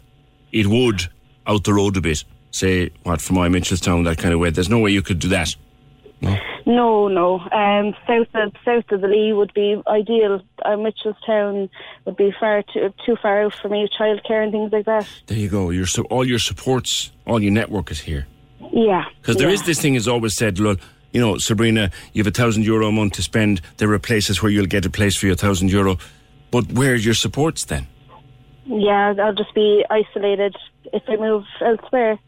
[0.51, 1.07] it would
[1.45, 2.23] out the road a bit.
[2.51, 4.49] Say what from my Mitchelstown, that kind of way.
[4.49, 5.55] There's no way you could do that.
[6.21, 6.35] No,
[6.67, 7.07] no.
[7.07, 7.39] No.
[7.39, 10.41] Um, south of south of the Lee would be ideal.
[10.63, 11.69] Uh, Mitchelstown
[12.05, 15.07] would be far too too far out for me, childcare and things like that.
[15.27, 15.69] There you go.
[15.69, 18.27] Your so all your supports, all your network is here.
[18.71, 19.05] Yeah.
[19.21, 19.55] Because there yeah.
[19.55, 20.75] is this thing is always said, well,
[21.11, 23.61] you know, Sabrina, you have a thousand euro a month to spend.
[23.77, 25.97] There are places where you'll get a place for your thousand euro.
[26.51, 27.87] But where are your supports then?
[28.65, 30.55] Yeah, I'll just be isolated
[30.93, 32.19] if I move elsewhere.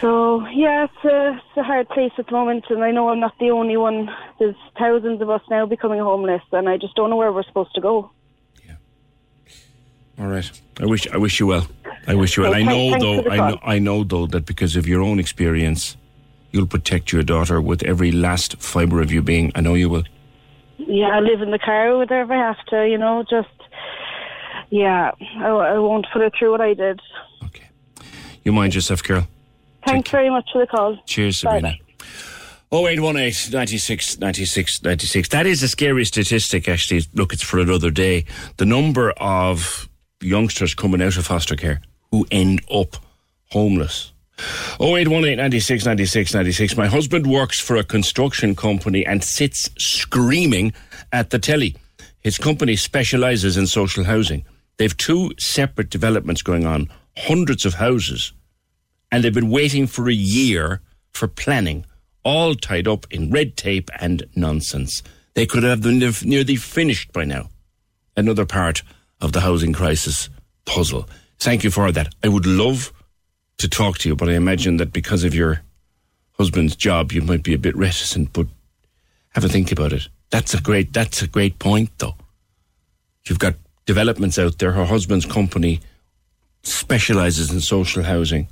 [0.00, 3.20] So yeah, it's a, it's a hard place at the moment, and I know I'm
[3.20, 4.08] not the only one.
[4.38, 7.74] There's thousands of us now becoming homeless, and I just don't know where we're supposed
[7.74, 8.10] to go.
[8.66, 8.76] Yeah.
[10.18, 10.50] All right.
[10.80, 11.66] I wish I wish you well.
[12.06, 12.52] I wish you well.
[12.52, 13.30] Okay, I know though.
[13.30, 15.96] I know, I know though that because of your own experience,
[16.50, 19.52] you'll protect your daughter with every last fibre of your being.
[19.54, 20.04] I know you will.
[20.78, 22.88] Yeah, I live in the car with her if I have to.
[22.88, 23.48] You know, just
[24.70, 27.00] yeah, I, I won't put her through what I did.
[27.44, 27.68] Okay.
[28.44, 29.26] You mind yourself, Carol.
[29.86, 30.98] Thanks very much for the call.
[31.06, 31.56] Cheers, Bye-bye.
[31.56, 31.78] Sabrina.
[32.72, 35.28] 0818 96 96 96.
[35.28, 37.02] That is a scary statistic, actually.
[37.14, 38.24] Look, it's for another day.
[38.56, 39.88] The number of
[40.20, 41.80] youngsters coming out of foster care
[42.10, 42.96] who end up
[43.50, 44.12] homeless.
[44.80, 46.76] 0818 96 96 96.
[46.76, 50.72] My husband works for a construction company and sits screaming
[51.12, 51.76] at the telly.
[52.20, 54.44] His company specialises in social housing.
[54.78, 58.32] They've two separate developments going on, hundreds of houses
[59.14, 60.80] and they've been waiting for a year
[61.12, 61.86] for planning,
[62.24, 65.04] all tied up in red tape and nonsense.
[65.34, 65.84] They could have
[66.24, 67.48] nearly finished by now.
[68.16, 68.82] Another part
[69.20, 70.28] of the housing crisis
[70.64, 71.08] puzzle.
[71.38, 72.12] Thank you for that.
[72.24, 72.92] I would love
[73.58, 75.62] to talk to you, but I imagine that because of your
[76.32, 78.32] husband's job, you might be a bit reticent.
[78.32, 78.48] But
[79.28, 80.08] have a think about it.
[80.30, 80.92] That's a great.
[80.92, 82.16] That's a great point, though.
[83.28, 83.54] You've got
[83.86, 84.72] developments out there.
[84.72, 85.82] Her husband's company
[86.64, 88.48] specializes in social housing.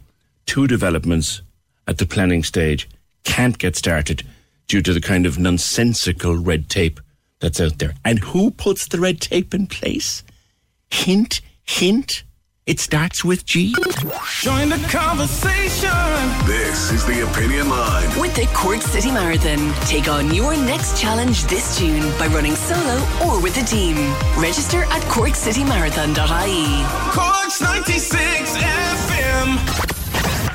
[0.46, 1.42] Two developments
[1.86, 2.88] at the planning stage
[3.24, 4.24] can't get started
[4.68, 7.00] due to the kind of nonsensical red tape
[7.40, 7.94] that's out there.
[8.04, 10.22] And who puts the red tape in place?
[10.90, 12.24] Hint, hint.
[12.64, 13.74] It starts with G.
[14.40, 15.90] Join the conversation.
[16.46, 18.20] This is the Opinion Line.
[18.20, 23.04] With the Cork City Marathon, take on your next challenge this June by running solo
[23.26, 23.96] or with a team.
[24.38, 26.84] Register at corkcitymarathon.ie.
[27.12, 30.01] Corks 96 FM.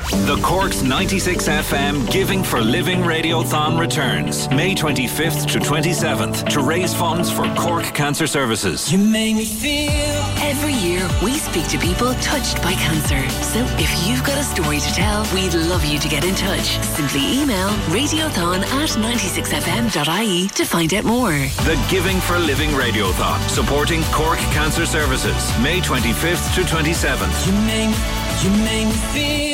[0.08, 6.94] The Corks 96 FM Giving for Living Radiothon returns May 25th to 27th to raise
[6.94, 8.90] funds for Cork Cancer Services.
[8.90, 9.92] You make me feel.
[10.40, 13.28] Every year, we speak to people touched by cancer.
[13.44, 16.78] So if you've got a story to tell, we'd love you to get in touch.
[16.82, 21.32] Simply email radiothon at 96fm.ie to find out more.
[21.32, 27.46] The Giving for Living Radiothon supporting Cork Cancer Services May 25th to 27th.
[27.46, 29.48] You make, you make me feel.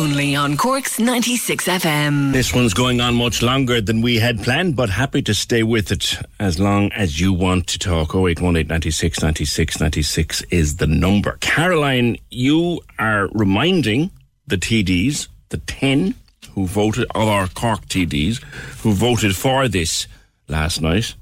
[0.00, 2.32] Only on Cork's 96 FM.
[2.32, 5.92] This one's going on much longer than we had planned, but happy to stay with
[5.92, 8.14] it as long as you want to talk.
[8.14, 11.36] 0818 96 96 96 is the number.
[11.42, 14.10] Caroline, you are reminding
[14.46, 16.14] the TDs, the 10
[16.54, 18.42] who voted, of our Cork TDs,
[18.80, 20.08] who voted for this
[20.48, 21.14] last night,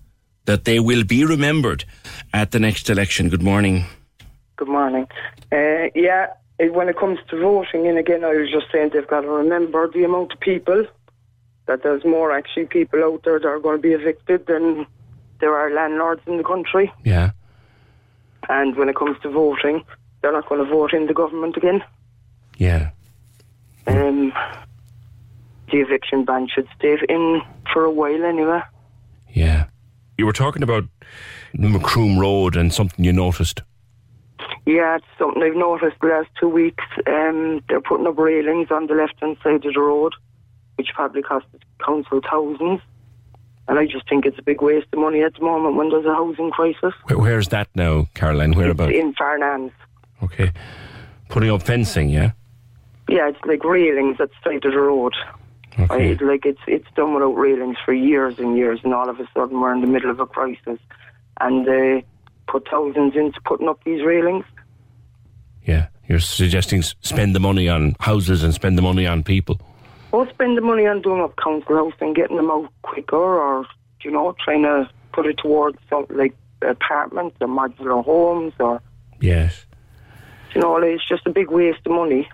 [0.44, 1.84] that they will be remembered
[2.32, 3.28] at the next election.
[3.28, 3.86] Good morning.
[4.54, 5.08] Good morning.
[5.50, 6.28] Uh, yeah,
[6.58, 9.28] it, when it comes to voting, and again, I was just saying they've got to
[9.28, 10.86] remember the amount of people,
[11.66, 14.86] that there's more actually people out there that are going to be evicted than
[15.40, 16.92] there are landlords in the country.
[17.04, 17.30] Yeah.
[18.48, 19.84] And when it comes to voting,
[20.20, 21.84] they're not going to vote in the government again.
[22.56, 22.90] Yeah.
[23.86, 24.32] Um,
[25.70, 28.62] the eviction ban should stay in for a while anyway.
[29.28, 29.66] Yeah.
[30.16, 30.84] You were talking about
[31.52, 33.62] Macroom Road and something you noticed.
[34.66, 36.84] Yeah, it's something I've noticed the last two weeks.
[37.06, 40.14] Um, they're putting up railings on the left hand side of the road,
[40.76, 42.80] which probably cost the council thousands.
[43.66, 46.06] And I just think it's a big waste of money at the moment when there's
[46.06, 46.94] a housing crisis.
[47.04, 48.52] Where, where's that now, Caroline?
[48.52, 48.94] Whereabouts?
[48.94, 49.72] In Farnanes.
[50.22, 50.52] Okay.
[51.28, 52.32] Putting up fencing, yeah?
[53.08, 55.14] Yeah, it's like railings at the side of the road.
[55.78, 56.16] Okay.
[56.18, 59.28] I, like it's it's done without railings for years and years, and all of a
[59.32, 60.78] sudden we're in the middle of a crisis,
[61.40, 62.04] and they
[62.48, 64.44] put thousands into putting up these railings.
[65.64, 65.88] Yeah.
[66.08, 69.60] You're suggesting spend the money on houses and spend the money on people.
[70.10, 73.66] Or spend the money on doing up council house and getting them out quicker, or
[74.02, 78.80] you know, trying to put it towards something like apartments or modular homes, or
[79.20, 79.66] Yes.
[80.54, 82.26] you know, it's just a big waste of money.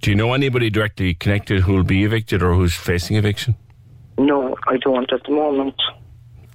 [0.00, 3.54] Do you know anybody directly connected who will be evicted or who's facing eviction?
[4.18, 5.76] No, I don't at the moment,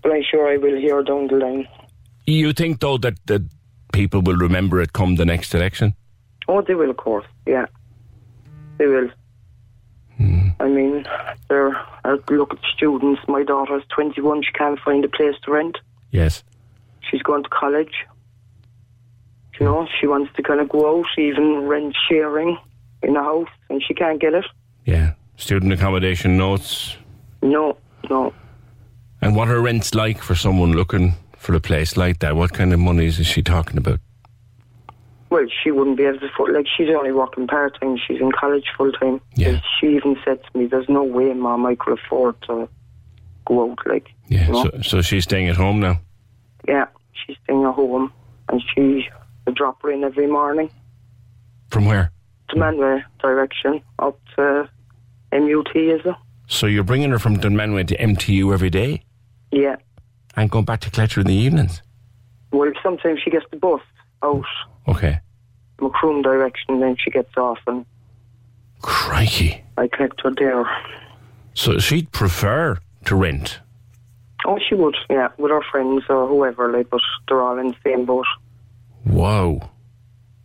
[0.04, 1.68] but I'm sure I will hear down the line.
[2.28, 3.44] You think, though, that, that
[3.94, 5.96] people will remember it come the next election?
[6.48, 7.26] Oh, they will, of course.
[7.46, 7.66] Yeah,
[8.78, 9.10] they will.
[10.18, 10.50] Hmm.
[10.60, 11.06] I mean,
[11.50, 11.76] they're
[12.06, 13.22] uh, look at students.
[13.28, 14.44] My daughter's 21.
[14.44, 15.78] She can't find a place to rent.
[16.12, 16.44] Yes.
[17.10, 18.06] She's going to college.
[19.60, 22.58] You know, she wants to kind of go out, even rent sharing
[23.04, 24.46] in a house, and she can't get it.
[24.86, 25.14] Yeah.
[25.38, 26.96] Student accommodation notes.
[27.42, 27.78] No,
[28.10, 28.34] no.
[29.22, 31.16] And what are rents like for someone looking
[31.46, 32.36] for a place like that?
[32.36, 34.00] What kind of monies is she talking about?
[35.30, 36.54] Well, she wouldn't be able to afford.
[36.54, 37.98] Like, she's only working part time.
[38.08, 39.22] She's in college full time.
[39.36, 39.60] Yeah.
[39.80, 42.68] She even said to me, "There's no way, Mom, I could afford to
[43.46, 44.48] go out." Like, Yeah.
[44.48, 44.64] you know?
[44.64, 46.00] So, so she's staying at home now?
[46.68, 48.12] Yeah, she's staying at home,
[48.50, 49.08] and she
[49.48, 50.70] I drop her in every morning
[51.70, 52.12] From where?
[52.50, 54.68] to Manway direction up to
[55.32, 56.16] MUT, is it?
[56.48, 59.02] So you're bringing her from Dunmanway to MTU every day
[59.52, 59.76] Yeah.
[60.36, 61.82] And going back to Cletcher in the evenings?
[62.52, 63.82] Well, sometimes she gets the bus
[64.24, 64.46] out
[64.88, 65.20] Okay.
[65.82, 67.86] Macroom direction, then she gets off, and
[68.82, 69.64] Crikey.
[69.78, 70.66] I collect her there.
[71.54, 73.60] So she'd prefer to rent.
[74.46, 77.76] Oh, she would, yeah, with her friends or whoever, like, but they're all in the
[77.84, 78.26] same boat.
[79.06, 79.70] Wow.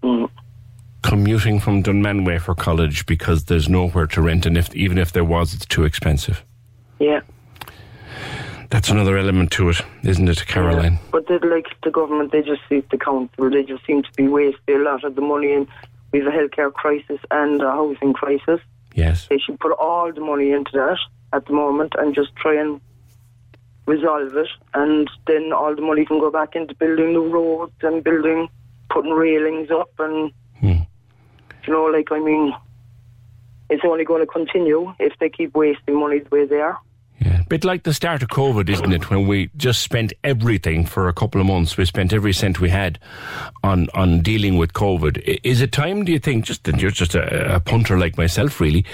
[0.03, 0.31] Mm.
[1.03, 5.25] Commuting from Dunmanway for college because there's nowhere to rent, and if even if there
[5.25, 6.45] was, it's too expensive.
[6.99, 7.21] Yeah.
[8.70, 11.01] That's another element to it, isn't it, Caroline?
[11.10, 14.28] But they like the government, they just see the council, they just seem to be
[14.28, 15.66] wasting a lot of the money in.
[16.12, 18.60] We have a healthcare crisis and a housing crisis.
[18.94, 19.26] Yes.
[19.28, 20.98] They should put all the money into that
[21.32, 22.80] at the moment and just try and
[23.86, 24.48] resolve it.
[24.74, 28.48] And then all the money can go back into building new roads and building,
[28.88, 29.90] putting railings up.
[29.98, 30.82] And, hmm.
[31.66, 32.55] you know, like, I mean,
[33.68, 36.78] it's only going to continue if they keep wasting money the way they are.
[37.51, 39.10] Bit like the start of COVID, isn't it?
[39.10, 42.68] When we just spent everything for a couple of months, we spent every cent we
[42.68, 43.01] had
[43.64, 45.40] on on dealing with COVID.
[45.43, 46.05] Is it time?
[46.05, 46.44] Do you think?
[46.44, 48.85] Just and you're just a, a punter like myself, really.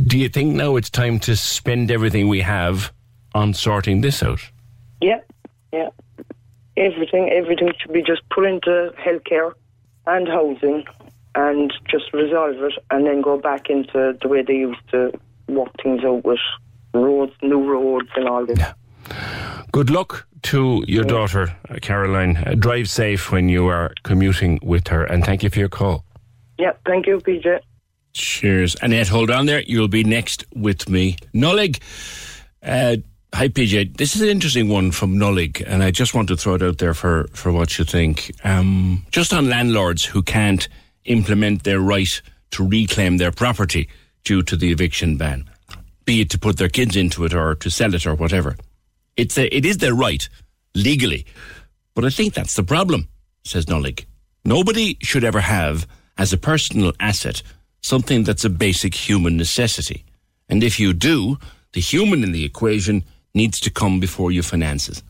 [0.00, 2.92] Do you think now it's time to spend everything we have
[3.34, 4.48] on sorting this out?
[5.00, 5.18] Yeah,
[5.72, 5.88] yeah.
[6.76, 9.54] Everything, everything should be just put into healthcare
[10.06, 10.84] and housing,
[11.34, 15.10] and just resolve it, and then go back into the way they used to
[15.48, 16.38] work things out with
[16.94, 18.58] roads, new roads, and all this.
[18.58, 18.74] Yeah.
[19.72, 22.36] Good luck to your daughter, uh, Caroline.
[22.36, 26.04] Uh, drive safe when you are commuting with her, and thank you for your call.
[26.58, 27.60] Yeah, thank you, PJ.
[28.12, 28.76] Cheers.
[28.80, 29.62] Annette, hold on there.
[29.62, 31.16] You'll be next with me.
[31.34, 31.80] Nollaig.
[32.62, 32.96] Uh,
[33.34, 33.96] hi, PJ.
[33.96, 36.78] This is an interesting one from Nollaig, and I just want to throw it out
[36.78, 38.30] there for, for what you think.
[38.44, 40.68] Um, just on landlords who can't
[41.04, 42.22] implement their right
[42.52, 43.88] to reclaim their property
[44.22, 45.50] due to the eviction ban,
[46.04, 48.56] be it to put their kids into it or to sell it or whatever.
[49.16, 50.28] It's a, it is their right,
[50.74, 51.26] legally.
[51.94, 53.08] But I think that's the problem,
[53.44, 54.04] says Nollaig.
[54.44, 55.86] Nobody should ever have,
[56.18, 57.42] as a personal asset,
[57.82, 60.04] something that's a basic human necessity.
[60.48, 61.38] And if you do,
[61.72, 63.04] the human in the equation
[63.34, 65.02] needs to come before your finances.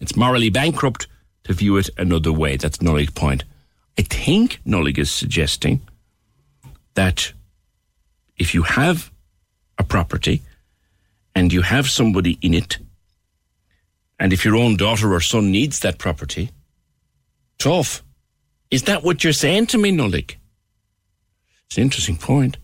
[0.00, 1.06] It's morally bankrupt
[1.44, 2.56] to view it another way.
[2.56, 3.44] That's Nollaig's point.
[3.98, 5.80] I think Nollaig is suggesting
[6.94, 7.32] that
[8.36, 9.11] if you have
[9.82, 10.40] a property
[11.34, 12.78] and you have somebody in it,
[14.18, 16.50] and if your own daughter or son needs that property,
[17.58, 18.02] tough.
[18.70, 20.36] Is that what you're saying to me, Nollaig?
[21.66, 22.58] It's an interesting point.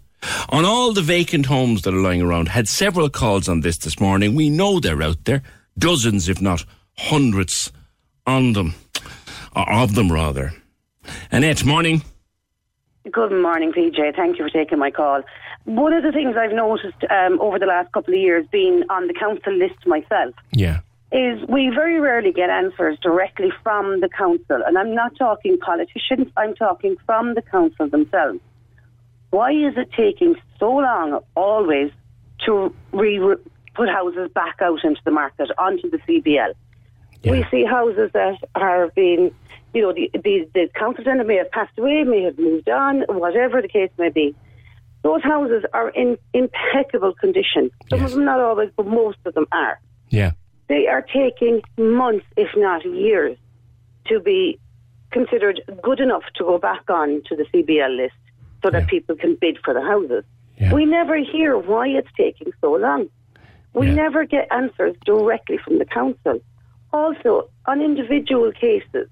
[0.49, 4.01] On all the vacant homes that are lying around, had several calls on this this
[4.01, 4.35] morning.
[4.35, 5.43] We know they're out there,
[5.77, 6.65] dozens, if not
[6.97, 7.73] hundreds,
[8.27, 8.75] on them,
[9.55, 10.53] or of them rather.
[11.31, 12.03] Annette, morning.
[13.11, 14.15] Good morning, PJ.
[14.17, 15.23] Thank you for taking my call.
[15.69, 19.07] One of the things I've noticed um, over the last couple of years, being on
[19.07, 20.81] the council list myself, Yeah.
[21.13, 24.63] is we very rarely get answers directly from the council.
[24.67, 28.41] And I'm not talking politicians, I'm talking from the council themselves.
[29.31, 31.91] Why is it taking so long always
[32.47, 33.37] to re-
[33.75, 36.55] put houses back out into the market, onto the CBL.
[37.25, 39.33] We see houses that are being,
[39.75, 43.03] you know, the, the, the council tenant may have passed away, may have moved on,
[43.09, 44.35] whatever the case may be.
[45.03, 47.71] Those houses are in impeccable condition.
[47.89, 49.81] Some of them not always, but most of them are.
[50.09, 50.33] Yeah.
[50.69, 53.39] They are taking months, if not years,
[54.09, 54.59] to be
[55.11, 58.15] considered good enough to go back on to the CBL list
[58.63, 60.25] so that people can bid for the houses.
[60.73, 63.09] We never hear why it's taking so long.
[63.75, 66.41] We never get answers directly from the council.
[66.93, 69.09] Also, on individual cases,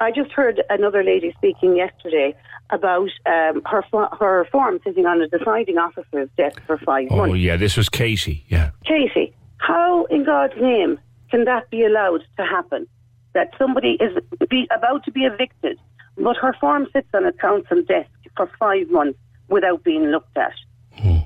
[0.00, 2.34] I just heard another lady speaking yesterday
[2.70, 3.82] about um, her
[4.18, 7.30] her form sitting on a deciding officer's desk for five Oh, months.
[7.32, 8.44] Oh yeah, this was Casey.
[8.48, 8.70] Yeah.
[8.84, 10.98] Katie, how in God's name
[11.30, 12.86] can that be allowed to happen?
[13.34, 14.16] That somebody is
[14.50, 15.78] be, about to be evicted,
[16.16, 19.18] but her form sits on a council desk for five months
[19.48, 20.52] without being looked at.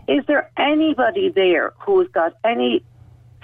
[0.08, 2.84] Is there anybody there who's got any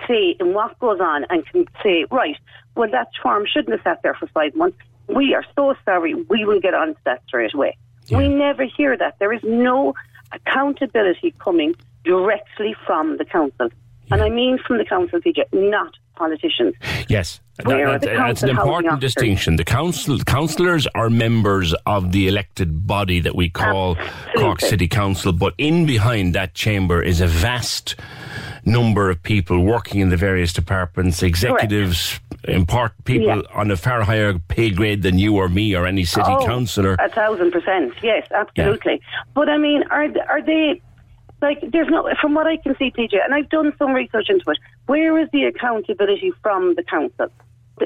[0.07, 2.37] say in what goes on and can say, right,
[2.77, 4.79] well, that form shouldn't have sat there for five months.
[5.09, 6.15] We are so sorry.
[6.15, 7.77] We will get on to that straight away.
[8.11, 9.19] We never hear that.
[9.19, 9.95] There is no
[10.33, 11.75] accountability coming
[12.05, 13.69] directly from the council.
[14.11, 16.75] And I mean from the council, PJ, not politicians.
[17.09, 17.41] Yes.
[17.59, 17.65] That-
[18.01, 19.57] that- that's an important distinction.
[19.57, 23.97] The council councillors are members of the elected body that we call
[24.37, 27.97] Cork City Council, but in behind that chamber is a vast
[28.65, 33.43] number of people working in the various departments, executives, important people Yeah.
[33.61, 36.97] on a far higher pay grade than you or me or any city Oh, councillor.
[36.99, 39.01] A thousand percent, yes, absolutely.
[39.35, 40.81] But I mean, are are they
[41.43, 41.59] like?
[41.71, 44.59] There's no, from what I can see, PJ, and I've done some research into it.
[44.87, 47.29] Where is the accountability from the council?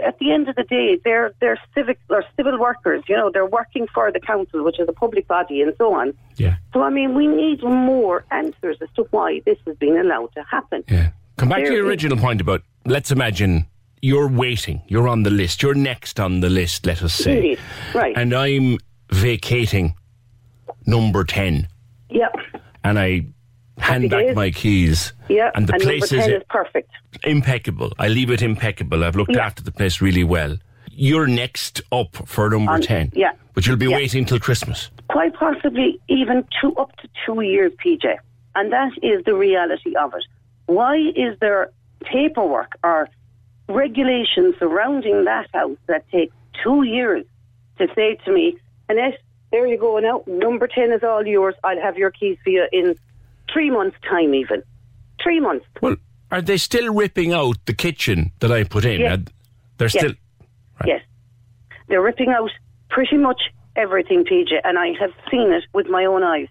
[0.03, 3.03] At the end of the day, they're they're civic or civil workers.
[3.09, 6.15] You know, they're working for the council, which is a public body, and so on.
[6.37, 6.57] Yeah.
[6.73, 10.43] So I mean, we need more answers as to why this has been allowed to
[10.45, 10.83] happen.
[10.89, 11.11] Yeah.
[11.37, 13.67] Come back to There your original point about let's imagine
[14.03, 17.37] you're waiting, you're on the list, you're next on the list, let us say.
[17.37, 17.59] Indeed.
[17.95, 18.17] Right.
[18.17, 18.79] And I'm
[19.11, 19.95] vacating
[20.87, 21.69] number 10
[22.11, 22.33] Yep.
[22.85, 23.27] and I
[23.79, 24.37] hand back days.
[24.37, 25.13] my keys.
[25.29, 25.51] Yeah.
[25.55, 26.91] And the place number is, ten is perfect.
[27.25, 27.93] impeccable.
[27.99, 29.05] I leave it impeccable.
[29.05, 29.47] I've looked Yeah.
[29.47, 30.57] after the place really well.
[30.91, 33.13] You're next up for number On- 10.
[33.15, 33.33] yeah.
[33.55, 33.97] But you'll be Yeah.
[33.97, 34.91] waiting till Christmas.
[35.09, 38.17] quite possibly even two up to two years, PJ.
[38.55, 40.25] And that is the reality of it.
[40.67, 41.71] Why is there
[42.03, 43.09] paperwork or
[43.73, 47.25] regulations surrounding that house that takes two years
[47.79, 48.57] to say to me,
[48.89, 49.19] Annette,
[49.51, 51.55] there you go now, number 10 is all yours.
[51.65, 52.95] I'll have your keys for you in
[53.53, 54.63] three months' time, even.
[55.23, 55.67] Three months.
[55.81, 55.97] Well,
[56.31, 59.01] are they still ripping out the kitchen that I put in?
[59.01, 59.19] Yes.
[59.79, 59.99] They're Yes.
[60.03, 60.13] still.
[60.87, 61.03] Yes.
[61.89, 62.51] They're ripping out
[62.89, 63.41] pretty much
[63.77, 66.49] everything, PJ, and I have seen it with my own eyes.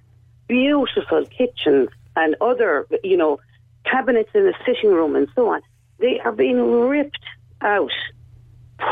[0.47, 3.39] Beautiful kitchens and other, you know,
[3.85, 5.61] cabinets in the sitting room and so on.
[6.01, 7.23] They are being ripped
[7.61, 7.91] out,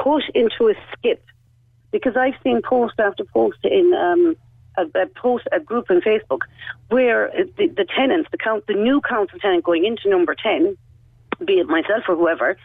[0.04, 1.24] put into a skip.
[1.92, 4.36] Because I've seen post after post in um,
[4.78, 6.42] a, a post, a group on Facebook,
[6.90, 10.78] where the, the tenants, the count, the new council tenant going into number ten,
[11.44, 12.58] be it myself or whoever,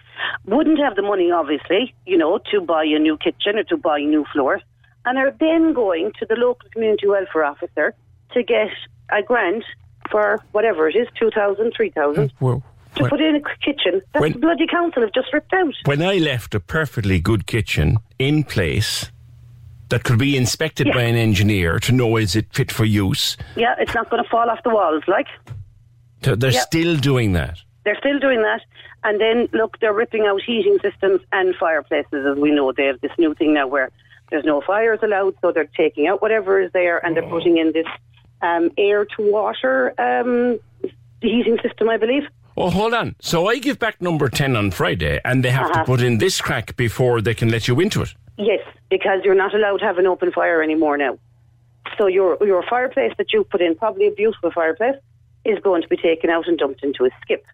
[0.44, 4.00] wouldn't have the money, obviously, you know, to buy a new kitchen or to buy
[4.00, 4.60] new floors,
[5.06, 7.94] and are then going to the local community welfare officer
[8.32, 8.68] to get
[9.10, 9.64] a grant
[10.10, 12.62] for whatever it is, 2,000, 3,000, Well,
[12.96, 15.74] to put in a kitchen that when- the bloody council have just ripped out.
[15.84, 19.10] when I left a perfectly good kitchen in place
[19.90, 23.74] that could be inspected by an engineer to know is it fit for use, Yeah,
[23.78, 25.26] it's not going to fall off the walls, like.
[26.22, 26.60] th- they're Yeah.
[26.60, 27.58] still doing that.
[27.84, 28.62] They're still doing that.
[29.04, 32.72] And then, look, they're ripping out heating systems and fireplaces, as we know.
[32.72, 33.90] They have this new thing now where
[34.30, 37.72] there's no fires allowed, so they're taking out whatever is there and they're putting in
[37.72, 37.86] this
[38.40, 40.58] um, air to water um,
[41.20, 42.24] heating system, I believe.
[42.56, 43.16] Oh, hold on.
[43.20, 45.80] So I give back number 10 on Friday and they have Uh-huh.
[45.80, 48.14] to put in this crack before they can let you into it.
[48.38, 48.60] Yes,
[48.90, 51.18] because you're not allowed to have an open fire anymore now.
[51.98, 54.96] So your your fireplace that you put in, probably a beautiful fireplace,
[55.44, 57.44] is going to be taken out and dumped into a skip.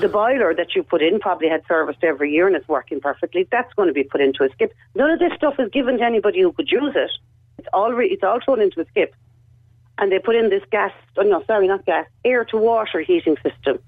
[0.00, 3.46] The boiler that you put in probably had serviced every year and it's working perfectly.
[3.50, 4.72] That's going to be put into a skip.
[4.94, 7.10] None of this stuff is given to anybody who could use it.
[7.58, 9.14] It's all re- it's all thrown into a skip,
[9.98, 10.92] and they put in this gas.
[11.18, 12.06] Oh no, sorry, not gas.
[12.24, 13.78] Air to water heating system.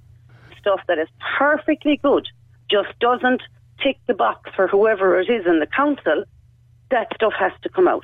[0.66, 1.06] Stuff that is
[1.38, 2.26] perfectly good,
[2.68, 3.40] just doesn't
[3.80, 6.24] tick the box for whoever it is in the council.
[6.90, 8.02] That stuff has to come out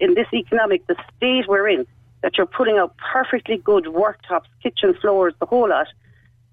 [0.00, 1.86] in this economic, the state we're in,
[2.24, 5.86] that you're putting out perfectly good worktops, kitchen floors, the whole lot,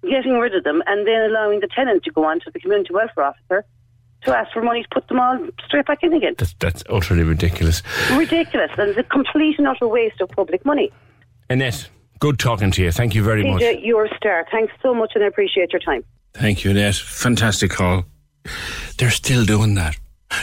[0.02, 2.94] getting rid of them, and then allowing the tenant to go on to the community
[2.94, 3.64] welfare officer
[4.22, 6.34] to ask for money to put them all straight back in again.
[6.38, 7.82] That's, that's utterly ridiculous.
[8.12, 10.92] Ridiculous, and it's a complete and utter waste of public money.
[11.50, 11.88] Annette,
[12.18, 12.90] Good talking to you.
[12.90, 13.62] Thank you very much.
[13.62, 14.46] PJ, you're a star.
[14.50, 16.04] Thanks so much, and I appreciate your time.
[16.34, 16.96] Thank you, Annette.
[16.96, 18.04] Fantastic call.
[18.98, 19.96] They're still doing that.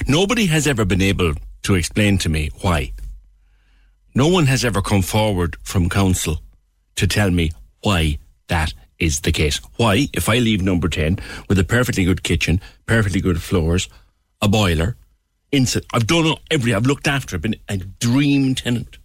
[0.07, 1.33] Nobody has ever been able
[1.63, 2.93] to explain to me why.
[4.13, 6.41] No one has ever come forward from council
[6.95, 9.59] to tell me why that is the case.
[9.75, 11.19] Why, if I leave number 10
[11.49, 13.89] with a perfectly good kitchen, perfectly good floors,
[14.41, 14.95] a boiler,
[15.51, 18.97] instant, I've done every, I've looked after, I've been a dream tenant.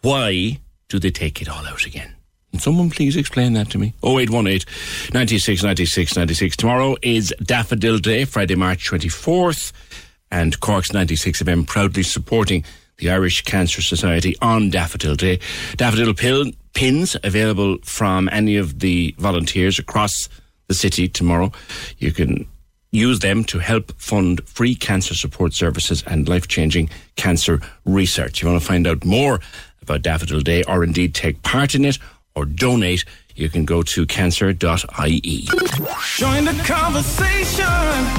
[0.00, 0.60] Why
[0.90, 2.14] do they take it all out again?
[2.50, 3.94] Can someone please explain that to me?
[4.04, 4.66] 0818
[5.14, 6.56] 96 96 96.
[6.56, 9.72] Tomorrow is Daffodil Day, Friday, March 24th,
[10.30, 12.64] and Cork's 96 FM proudly supporting
[12.98, 15.38] the Irish Cancer Society on Daffodil Day.
[15.76, 20.28] Daffodil pill, pins available from any of the volunteers across
[20.66, 21.52] the city tomorrow.
[21.98, 22.46] You can
[22.92, 28.38] use them to help fund free cancer support services and life changing cancer research.
[28.38, 29.40] If you want to find out more
[29.82, 31.98] about Daffodil Day or indeed take part in it
[32.34, 33.04] or donate,
[33.34, 35.48] you can go to cancer.ie.
[36.16, 37.64] Join the conversation.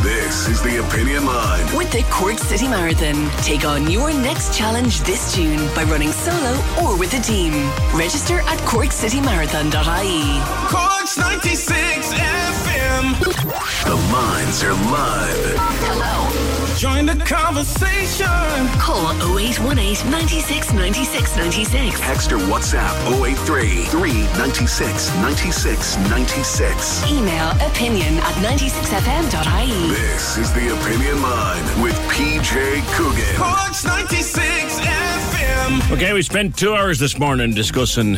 [0.01, 1.77] This is the Opinion Line.
[1.77, 6.53] With the Cork City Marathon, take on your next challenge this June by running solo
[6.81, 7.53] or with a team.
[7.93, 10.41] Register at corkcitymarathon.ie.
[10.69, 13.19] Cork's 96 FM.
[13.85, 15.55] The lines are live.
[15.85, 16.20] Hello.
[16.81, 18.25] Join the conversation.
[18.81, 21.99] Call 0818 96 96 96.
[21.99, 27.11] Text or WhatsApp 083 396 96 96.
[27.11, 29.89] Email opinion at 96fm.ie.
[29.91, 33.35] This is the Opinion Line with PJ Coogan.
[33.37, 35.91] Cork's 96 FM.
[35.91, 38.13] Okay, we spent two hours this morning discussing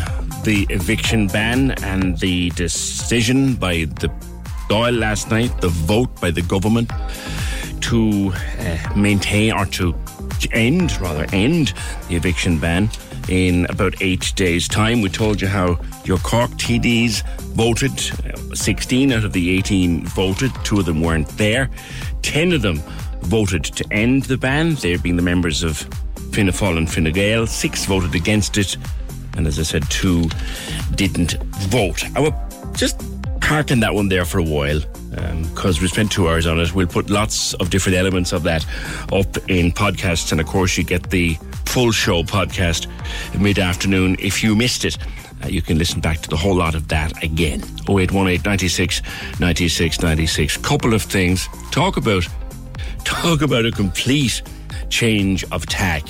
[0.45, 4.09] the eviction ban and the decision by the
[4.69, 6.89] Dáil last night, the vote by the government
[7.83, 9.93] to uh, maintain or to
[10.51, 11.73] end, rather, end
[12.09, 12.89] the eviction ban
[13.29, 15.01] in about eight days' time.
[15.01, 17.23] We told you how your Cork TDs
[17.53, 17.91] voted.
[18.25, 20.51] Uh, 16 out of the 18 voted.
[20.63, 21.69] Two of them weren't there.
[22.21, 22.77] 10 of them
[23.21, 25.77] voted to end the ban, they being the members of
[26.31, 27.47] Fianna Fáil and Fine Gael.
[27.47, 28.77] Six voted against it.
[29.35, 30.29] And as I said, two
[30.95, 31.33] didn't
[31.69, 32.03] vote.
[32.15, 32.35] I will
[32.73, 33.01] just
[33.43, 34.79] parking that one there for a while
[35.09, 36.73] because um, we spent two hours on it.
[36.73, 38.65] We'll put lots of different elements of that
[39.11, 42.87] up in podcasts, and of course, you get the full show podcast
[43.37, 44.15] mid afternoon.
[44.19, 44.97] If you missed it,
[45.43, 47.61] uh, you can listen back to the whole lot of that again.
[47.89, 49.01] 0818 96
[49.39, 50.57] 96 96.
[50.57, 51.49] Couple of things.
[51.71, 52.25] Talk about
[53.03, 54.41] talk about a complete
[54.89, 56.03] change of tack.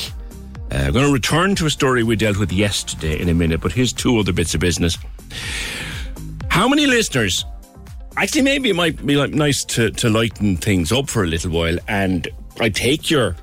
[0.71, 3.59] Uh, I'm going to return to a story we dealt with yesterday in a minute,
[3.59, 4.97] but here's two other bits of business.
[6.53, 7.45] How many listeners
[8.15, 11.49] Actually, maybe it might be like nice to, to lighten things up for a little
[11.49, 12.27] while, and
[12.59, 13.35] I take your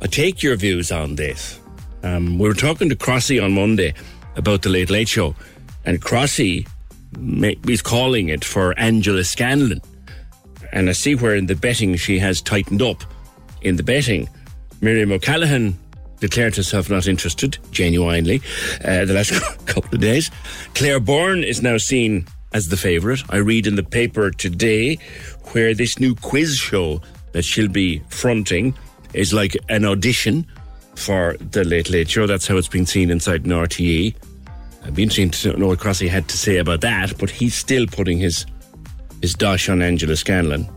[0.00, 1.60] I take your views on this.
[2.02, 3.92] Um, we were talking to Crossy on Monday
[4.36, 5.36] about the Late Late Show,
[5.84, 6.66] and Crossy
[7.68, 9.82] is calling it for Angela Scanlon,
[10.72, 13.04] and I see where in the betting she has tightened up.
[13.60, 14.26] In the betting,
[14.80, 15.78] Miriam O'Callaghan
[16.18, 18.40] declared herself not interested, genuinely,
[18.82, 19.32] uh, the last
[19.66, 20.30] couple of days.
[20.74, 23.22] Claire Byrne is now seen as the favourite.
[23.28, 24.98] I read in the paper today
[25.52, 27.02] where this new quiz show
[27.32, 28.74] that she'll be fronting
[29.12, 30.46] is like an audition
[30.94, 32.26] for the Late Late Show.
[32.26, 34.14] That's how it's been seen inside an RTE.
[34.84, 37.86] I'd be interested to know what Crossy had to say about that, but he's still
[37.86, 38.46] putting his
[39.20, 40.68] his dash on Angela Scanlon.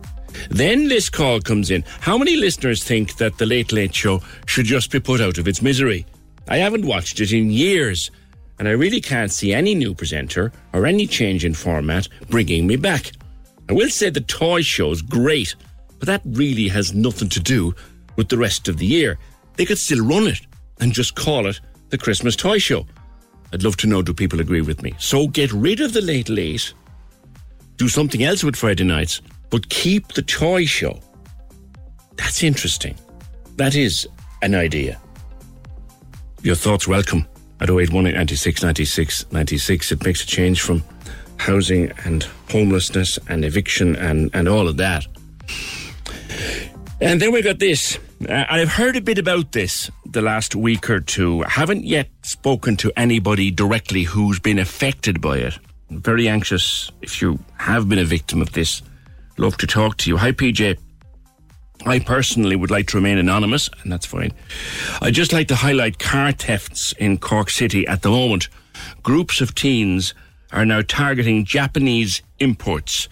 [0.50, 1.84] Then this call comes in.
[2.00, 5.48] How many listeners think that the Late Late Show should just be put out of
[5.48, 6.06] its misery?
[6.48, 8.10] I haven't watched it in years
[8.60, 12.76] and I really can't see any new presenter or any change in format bringing me
[12.76, 13.12] back.
[13.70, 15.56] I will say the toy show's great,
[16.00, 17.76] but that really has nothing to do
[18.16, 19.20] with the rest of the year.
[19.56, 20.42] They could still run it
[20.80, 21.60] and just call it
[21.90, 22.86] the Christmas Toy Show.
[23.54, 24.94] I'd love to know do people agree with me.
[24.98, 26.74] So get rid of the late late,
[27.78, 31.00] do something else with Friday nights, but keep the toy show.
[32.18, 32.96] That's interesting.
[33.56, 34.08] That is
[34.42, 35.00] an idea.
[36.42, 37.28] Your thoughts welcome
[37.60, 39.92] at 081 96 96 96.
[39.92, 40.84] It makes a change from
[41.38, 45.06] housing and homelessness and eviction and, and all of that.
[47.00, 48.00] And then we got this.
[48.28, 51.44] Uh, I've heard a bit about this the last week or two.
[51.46, 55.60] I haven't yet spoken to anybody directly who's been affected by it.
[55.90, 58.82] I'm very anxious if you have been a victim of this.
[59.38, 60.18] Love to talk to you.
[60.18, 60.80] Hi, PJ.
[61.88, 64.34] I personally would like to remain anonymous, and that's fine.
[65.02, 68.50] I'd just like to highlight car thefts in Cork City at the moment.
[69.04, 70.14] Groups of teens
[70.52, 73.08] are now targeting Japanese imports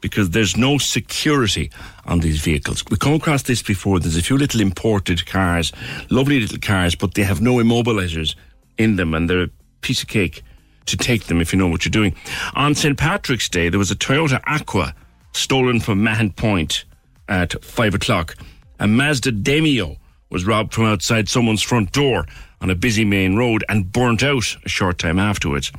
[0.00, 1.70] because there's no security
[2.04, 2.84] on these vehicles.
[2.90, 4.00] We've come across this before.
[4.00, 5.72] There's a few little imported cars,
[6.10, 8.34] lovely little cars, but they have no immobilizers
[8.76, 9.50] in them, and they're a
[9.80, 10.42] piece of cake
[10.86, 12.14] to take them if you know what you're doing.
[12.54, 12.98] On St.
[12.98, 14.94] Patrick's Day, there was a Toyota Aqua
[15.32, 16.84] stolen from Mahon Point
[17.28, 18.36] at five o'clock.
[18.78, 19.96] A Mazda Demio
[20.30, 22.26] was robbed from outside someone's front door
[22.60, 25.72] on a busy main road and burnt out a short time afterwards.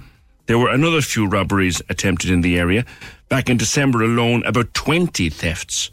[0.47, 2.85] There were another few robberies attempted in the area.
[3.29, 5.91] Back in December alone, about 20 thefts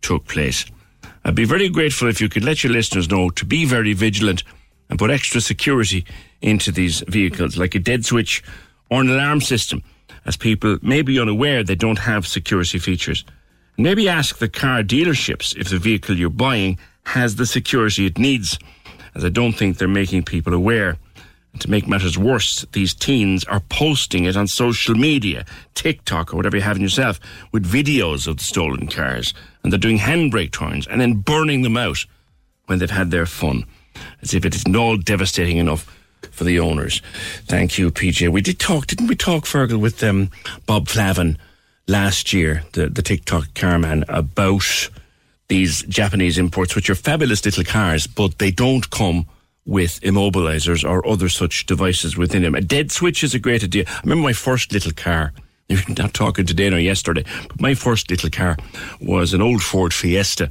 [0.00, 0.64] took place.
[1.24, 4.44] I'd be very grateful if you could let your listeners know to be very vigilant
[4.88, 6.04] and put extra security
[6.40, 8.44] into these vehicles, like a dead switch
[8.88, 9.82] or an alarm system,
[10.24, 13.24] as people may be unaware they don't have security features.
[13.78, 18.58] Maybe ask the car dealerships if the vehicle you're buying has the security it needs,
[19.14, 20.96] as I don't think they're making people aware.
[21.52, 25.44] And to make matters worse, these teens are posting it on social media,
[25.74, 27.20] TikTok or whatever you have in yourself,
[27.52, 29.34] with videos of the stolen cars.
[29.62, 32.04] And they're doing handbrake turns and then burning them out
[32.66, 33.64] when they've had their fun,
[34.22, 35.84] as if it isn't all devastating enough
[36.30, 37.02] for the owners.
[37.44, 38.30] Thank you, PJ.
[38.30, 40.30] We did talk, didn't we talk, Fergal, with um,
[40.66, 41.38] Bob Flavin
[41.88, 44.90] last year, the, the TikTok car man, about
[45.48, 49.26] these Japanese imports, which are fabulous little cars, but they don't come
[49.64, 52.54] with immobilizers or other such devices within them.
[52.54, 53.84] A dead switch is a great idea.
[53.88, 55.32] I remember my first little car.
[55.68, 58.56] You're not talking today nor yesterday, but my first little car
[59.00, 60.48] was an old Ford Fiesta.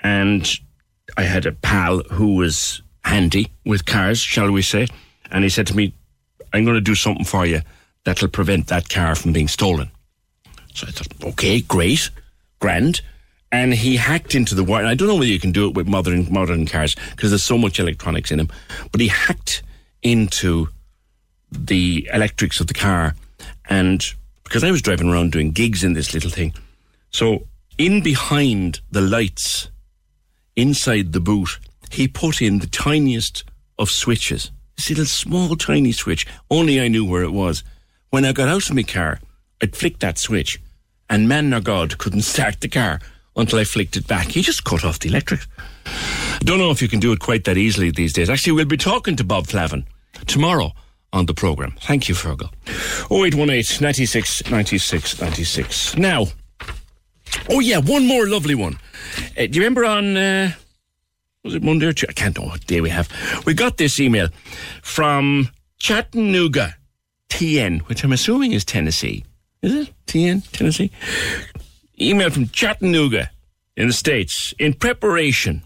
[0.00, 0.50] And
[1.16, 4.88] I had a pal who was handy with cars, shall we say.
[5.30, 5.94] And he said to me,
[6.52, 7.60] I'm going to do something for you
[8.04, 9.90] that'll prevent that car from being stolen.
[10.74, 12.10] So I thought, okay, great,
[12.60, 13.00] grand.
[13.50, 14.86] And he hacked into the wire.
[14.86, 17.58] I don't know whether you can do it with modern modern cars because there's so
[17.58, 18.48] much electronics in them.
[18.90, 19.62] But he hacked
[20.02, 20.68] into
[21.50, 23.14] the electrics of the car,
[23.68, 24.02] and
[24.44, 26.54] because I was driving around doing gigs in this little thing,
[27.10, 27.46] so
[27.76, 29.68] in behind the lights
[30.56, 31.58] inside the boot,
[31.90, 33.44] he put in the tiniest
[33.78, 34.50] of switches.
[34.76, 36.26] This little small tiny switch.
[36.50, 37.62] Only I knew where it was.
[38.10, 39.20] When I got out of my car,
[39.62, 40.60] I'd flick that switch,
[41.08, 43.00] and man nor God couldn't start the car
[43.36, 44.28] until I flicked it back.
[44.28, 45.40] He just cut off the electric.
[46.40, 48.28] Don't know if you can do it quite that easily these days.
[48.28, 49.86] Actually, we'll be talking to Bob Flavin
[50.26, 50.72] tomorrow
[51.12, 51.74] on the programme.
[51.80, 52.50] Thank you, Fergal.
[53.10, 55.96] 0818 96 96 96.
[55.96, 56.26] Now,
[57.48, 58.78] oh yeah, one more lovely one.
[59.38, 60.52] Uh, do you remember on, uh,
[61.44, 62.10] was it Monday or Tuesday?
[62.10, 63.08] I can't know what day we have.
[63.46, 64.28] We got this email
[64.82, 65.48] from
[65.78, 66.76] Chattanooga,
[67.28, 69.24] TN, which I'm assuming is Tennessee.
[69.62, 69.92] Is it?
[70.06, 70.90] TN, Tennessee?
[72.00, 73.30] Email from Chattanooga
[73.76, 74.52] in the States.
[74.58, 75.62] In preparation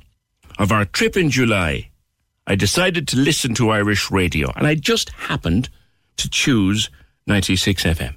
[0.58, 1.90] of our trip in July,
[2.46, 5.68] I decided to listen to Irish radio, and I just happened
[6.18, 6.90] to choose
[7.26, 8.14] 96 FM.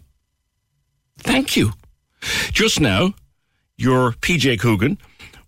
[1.17, 1.73] Thank you.
[2.51, 3.13] Just now,
[3.77, 4.97] your PJ Coogan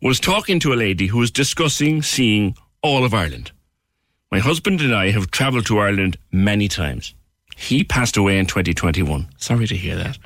[0.01, 3.51] was talking to a lady who was discussing seeing all of Ireland.
[4.31, 7.13] My husband and I have travelled to Ireland many times.
[7.61, 9.29] He passed away in 2021.
[9.37, 10.17] Sorry to hear that.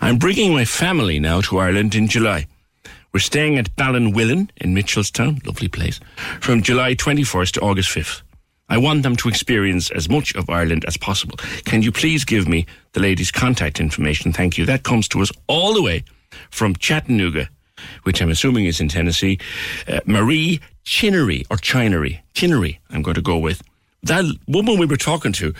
[0.00, 2.46] I'm bringing my family now to Ireland in July.
[3.12, 6.00] We're staying at Ballinwillen in Mitchelstown, lovely place,
[6.40, 8.22] from July 21st to August 5th.
[8.70, 11.36] I want them to experience as much of Ireland as possible.
[11.64, 14.32] Can you please give me the lady's contact information?
[14.32, 14.64] Thank you.
[14.64, 16.04] That comes to us all the way
[16.50, 17.50] from Chattanooga,
[18.04, 19.38] which I'm assuming is in Tennessee.
[19.86, 23.62] Uh, Marie Chinnery, or Chinery, Chinnery, I'm going to go with.
[24.02, 25.54] That woman we were talking to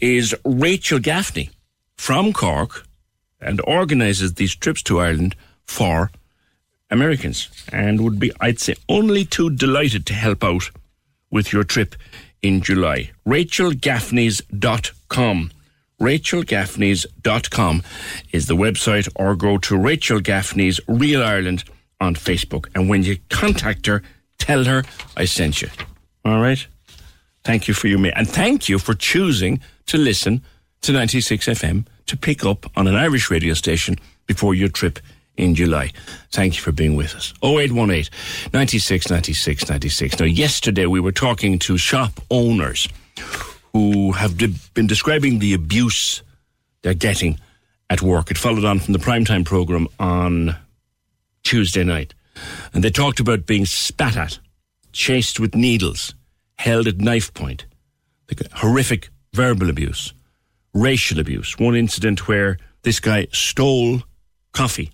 [0.00, 1.50] is Rachel Gaffney
[1.96, 2.86] from Cork
[3.40, 5.34] and organises these trips to Ireland
[5.64, 6.10] for
[6.90, 10.70] Americans and would be, I'd say, only too delighted to help out
[11.30, 11.94] with your trip
[12.42, 13.10] in July.
[13.26, 15.50] RachelGaffneys.com.
[16.00, 17.82] RachelGaffneys.com
[18.32, 21.64] is the website or go to Rachel Gaffney's Real Ireland
[22.00, 22.68] on Facebook.
[22.74, 24.02] And when you contact her,
[24.38, 24.84] tell her
[25.16, 25.68] I sent you.
[26.24, 26.66] All right?
[27.44, 28.12] Thank you for your mail.
[28.16, 30.42] And thank you for choosing to listen
[30.82, 33.96] to 96 FM to pick up on an Irish radio station
[34.26, 34.98] before your trip
[35.36, 35.92] in July.
[36.32, 37.32] Thank you for being with us.
[37.42, 38.10] 0818
[38.52, 40.20] 96 96 96.
[40.20, 42.88] Now, yesterday we were talking to shop owners
[43.72, 46.22] who have de- been describing the abuse
[46.82, 47.38] they're getting
[47.88, 48.30] at work.
[48.30, 50.56] It followed on from the primetime program on
[51.42, 52.14] Tuesday night.
[52.72, 54.38] And they talked about being spat at,
[54.92, 56.14] chased with needles,
[56.60, 57.64] held at knife point,
[58.26, 60.12] the horrific verbal abuse,
[60.74, 61.58] racial abuse.
[61.58, 64.02] One incident where this guy stole
[64.52, 64.90] coffee,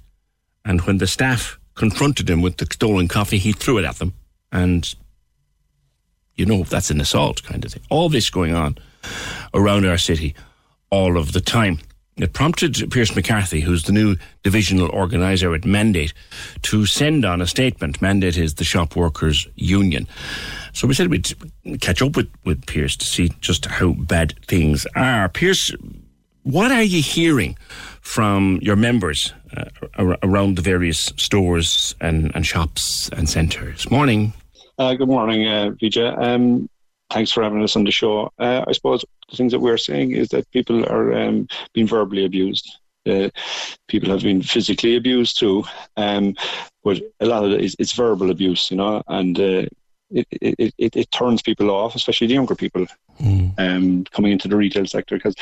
[0.64, 4.14] and when the staff confronted him with the stolen coffee, he threw it at them.
[4.52, 4.94] And
[6.36, 7.82] you know, that's an assault kind of thing.
[7.90, 8.78] All this going on
[9.52, 10.34] around our city
[10.90, 11.80] all of the time.
[12.18, 16.14] It prompted Pierce McCarthy, who's the new divisional organiser at Mandate,
[16.62, 18.00] to send on a statement.
[18.00, 20.08] Mandate is the shop workers' union.
[20.72, 21.30] So we said we'd
[21.82, 25.28] catch up with, with Pierce to see just how bad things are.
[25.28, 25.70] Pierce
[26.42, 27.58] What are you hearing
[28.00, 29.66] from your members uh,
[29.98, 33.90] ar- around the various stores and, and shops and centres?
[33.90, 34.32] Morning.
[34.78, 36.18] Uh, good morning, uh, PJ.
[36.18, 36.70] Um,
[37.10, 38.32] thanks for having us on the show.
[38.38, 42.24] Uh, I suppose the things that we're saying is that people are um, being verbally
[42.24, 42.78] abused.
[43.08, 43.30] Uh,
[43.86, 45.62] people have been physically abused too,
[45.96, 46.34] um,
[46.82, 49.64] but a lot of it is it's verbal abuse, you know, and uh,
[50.10, 52.86] it, it, it, it turns people off, especially the younger people
[53.58, 55.36] um, coming into the retail sector because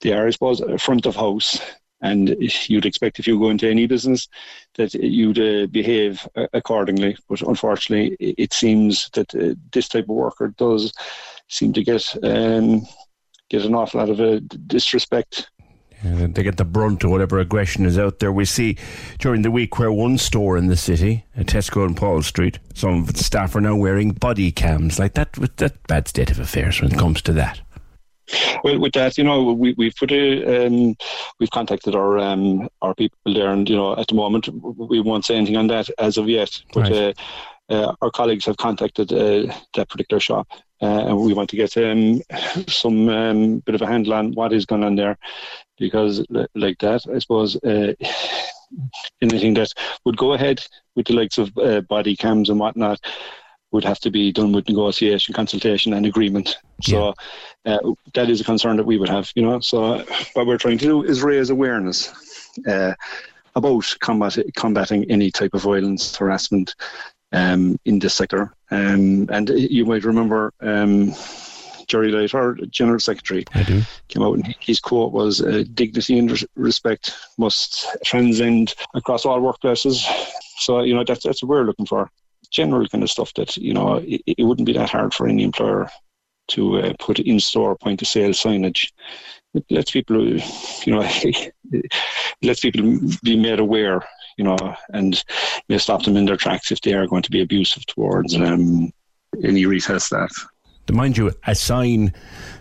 [0.00, 1.60] they are, I suppose, a front of house.
[2.02, 4.26] And you'd expect if you go into any business
[4.76, 7.16] that you'd uh, behave uh, accordingly.
[7.28, 10.94] But unfortunately, it, it seems that uh, this type of worker does
[11.48, 12.86] seem to get um,
[13.50, 15.50] get an awful lot of uh, disrespect
[16.02, 18.32] And they get the brunt of whatever aggression is out there.
[18.32, 18.78] We see
[19.18, 23.02] during the week where one store in the city, a Tesco on Paul Street, some
[23.02, 24.98] of its staff are now wearing body cams.
[24.98, 27.60] Like that, with that bad state of affairs when it comes to that.
[28.62, 30.96] Well, with that, you know, we, we've put a, um,
[31.40, 35.24] we've contacted our um, our people there, and you know, at the moment, we won't
[35.24, 36.62] say anything on that as of yet.
[36.72, 37.12] But uh, uh,
[37.70, 40.48] our colleagues have contacted uh, that particular shop,
[40.82, 42.20] uh, and we want to get um,
[42.68, 45.16] some um, bit of a handle on what is going on there,
[45.78, 47.56] because li- like that, I suppose.
[47.56, 47.94] Uh,
[49.20, 49.72] anything that
[50.04, 50.64] would go ahead
[50.94, 53.00] with the likes of uh, body cams and whatnot
[53.72, 56.56] would have to be done with negotiation, consultation, and agreement.
[56.82, 57.14] So
[57.66, 57.78] uh,
[58.14, 59.60] that is a concern that we would have, you know.
[59.60, 62.12] So what we're trying to do is raise awareness
[62.66, 62.94] uh,
[63.54, 66.74] about combat, combating any type of violence, harassment
[67.32, 68.52] um, in this sector.
[68.70, 71.14] Um, and you might remember um,
[71.86, 73.44] Gerry Light, our General Secretary,
[74.08, 79.40] came out and his quote was uh, dignity and res- respect must transcend across all
[79.40, 80.06] workplaces.
[80.58, 82.08] So, you know, that's, that's what we're looking for.
[82.50, 85.42] General kind of stuff that, you know, it, it wouldn't be that hard for any
[85.42, 85.88] employer
[86.48, 88.92] to uh, put in store point of sale signage.
[89.54, 90.42] It lets people, you
[90.86, 91.00] know,
[92.42, 94.04] lets people be made aware,
[94.40, 95.22] you know, and
[95.68, 98.90] may stop them in their tracks if they are going to be abusive towards um,
[99.44, 100.32] any retail staff.
[100.86, 102.14] To mind you, a sign,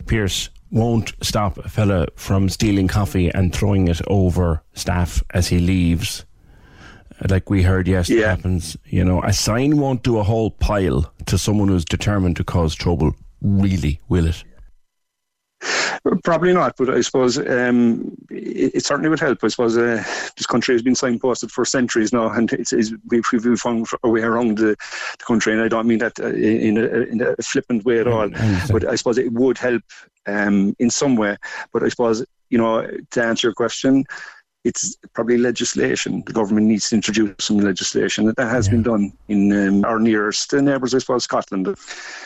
[0.05, 5.59] Pierce, won't stop a fella from stealing coffee and throwing it over staff as he
[5.59, 6.25] leaves.
[7.29, 11.37] Like we heard yesterday happens, you know, a sign won't do a whole pile to
[11.37, 14.43] someone who's determined to cause trouble, really, will it?
[16.23, 19.43] Probably not, but I suppose um, it, it certainly would help.
[19.43, 20.03] I suppose uh,
[20.37, 24.09] this country has been signposted for centuries now, and it's, it's, we've, we've found our
[24.09, 24.77] way around the,
[25.19, 25.53] the country.
[25.53, 28.29] And I don't mean that uh, in, a, in a flippant way at all,
[28.71, 29.83] but I suppose it would help
[30.25, 31.35] um, in some way.
[31.73, 34.05] But I suppose, you know, to answer your question,
[34.63, 36.23] it's probably legislation.
[36.25, 38.25] The government needs to introduce some legislation.
[38.25, 41.67] That has been done in um, our nearest neighbours, I suppose, Scotland.
[41.67, 41.79] It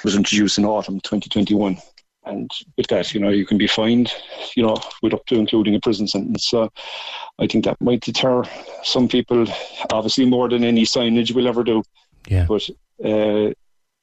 [0.03, 1.77] was introduced in autumn 2021.
[2.25, 4.13] And with that, you know, you can be fined,
[4.55, 6.45] you know, with up to including a prison sentence.
[6.45, 6.69] So
[7.39, 8.43] I think that might deter
[8.83, 9.45] some people,
[9.91, 11.83] obviously more than any signage will ever do.
[12.27, 12.45] Yeah.
[12.47, 12.69] But
[13.03, 13.51] uh,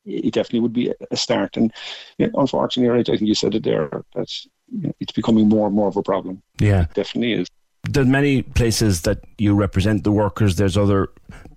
[0.05, 1.57] it definitely would be a start.
[1.57, 1.73] And
[2.19, 5.67] yeah, unfortunately, right, I think you said it there, that's you know, it's becoming more
[5.67, 6.43] and more of a problem.
[6.59, 6.83] Yeah.
[6.83, 7.49] It definitely is.
[7.89, 10.57] There's many places that you represent the workers.
[10.57, 11.09] There's other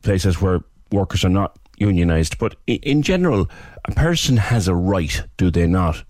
[0.02, 0.61] places where
[0.91, 2.38] workers are not unionised.
[2.38, 3.49] But in general,
[3.85, 6.03] a person has a right, do they not,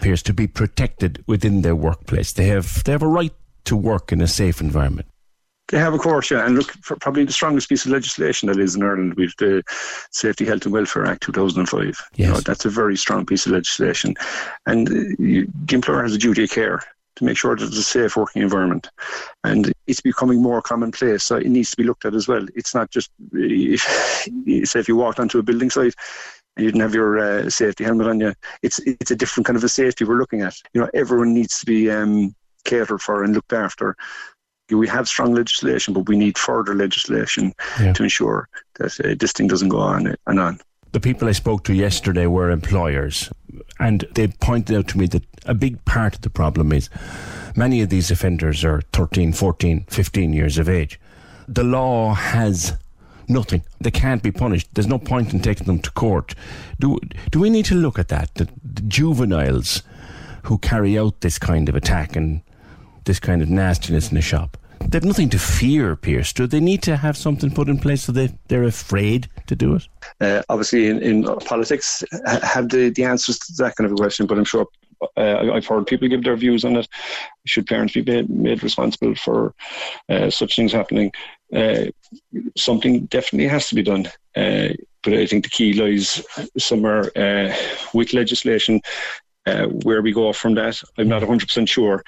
[0.00, 2.32] Pierce, to be protected within their workplace.
[2.32, 3.32] They have they have a right
[3.64, 5.08] to work in a safe environment.
[5.68, 6.46] They have, of course, yeah.
[6.46, 9.64] And look, for probably the strongest piece of legislation that is in Ireland with the
[10.12, 12.00] Safety, Health and Welfare Act 2005.
[12.14, 14.14] You know, that's a very strong piece of legislation.
[14.66, 16.82] And uh, the employer has a duty of care
[17.16, 18.88] to make sure that it's a safe working environment.
[19.42, 22.46] And it's becoming more commonplace, so it needs to be looked at as well.
[22.54, 23.80] It's not just, if,
[24.68, 25.94] say, if you walked onto a building site
[26.56, 29.64] you didn't have your uh, safety helmet on you, it's it's a different kind of
[29.64, 30.54] a safety we're looking at.
[30.72, 32.34] You know, everyone needs to be um,
[32.64, 33.96] catered for and looked after.
[34.70, 39.46] We have strong legislation, but we need further legislation to ensure that uh, this thing
[39.46, 40.60] doesn't go on and on.
[40.90, 43.30] The people I spoke to yesterday were employers,
[43.78, 46.90] and they pointed out to me that a big part of the problem is
[47.54, 50.98] many of these offenders are 13, 14, 15 years of age.
[51.46, 52.76] The law has
[53.28, 53.62] nothing.
[53.80, 54.68] They can't be punished.
[54.74, 56.34] There's no point in taking them to court.
[56.78, 56.98] Do,
[57.30, 58.34] do we need to look at that?
[58.34, 59.82] The, the juveniles
[60.44, 62.40] who carry out this kind of attack and
[63.04, 64.56] this kind of nastiness in a shop,
[64.88, 66.32] they've nothing to fear, Pierce.
[66.32, 69.74] Do they need to have something put in place so they, they're afraid to do
[69.74, 69.88] it?
[70.20, 73.96] uh, obviously in, in politics ha- have the, the answers to that kind of a
[73.96, 74.66] question, but I'm sure
[75.16, 76.88] uh, I- I've heard people give their views on it.
[77.44, 79.54] Should parents be made, made responsible for
[80.08, 81.12] uh, such things happening?
[81.54, 81.86] Uh,
[82.56, 84.06] something definitely has to be done.
[84.34, 84.68] Uh,
[85.02, 86.24] but I think the key lies
[86.58, 87.54] somewhere uh,
[87.94, 88.80] with legislation.
[89.46, 92.02] Uh, where we go from that, I'm not 100% sure.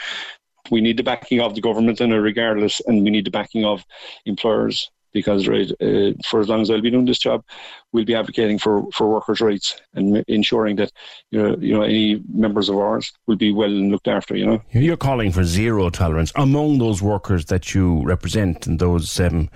[0.73, 3.85] We need the backing of the government and regardless, and we need the backing of
[4.27, 7.45] employers because right, uh, for as long as I'll be doing this job,
[7.93, 10.93] we'll be advocating for, for workers' rights and ensuring that
[11.31, 14.37] you know you know any members of ours will be well looked after.
[14.37, 19.19] You know, you're calling for zero tolerance among those workers that you represent and those
[19.21, 19.49] um,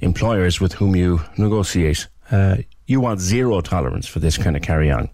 [0.00, 2.08] employers with whom you negotiate.
[2.30, 2.56] Uh,
[2.86, 5.08] you want zero tolerance for this kind of carry on.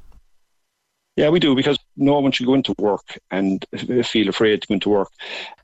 [1.17, 3.65] Yeah, we do because no one should go into work and
[4.05, 5.11] feel afraid to go into work,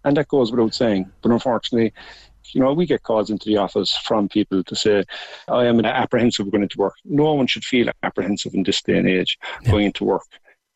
[0.05, 1.11] and that goes without saying.
[1.23, 1.95] But unfortunately,
[2.55, 5.05] you know, we get calls into the office from people to say,
[5.49, 6.95] I am an apprehensive going into work.
[7.05, 9.71] No one should feel apprehensive in this day and age yeah.
[9.71, 10.27] going into work.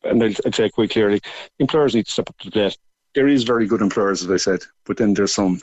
[0.05, 1.21] And I'll, I'll say quite clearly,
[1.59, 2.79] employers need to step up to the plate.
[3.15, 5.61] There is very good employers, as I said, but then there's some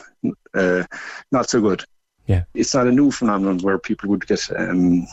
[0.53, 0.83] uh,
[1.31, 1.83] not so good.
[2.29, 2.43] Yeah.
[2.53, 5.07] It's not a new phenomenon where people would get um,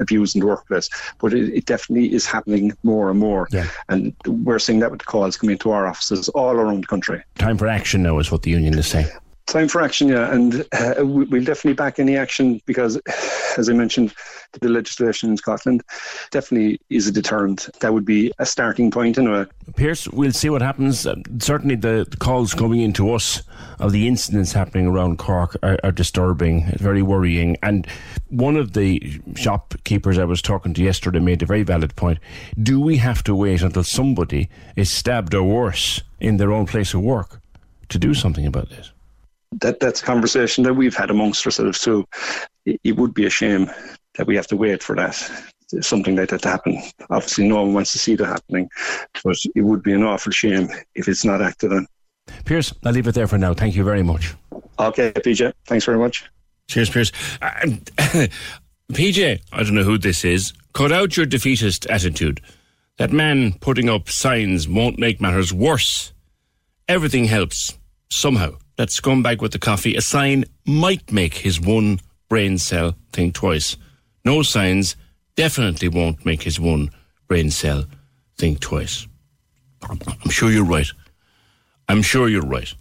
[0.00, 0.90] abused in the workplace,
[1.20, 3.46] but it, it, definitely is happening more and more.
[3.52, 3.68] Yeah.
[3.88, 7.22] And we're seeing that with the calls coming into our offices all around the country.
[7.36, 9.06] Time for action now is what the union is saying.
[9.48, 13.00] Time for action, yeah, and uh, we'll definitely back any action because,
[13.56, 14.12] as I mentioned,
[14.60, 15.82] the legislation in Scotland
[16.30, 17.66] definitely is a deterrent.
[17.80, 19.46] That would be a starting point anyway.
[19.74, 21.06] Pierce, we'll see what happens.
[21.06, 23.42] Uh, certainly, the, calls coming into us
[23.78, 27.56] of the incidents happening around Cork are, are disturbing, very worrying.
[27.62, 27.86] And
[28.28, 32.18] one of the shopkeepers I was talking to yesterday made a very valid point.
[32.62, 36.92] Do we have to wait until somebody is stabbed or worse in their own place
[36.92, 37.40] of work
[37.88, 38.92] to do something about this?
[39.60, 42.06] That that's a conversation that we've had amongst ourselves too.
[42.66, 43.70] It, it would be a shame
[44.16, 45.30] that we have to wait for that
[45.80, 46.80] something like that to happen.
[47.10, 48.70] Obviously, no one wants to see that happening,
[49.24, 51.86] but it would be an awful shame if it's not acted on.
[52.44, 53.54] Pierce, I'll leave it there for now.
[53.54, 54.34] Thank you very much.
[54.78, 55.52] Okay, PJ.
[55.66, 56.24] Thanks very much.
[56.68, 57.12] Cheers, Pierce.
[57.40, 57.48] Uh,
[58.92, 60.52] PJ, I don't know who this is.
[60.72, 62.40] Cut out your defeatist attitude.
[62.98, 66.12] That man putting up signs won't make matters worse.
[66.88, 67.78] Everything helps
[68.10, 73.34] somehow that scumbag with the coffee, a sign might make his one brain cell think
[73.34, 73.76] twice.
[74.24, 74.96] No signs
[75.34, 76.90] definitely won't make his one
[77.26, 77.84] brain cell
[78.36, 79.06] think twice.
[79.82, 80.86] I'm sure you're right.
[81.88, 82.72] I'm sure you're right.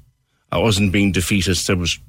[0.51, 1.69] I wasn't being defeatist.
[1.69, 1.99] I was.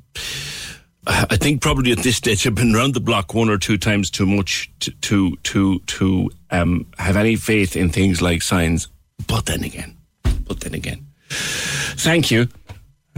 [1.07, 4.11] I think probably at this stage I've been around the block one or two times
[4.11, 8.89] too much to to to, to um, have any faith in things like signs.
[9.27, 9.97] But then again,
[10.47, 12.49] but then again, thank you.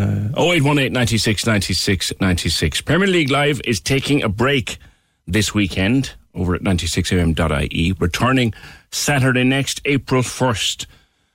[0.00, 2.80] Uh, 0818 96 96 96.
[2.80, 4.78] Premier League Live is taking a break
[5.26, 8.54] this weekend over at 96fm.ie, returning
[8.90, 10.86] Saturday next, April 1st.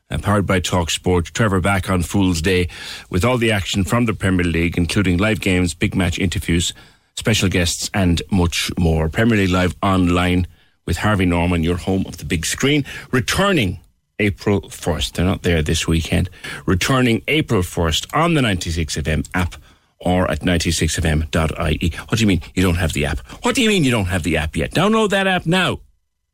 [0.09, 1.25] Uh, powered by Talk Sport.
[1.25, 2.67] Trevor back on Fool's Day
[3.11, 6.73] with all the action from the Premier League, including live games, big match interviews,
[7.15, 9.09] special guests, and much more.
[9.09, 10.47] Premier League Live online
[10.87, 13.79] with Harvey Norman, your home of the big screen, returning
[14.19, 15.13] April 1st.
[15.13, 16.29] They're not there this weekend.
[16.65, 19.55] Returning April 1st on the 96FM app
[19.99, 21.89] or at 96fm.ie.
[21.97, 23.19] What do you mean you don't have the app?
[23.43, 24.71] What do you mean you don't have the app yet?
[24.71, 25.79] Download that app now.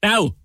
[0.04, 0.36] Now.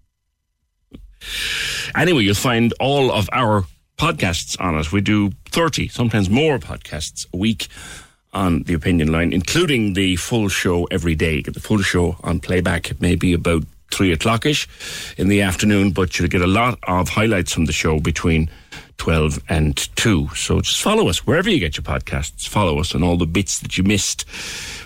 [1.94, 3.64] Anyway, you'll find all of our
[3.96, 4.92] podcasts on it.
[4.92, 7.68] We do 30, sometimes more podcasts a week
[8.32, 11.40] on the opinion line, including the full show every day.
[11.40, 14.66] The full show on playback, maybe about three o'clockish
[15.18, 18.50] in the afternoon, but you'll get a lot of highlights from the show between
[18.98, 20.28] 12 and 2.
[20.34, 22.48] So just follow us wherever you get your podcasts.
[22.48, 24.24] Follow us, and all the bits that you missed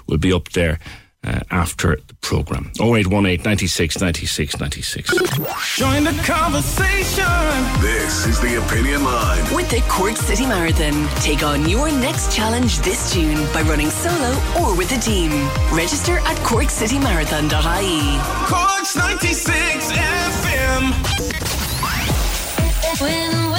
[0.07, 0.79] will be up there
[1.25, 2.71] uh, after the programme.
[2.81, 5.11] 0818 96 96 96.
[5.77, 7.25] Join the conversation.
[7.81, 9.55] This is the Opinion Line.
[9.55, 14.31] With the Cork City Marathon, take on your next challenge this June by running solo
[14.61, 15.31] or with a team.
[15.73, 18.21] Register at corkcitymarathon.ie.
[18.49, 20.93] Cork's 96 FM.
[23.01, 23.50] Win, win.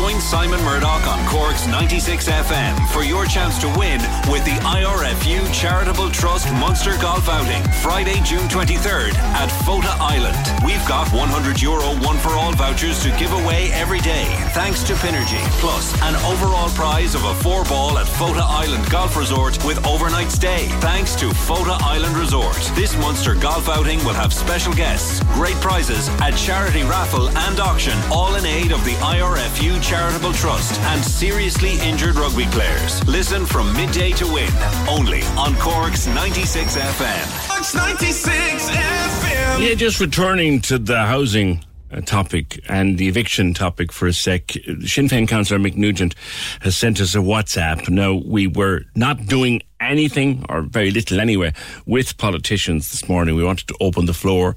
[0.00, 4.00] Join Simon Murdoch on Cork's 96 FM for your chance to win
[4.32, 10.38] with the IRFU Charitable Trust Munster Golf Outing, Friday, June 23rd at Fota Island.
[10.64, 14.24] We've got 100 euro one for all vouchers to give away every day,
[14.54, 19.18] thanks to Pinergy, plus an overall prize of a four ball at Fota Island Golf
[19.18, 22.56] Resort with overnight stay, thanks to Fota Island Resort.
[22.74, 27.98] This Munster Golf Outing will have special guests, great prizes, a charity raffle and auction,
[28.10, 33.04] all in aid of the IRFU Charitable Trust and seriously injured rugby players.
[33.08, 34.48] Listen from midday to win,
[34.88, 37.48] only on Cork's 96 FM.
[37.48, 39.68] Cork's 96 FM.
[39.68, 44.52] Yeah, just returning to the housing uh, topic and the eviction topic for a sec.
[44.52, 46.14] Sinn Féin councillor Mick Nugent
[46.60, 47.88] has sent us a WhatsApp.
[47.88, 51.52] Now, we were not doing anything, or very little anyway,
[51.84, 53.34] with politicians this morning.
[53.34, 54.54] We wanted to open the floor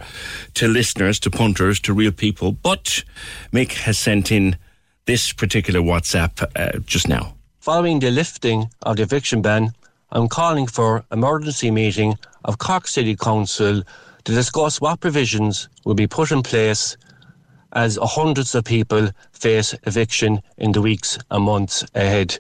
[0.54, 2.52] to listeners, to punters, to real people.
[2.52, 3.04] But
[3.52, 4.58] Mick has sent in
[5.06, 7.34] this particular WhatsApp uh, just now.
[7.60, 9.74] Following the lifting of the eviction ban,
[10.12, 13.84] I'm calling for emergency meeting of Cork City Council
[14.26, 16.96] to discuss what provisions will be put in place
[17.74, 22.38] as hundreds of people face eviction in the weeks and months ahead.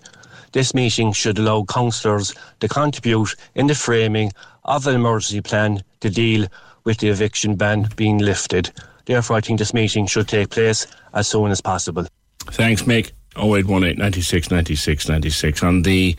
[0.51, 4.31] This meeting should allow councillors to contribute in the framing
[4.65, 6.47] of an emergency plan to deal
[6.83, 8.71] with the eviction ban being lifted.
[9.05, 12.07] Therefore, I think this meeting should take place as soon as possible.
[12.51, 13.11] Thanks, Mick.
[13.35, 16.15] 0818 96 96 96 on the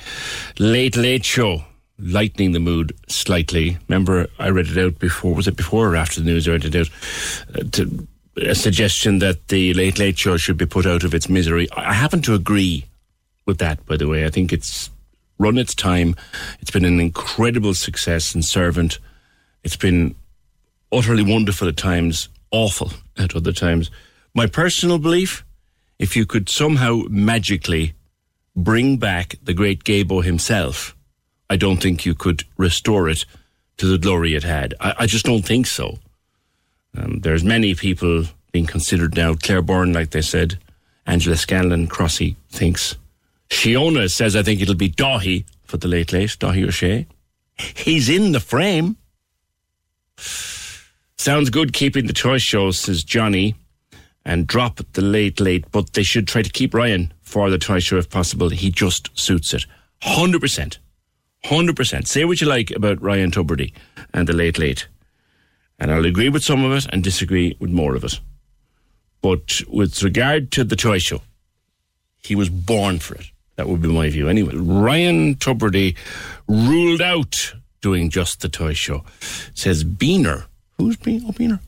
[0.58, 1.64] Late Late Show.
[1.96, 3.78] Lightening the mood slightly.
[3.88, 5.32] Remember, I read it out before.
[5.32, 6.48] Was it before or after the news?
[6.48, 6.90] I read it out.
[7.54, 11.28] Uh, to, a suggestion that the Late Late Show should be put out of its
[11.28, 11.68] misery.
[11.76, 12.86] I happen to agree
[13.46, 14.24] with that, by the way.
[14.24, 14.90] I think it's
[15.38, 16.16] run its time.
[16.60, 18.98] It's been an incredible success and servant.
[19.62, 20.14] It's been
[20.90, 23.90] utterly wonderful at times, awful at other times.
[24.34, 25.43] My personal belief
[25.98, 27.94] if you could somehow magically
[28.56, 30.96] bring back the great Gaybo himself,
[31.50, 33.24] I don't think you could restore it
[33.76, 34.74] to the glory it had.
[34.80, 35.98] I, I just don't think so.
[36.96, 39.34] Um, there's many people being considered now.
[39.34, 40.58] Claire Byrne, like they said,
[41.06, 42.96] Angela Scanlon, Crossy thinks.
[43.50, 47.06] Shiona says, I think it'll be Dáithí for the late late, Dáithí Ó Sé.
[47.56, 48.96] He's in the frame.
[50.16, 53.54] Sounds good keeping the choice shows, says Johnny
[54.24, 57.78] and drop the late late, but they should try to keep Ryan for the Toy
[57.78, 58.48] Show if possible.
[58.48, 59.66] He just suits it.
[60.02, 60.78] 100%.
[61.44, 62.06] 100%.
[62.06, 63.72] Say what you like about Ryan Tubridy
[64.12, 64.88] and the late late.
[65.78, 68.20] And I'll agree with some of it and disagree with more of it.
[69.20, 71.22] But with regard to the Toy Show,
[72.22, 73.26] he was born for it.
[73.56, 74.54] That would be my view anyway.
[74.54, 75.96] Ryan Tubridy
[76.48, 79.04] ruled out doing just the Toy Show.
[79.54, 80.46] Says Beaner.
[80.78, 81.24] Who's Beaner?
[81.28, 81.60] Oh, Beaner.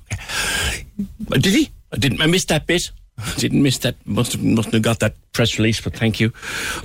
[1.42, 1.70] Did he?
[1.96, 2.20] I didn't.
[2.20, 2.90] I missed that bit.
[3.18, 3.96] I didn't miss that.
[4.06, 6.28] Must have, must have got that press release, but thank you.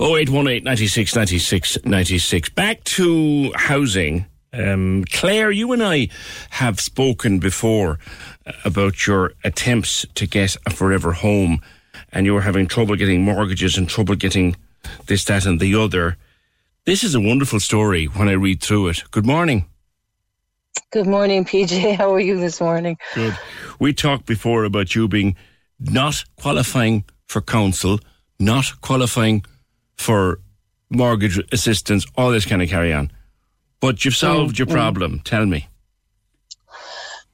[0.00, 2.48] 0818 96 96 96.
[2.48, 4.24] Back to housing.
[4.54, 6.08] Um, Claire, you and I
[6.50, 7.98] have spoken before
[8.64, 11.60] about your attempts to get a forever home,
[12.10, 14.56] and you were having trouble getting mortgages and trouble getting
[15.06, 16.16] this, that, and the other.
[16.86, 19.02] This is a wonderful story when I read through it.
[19.10, 19.66] Good morning.
[20.92, 21.96] Good morning, PJ.
[21.96, 22.98] How are you this morning?
[23.14, 23.34] Good.
[23.78, 25.36] We talked before about you being
[25.80, 27.98] not qualifying for council,
[28.38, 29.42] not qualifying
[29.96, 30.40] for
[30.90, 33.10] mortgage assistance, all this kind of carry on.
[33.80, 35.20] But you've solved mm, your problem.
[35.20, 35.24] Mm.
[35.24, 35.66] Tell me.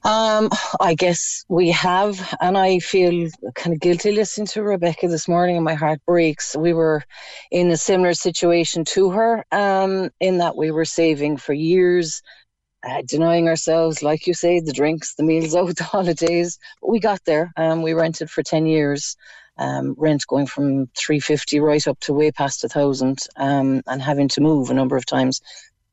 [0.05, 5.27] Um, I guess we have, and I feel kind of guilty listening to Rebecca this
[5.27, 6.57] morning, and my heart breaks.
[6.57, 7.03] We were
[7.51, 12.23] in a similar situation to her, um, in that we were saving for years
[12.87, 16.59] uh, denying ourselves, like you say, the drinks, the meals out, the holidays.
[16.81, 17.53] But we got there.
[17.57, 19.17] Um, we rented for 10 years.
[19.61, 24.29] Um, rent going from 350 right up to way past a thousand um, and having
[24.29, 25.41] to move a number of times.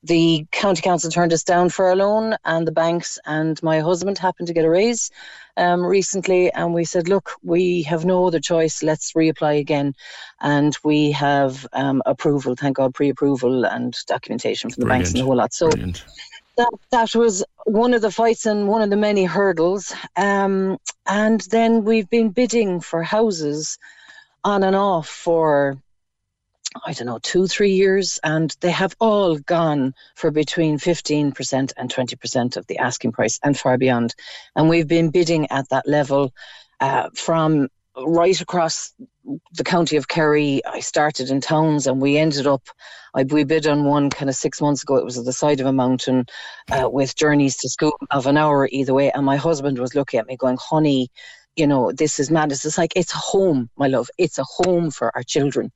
[0.03, 4.19] The county council turned us down for a loan, and the banks and my husband
[4.19, 5.09] happened to get a raise
[5.57, 6.53] um, recently.
[6.53, 8.83] And we said, Look, we have no other choice.
[8.83, 9.95] Let's reapply again.
[10.41, 15.05] And we have um, approval, thank God, pre approval and documentation from the Brilliant.
[15.05, 15.53] banks and the whole lot.
[15.53, 16.05] So Brilliant
[16.57, 19.94] that that was one of the fights and one of the many hurdles.
[20.15, 23.77] Um, and then we've been bidding for houses
[24.44, 25.77] on and off for
[26.86, 31.94] I don't know, two, three years, and they have all gone for between 15% and
[31.94, 34.14] 20% of the asking price and far beyond.
[34.56, 36.34] And we've been bidding at that level
[36.82, 38.93] uh, from right across
[39.53, 40.61] the county of Kerry.
[40.65, 42.63] I started in towns and we ended up,
[43.13, 44.95] I, we bid on one kind of six months ago.
[44.97, 46.26] It was at the side of a mountain
[46.72, 49.11] uh, with journeys to school of an hour either way.
[49.11, 51.09] And my husband was looking at me going, honey,
[51.55, 52.65] you know, this is madness.
[52.65, 54.09] It's like, it's a home, my love.
[54.17, 55.72] It's a home for our children.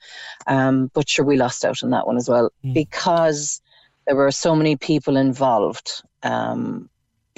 [0.45, 2.73] Um, but sure, we lost out on that one as well mm.
[2.73, 3.61] because
[4.05, 6.03] there were so many people involved.
[6.21, 6.89] Um,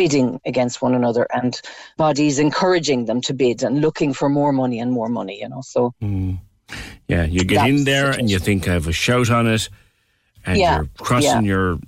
[0.01, 1.61] bidding against one another and
[1.95, 5.61] bodies encouraging them to bid and looking for more money and more money, you know.
[5.61, 6.39] So, mm.
[7.07, 9.69] yeah, you get in there the and you think I have a shout on it,
[10.43, 10.77] and yeah.
[10.77, 11.53] you're crossing yeah.
[11.53, 11.79] your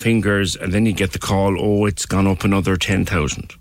[0.00, 3.54] fingers, and then you get the call, oh, it's gone up another 10,000.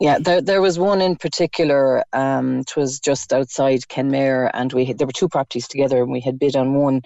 [0.00, 2.04] Yeah, there, there was one in particular.
[2.12, 6.12] Um, it was just outside Kenmare, and we had, there were two properties together, and
[6.12, 7.00] we had bid on one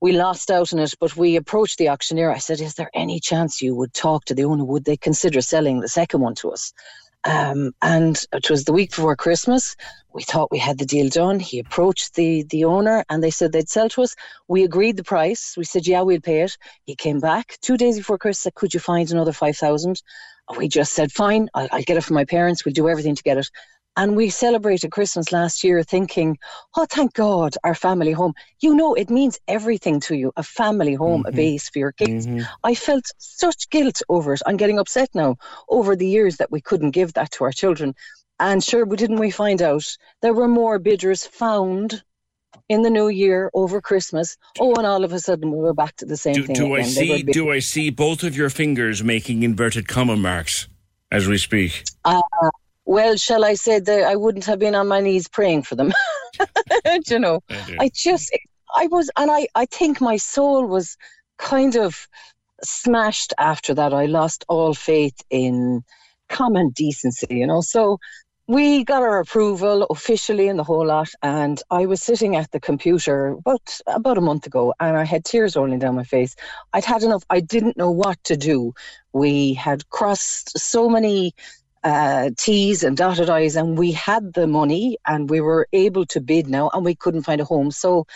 [0.00, 2.30] we lost out on it, but we approached the auctioneer.
[2.30, 4.64] I said, Is there any chance you would talk to the owner?
[4.64, 6.72] Would they consider selling the second one to us?
[7.24, 9.74] Um, and it was the week before Christmas.
[10.14, 11.40] We thought we had the deal done.
[11.40, 14.14] He approached the, the owner and they said they'd sell to us.
[14.46, 15.54] We agreed the price.
[15.56, 16.56] We said, Yeah, we'll pay it.
[16.84, 20.00] He came back two days before Christmas, said, Could you find another 5,000?
[20.56, 22.64] We just said, Fine, I'll, I'll get it from my parents.
[22.64, 23.50] We'll do everything to get it
[23.98, 26.38] And we celebrated Christmas last year thinking,
[26.76, 28.32] oh, thank God, our family home.
[28.60, 32.28] You know, it means everything to you a family home, a base for your kids.
[32.62, 34.42] I felt such guilt over it.
[34.46, 35.36] I'm getting upset now
[35.68, 37.96] over the years that we couldn't give that to our children.
[38.38, 39.84] And sure, didn't we find out
[40.22, 42.04] there were more bidders found
[42.68, 44.36] in the new year over Christmas?
[44.60, 46.54] Oh, and all of a sudden we were back to the same Do, thing.
[46.54, 46.84] do I again.
[46.84, 47.22] Were see?
[47.24, 50.68] Do I see both of your fingers making inverted comma marks
[51.10, 51.82] as we speak?
[52.04, 52.22] Uh,
[52.88, 55.92] well, shall I say that I wouldn't have been on my knees praying for them?
[56.84, 57.40] Do you know,
[57.78, 58.34] I just,
[58.74, 60.96] I was, and I, I think my soul was
[61.36, 62.08] kind of
[62.64, 63.92] smashed after that.
[63.92, 65.84] I lost all faith in
[66.30, 67.60] common decency, you know.
[67.60, 67.98] So
[68.46, 71.10] we got our approval officially and the whole lot.
[71.22, 75.26] And I was sitting at the computer about about a month ago, and I had
[75.26, 76.34] tears rolling down my face.
[76.72, 77.24] I'd had enough.
[77.28, 78.72] I didn't know what to do.
[79.12, 81.34] We had crossed so many
[81.84, 86.20] uh, T's and dotted I's, and we had the money, and we were able to
[86.20, 87.70] bid now, and we couldn't find a home.
[87.70, 88.06] So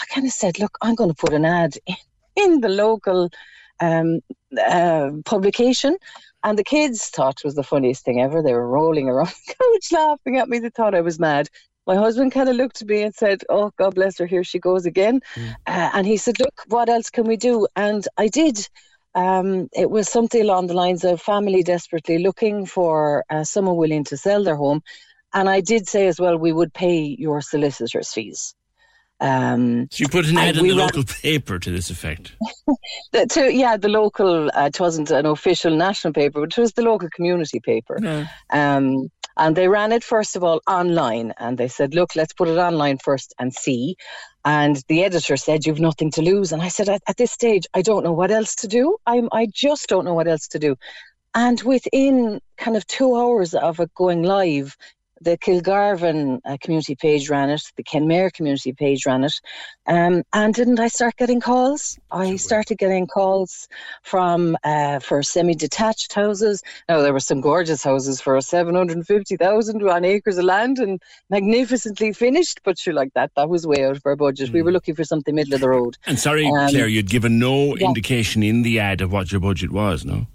[0.00, 1.96] I kind of said, "Look, I'm going to put an ad in,
[2.36, 3.30] in the local."
[3.78, 4.20] Um,
[4.58, 5.98] uh, publication,
[6.42, 8.42] and the kids thought it was the funniest thing ever.
[8.42, 10.60] They were rolling around the couch laughing at me.
[10.60, 11.50] They thought I was mad.
[11.86, 14.58] My husband kind of looked at me and said, "Oh, God bless her, here she
[14.58, 15.20] goes again."
[15.66, 18.66] Uh, and he said, "Look, what else can we do?" And I did.
[19.16, 24.04] Um, it was something along the lines of family desperately looking for uh, someone willing
[24.04, 24.82] to sell their home,
[25.32, 28.54] and I did say as well we would pay your solicitors' fees.
[29.18, 32.36] Um, So you put an ad in the ran- local paper to this effect.
[33.12, 36.74] the, to, yeah, the local, uh, it wasn't an official national paper, but it was
[36.74, 38.26] the local community paper.
[38.50, 41.32] Um, and they ran it, first of all, online.
[41.38, 43.96] And they said, look, let's put it online first and see.
[44.44, 46.52] And the editor said, you've nothing to lose.
[46.52, 48.96] And I said, at, at this stage, I don't know what else to do.
[49.06, 50.76] I'm, I just don't know what else to do.
[51.34, 54.76] And within kind of two hours of it going live,
[55.20, 59.40] the Kilgarvan uh, community page ran it, the Kenmare community page ran it.
[59.86, 61.98] Um, and didn't I start getting calls?
[62.10, 63.68] I started getting calls
[64.02, 66.62] from uh, for semi-detached houses.
[66.88, 70.44] Now there were some gorgeous houses for seven hundred and fifty thousand on acres of
[70.44, 73.30] land and magnificently finished, but you're like that.
[73.36, 74.50] That was way out of our budget.
[74.50, 75.96] We were looking for something middle of the road.
[76.06, 77.86] And sorry, Um, Claire, you'd given no yeah.
[77.86, 80.26] indication in the ad of what your budget was, no?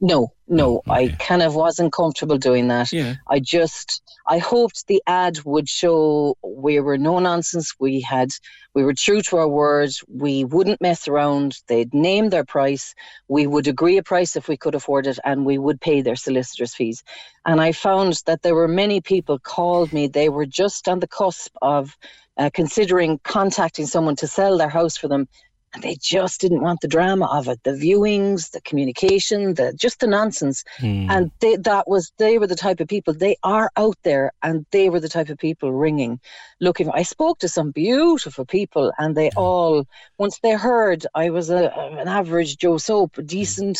[0.00, 2.92] No, no, I kind of wasn't comfortable doing that.
[3.28, 7.74] I just, I hoped the ad would show we were no nonsense.
[7.80, 8.30] We had,
[8.74, 9.90] we were true to our word.
[10.06, 11.58] We wouldn't mess around.
[11.66, 12.94] They'd name their price.
[13.26, 16.16] We would agree a price if we could afford it, and we would pay their
[16.16, 17.02] solicitors' fees.
[17.44, 20.06] And I found that there were many people called me.
[20.06, 21.96] They were just on the cusp of
[22.36, 25.28] uh, considering contacting someone to sell their house for them
[25.74, 30.00] and they just didn't want the drama of it the viewings the communication the just
[30.00, 33.96] the nonsense and they, that was they were the type of people they are out
[34.02, 36.18] there and they were the type of people ringing
[36.60, 39.84] looking i spoke to some beautiful people and they all
[40.18, 41.70] once they heard i was a,
[42.00, 43.78] an average joe soap decent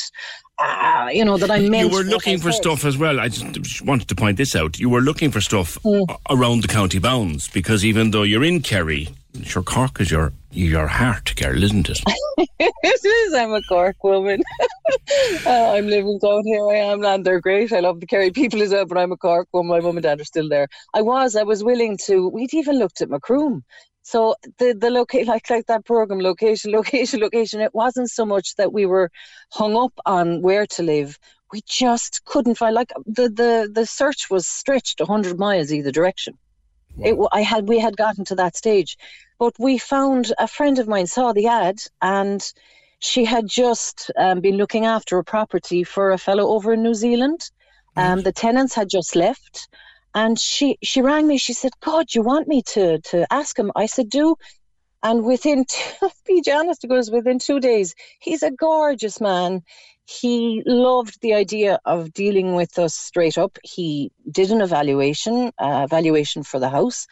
[0.59, 2.63] uh, you know that i meant You were looking for said.
[2.63, 3.21] stuff as well.
[3.21, 4.79] I just wanted to point this out.
[4.79, 6.07] You were looking for stuff Mm.
[6.31, 9.09] around the county bounds because even though you're in Kerry,
[9.45, 12.01] sure Cork is your your heart, girl, isn't it?
[12.59, 13.35] it is.
[13.35, 14.43] I'm a Cork woman.
[15.47, 16.67] uh, I'm living down here.
[16.69, 17.73] I am, and they're great.
[17.73, 19.71] I love the Kerry people as well, but I'm a Cork woman.
[19.71, 20.69] My mum and dad are still there.
[20.95, 21.37] I was.
[21.37, 22.29] I was willing to.
[22.29, 23.63] We'd even looked at Macroom.
[24.03, 27.61] So the the location, like like that program, location, location, location.
[27.61, 29.11] It wasn't so much that we were
[29.53, 31.19] hung up on where to live.
[31.53, 32.75] We just couldn't find.
[32.75, 36.39] Like the the the search was stretched hundred miles either direction.
[37.01, 38.97] It, I had we had gotten to that stage,
[39.39, 42.53] but we found a friend of mine saw the ad and
[43.01, 46.95] she had just um, been looking after a property for a fellow over in New
[46.95, 47.51] Zealand.
[47.97, 49.69] Um, the tenants had just left,
[50.15, 51.37] and she she rang me.
[51.37, 54.37] She said, "God, you want me to to ask him?" I said, "Do."
[55.03, 55.65] And within,
[56.01, 57.95] to be honest, it goes within two days.
[58.21, 59.63] He's a gorgeous man.
[60.05, 63.59] He loved the idea of dealing with us straight up.
[63.63, 67.07] He did an evaluation, uh, evaluation for the house.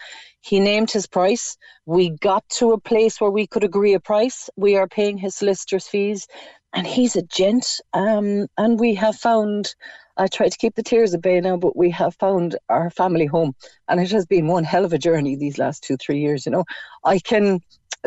[0.46, 1.56] He named his price.
[1.86, 4.48] We got to a place where we could agree a price.
[4.56, 6.28] We are paying his solicitor's fees,
[6.72, 7.80] and he's a gent.
[7.92, 9.74] Um, and we have found.
[10.16, 13.26] I try to keep the tears at bay now, but we have found our family
[13.26, 13.56] home,
[13.88, 16.46] and it has been one hell of a journey these last two, three years.
[16.46, 16.64] You know,
[17.04, 17.60] I can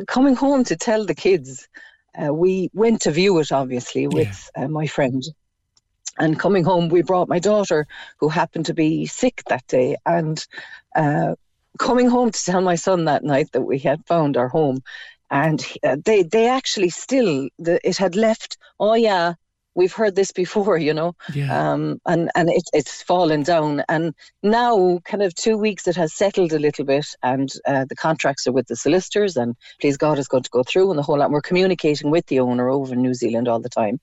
[0.07, 1.67] coming home to tell the kids.
[2.17, 5.23] Uh, we went to view it, obviously, with uh, my friend.
[6.17, 7.85] And coming home, we brought my daughter,
[8.17, 9.97] who happened to be sick that day.
[10.05, 10.45] And
[10.95, 11.35] uh,
[11.77, 14.81] coming home to tell my son that night that we had found our home,
[15.29, 18.57] and uh, they they actually still the, it had left.
[18.79, 19.33] Oh yeah,
[19.75, 21.71] we've heard this before, you know, Yeah.
[21.71, 23.83] um, and and it, it's fallen down.
[23.87, 24.13] And
[24.43, 28.47] now, kind of two weeks, it has settled a little bit, and uh, the contracts
[28.47, 31.17] are with the solicitors, and please God, is going to go through, and the whole
[31.19, 31.31] lot.
[31.31, 33.99] We're communicating with the owner over in New Zealand all the time.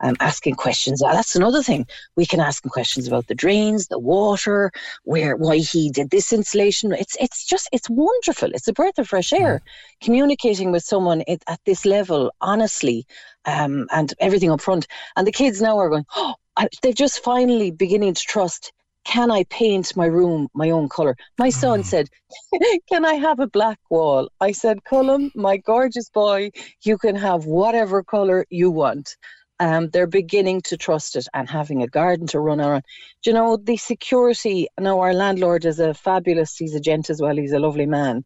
[0.00, 1.00] Um, asking questions.
[1.00, 1.84] That's another thing.
[2.14, 4.70] We can ask him questions about the drains, the water,
[5.02, 6.92] where, why he did this installation.
[6.92, 8.50] It's, it's just, it's wonderful.
[8.52, 9.60] It's a breath of fresh air.
[10.00, 13.08] Communicating with someone at, at this level, honestly,
[13.48, 14.86] um, and everything up front.
[15.16, 16.34] And the kids now are going, oh,
[16.82, 18.72] they're just finally beginning to trust.
[19.04, 21.16] Can I paint my room my own colour?
[21.38, 22.08] My son said,
[22.90, 24.28] Can I have a black wall?
[24.38, 26.50] I said, Cullum, my gorgeous boy,
[26.82, 29.16] you can have whatever colour you want.
[29.60, 32.84] Um, they're beginning to trust it and having a garden to run around.
[33.22, 37.20] Do you know, the security, now our landlord is a fabulous, he's a gent as
[37.20, 38.24] well, he's a lovely man.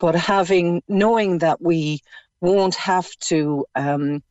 [0.00, 2.00] But having, knowing that we
[2.42, 4.22] won't have to um,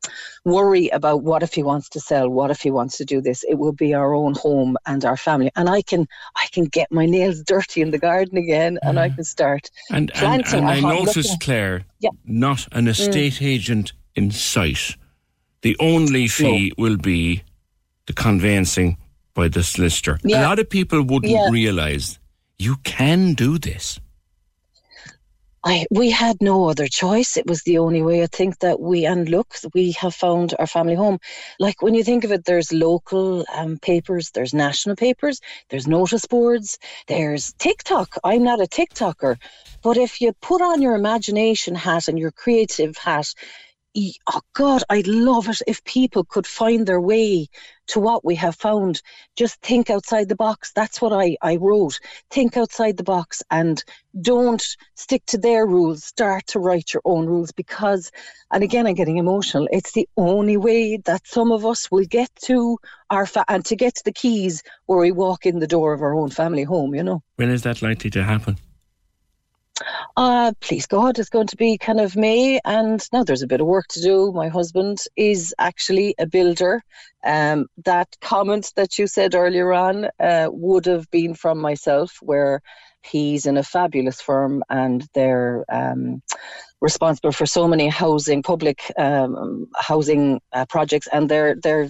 [0.44, 3.42] worry about what if he wants to sell, what if he wants to do this.
[3.48, 6.06] It will be our own home and our family, and I can
[6.36, 10.10] I can get my nails dirty in the garden again, and I can start And,
[10.10, 10.60] and, planting.
[10.60, 12.10] and I noticed, Claire, Yeah.
[12.24, 14.96] not an estate agent in sight.
[15.62, 17.42] The only fee will be
[18.06, 18.96] the conveyancing
[19.34, 20.18] by the solicitor.
[20.24, 21.48] A lot of people wouldn't Yeah.
[21.50, 22.18] realise
[22.58, 23.98] you can do this.
[25.64, 27.36] I we had no other choice.
[27.36, 28.22] It was the only way.
[28.22, 31.18] I think that we and look, we have found our family home.
[31.60, 36.26] Like when you think of it, there's local um, papers, there's national papers, there's notice
[36.26, 38.16] boards, there's TikTok.
[38.24, 39.36] I'm not a TikToker,
[39.82, 43.32] but if you put on your imagination hat and your creative hat,
[43.94, 47.48] oh God, I'd love it if people could find their way
[47.88, 49.02] to what we have found.
[49.36, 50.72] Just think outside the box.
[50.74, 51.98] That's what I, I wrote.
[52.30, 53.82] Think outside the box and
[54.20, 54.62] don't
[54.94, 56.04] stick to their rules.
[56.04, 58.10] Start to write your own rules because,
[58.50, 59.68] and again, I'm getting emotional.
[59.70, 62.78] It's the only way that some of us will get to
[63.10, 66.02] our, fa- and to get to the keys where we walk in the door of
[66.02, 67.22] our own family home, you know.
[67.36, 68.56] When is that likely to happen?
[70.16, 73.60] Uh, please God, it's going to be kind of May, and now there's a bit
[73.60, 74.32] of work to do.
[74.32, 76.82] My husband is actually a builder.
[77.24, 82.62] Um, that comment that you said earlier on uh, would have been from myself, where
[83.02, 86.22] he's in a fabulous firm and they're um,
[86.82, 91.88] responsible for so many housing, public um, housing uh, projects, and they're they're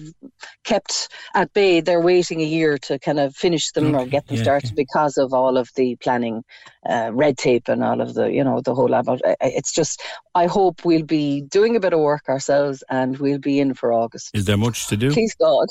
[0.63, 1.81] kept at bay.
[1.81, 5.17] They're waiting a year to kind of finish them or get them yeah, started because
[5.17, 6.43] of all of the planning
[6.87, 10.01] uh, red tape and all of the you know the whole about it's just
[10.35, 13.91] I hope we'll be doing a bit of work ourselves and we'll be in for
[13.91, 14.29] August.
[14.33, 15.11] Is there much to do?
[15.11, 15.67] Please God.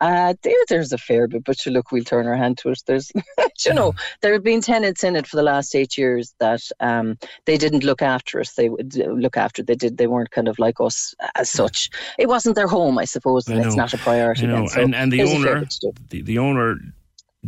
[0.00, 2.82] Uh, there, there's a fair bit, but you look, we'll turn our hand to it.
[2.86, 3.10] There's,
[3.64, 7.16] you know, there have been tenants in it for the last eight years that um,
[7.46, 8.52] they didn't look after us.
[8.52, 9.62] They would uh, look after.
[9.62, 9.96] They did.
[9.96, 11.88] They weren't kind of like us as such.
[12.18, 13.48] It wasn't their home, I suppose.
[13.48, 14.44] I and it's not a priority.
[14.44, 14.56] I know.
[14.56, 15.92] then, so and, and the there's a fair owner, bit to do.
[16.10, 16.76] the, the owner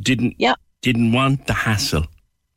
[0.01, 0.55] didn't Yeah.
[0.81, 2.07] didn't want the hassle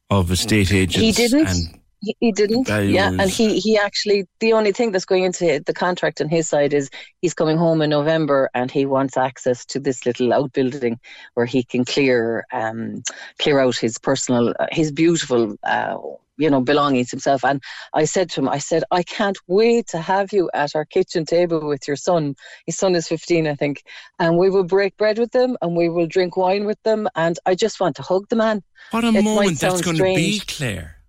[0.09, 0.95] of estate agents.
[0.95, 1.47] He didn't.
[1.47, 2.67] And He, he didn't.
[2.67, 6.49] Yeah, and he he actually the only thing that's going into the contract on his
[6.49, 6.89] side is
[7.21, 10.99] he's coming home in November and he wants access to this little outbuilding
[11.35, 13.03] where he can clear um
[13.39, 15.97] clear out his personal uh, his beautiful uh,
[16.37, 17.61] you know belongings himself and
[17.93, 21.23] I said to him I said I can't wait to have you at our kitchen
[21.23, 23.83] table with your son his son is 15 I think
[24.17, 27.37] and we will break bread with them and we will drink wine with them and
[27.45, 30.39] I just want to hug the man what a It moment that's going to be.
[30.39, 31.00] Claire.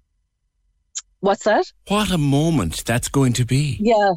[1.23, 3.79] What's that What a moment that's going to be.
[3.81, 4.13] Yeah,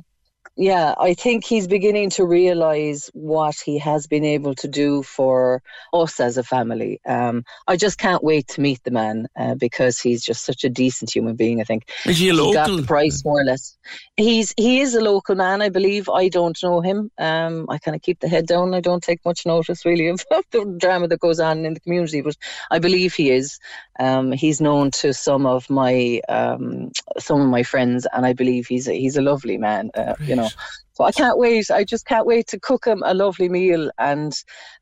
[0.58, 0.94] yeah.
[1.00, 5.62] I think he's beginning to realize what he has been able to do for
[5.94, 7.02] us as a family.
[7.06, 10.70] Um, I just can't wait to meet the man uh, because he's just such a
[10.70, 11.62] decent human being.
[11.62, 12.78] I think Is he a got local?
[12.78, 13.78] the price more or less.
[14.18, 16.10] He's he is a local man, I believe.
[16.10, 17.12] I don't know him.
[17.18, 18.74] Um, I kind of keep the head down.
[18.74, 22.22] I don't take much notice really of the drama that goes on in the community,
[22.22, 22.36] but
[22.72, 23.60] I believe he is.
[24.00, 28.68] Um, he's known to some of my um, some of my friends, and I believe
[28.68, 29.92] he's a, he's a lovely man.
[29.96, 30.50] Uh, you know,
[30.94, 31.72] so I can't wait.
[31.72, 34.34] I just can't wait to cook him a lovely meal and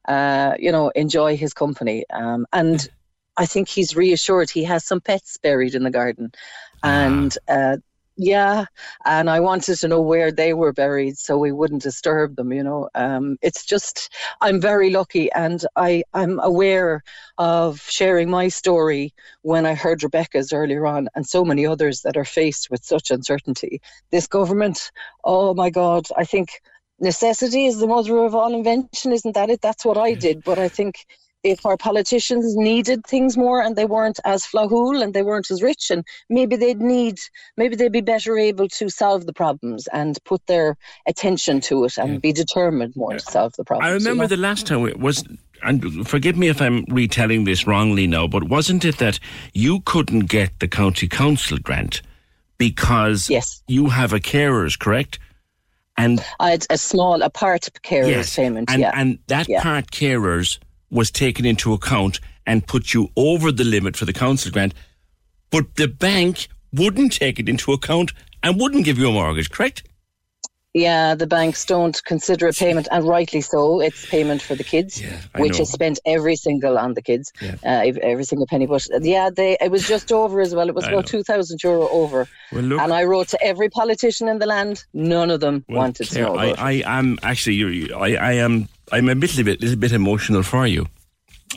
[0.07, 2.05] uh, you know enjoy his company.
[2.11, 2.87] Um, and
[3.37, 6.31] I think he's reassured he has some pets buried in the garden,
[6.83, 7.77] and uh,
[8.15, 8.65] yeah,
[9.05, 12.51] and I wanted to know where they were buried so we wouldn't disturb them.
[12.53, 17.03] You know, um, it's just I'm very lucky, and I I'm aware
[17.37, 22.17] of sharing my story when I heard Rebecca's earlier on, and so many others that
[22.17, 23.81] are faced with such uncertainty.
[24.11, 24.91] This government,
[25.23, 26.49] oh my God, I think
[26.99, 29.61] necessity is the mother of all invention, isn't that it?
[29.61, 31.05] That's what I did, but I think
[31.43, 35.61] if our politicians needed things more and they weren't as flahool and they weren't as
[35.61, 37.19] rich and maybe they'd need
[37.57, 41.97] maybe they'd be better able to solve the problems and put their attention to it
[41.97, 43.89] and be determined more to solve the problems.
[43.89, 44.35] I remember you know?
[44.35, 45.23] the last time it was,
[45.61, 49.19] and forgive me if I'm retelling this wrongly now, but wasn't it that
[49.53, 52.01] you couldn't get the county council grant
[52.57, 53.61] because yes.
[53.67, 55.19] you have a carers, correct?
[55.97, 58.69] And I had a small, a part carers yes, payment.
[58.71, 58.91] and, yeah.
[58.95, 59.61] and that Yeah.
[59.61, 60.57] part carers
[60.93, 64.73] was taken into account and put you over the limit for the council grant,
[65.49, 68.11] but the bank wouldn't take it into account
[68.41, 69.83] and wouldn't give you a mortgage, correct?
[70.73, 73.79] Yeah, the banks don't consider a payment, and rightly so.
[73.79, 75.03] It's payment for the kids,
[75.35, 75.61] I which know.
[75.61, 77.55] is spent every single on the kids, Yeah.
[77.63, 78.65] uh, every single penny.
[78.65, 80.67] But uh, yeah, they it was just over as well.
[80.69, 81.19] It was I about know.
[81.19, 82.27] two thousand euro over.
[82.51, 84.83] Well, look- and I wrote to every politician in the land.
[84.93, 86.35] None of them Well, wanted to know.
[86.35, 86.53] I.
[86.57, 90.87] I am actually, I, I am, I'm a little bit, little bit emotional for you.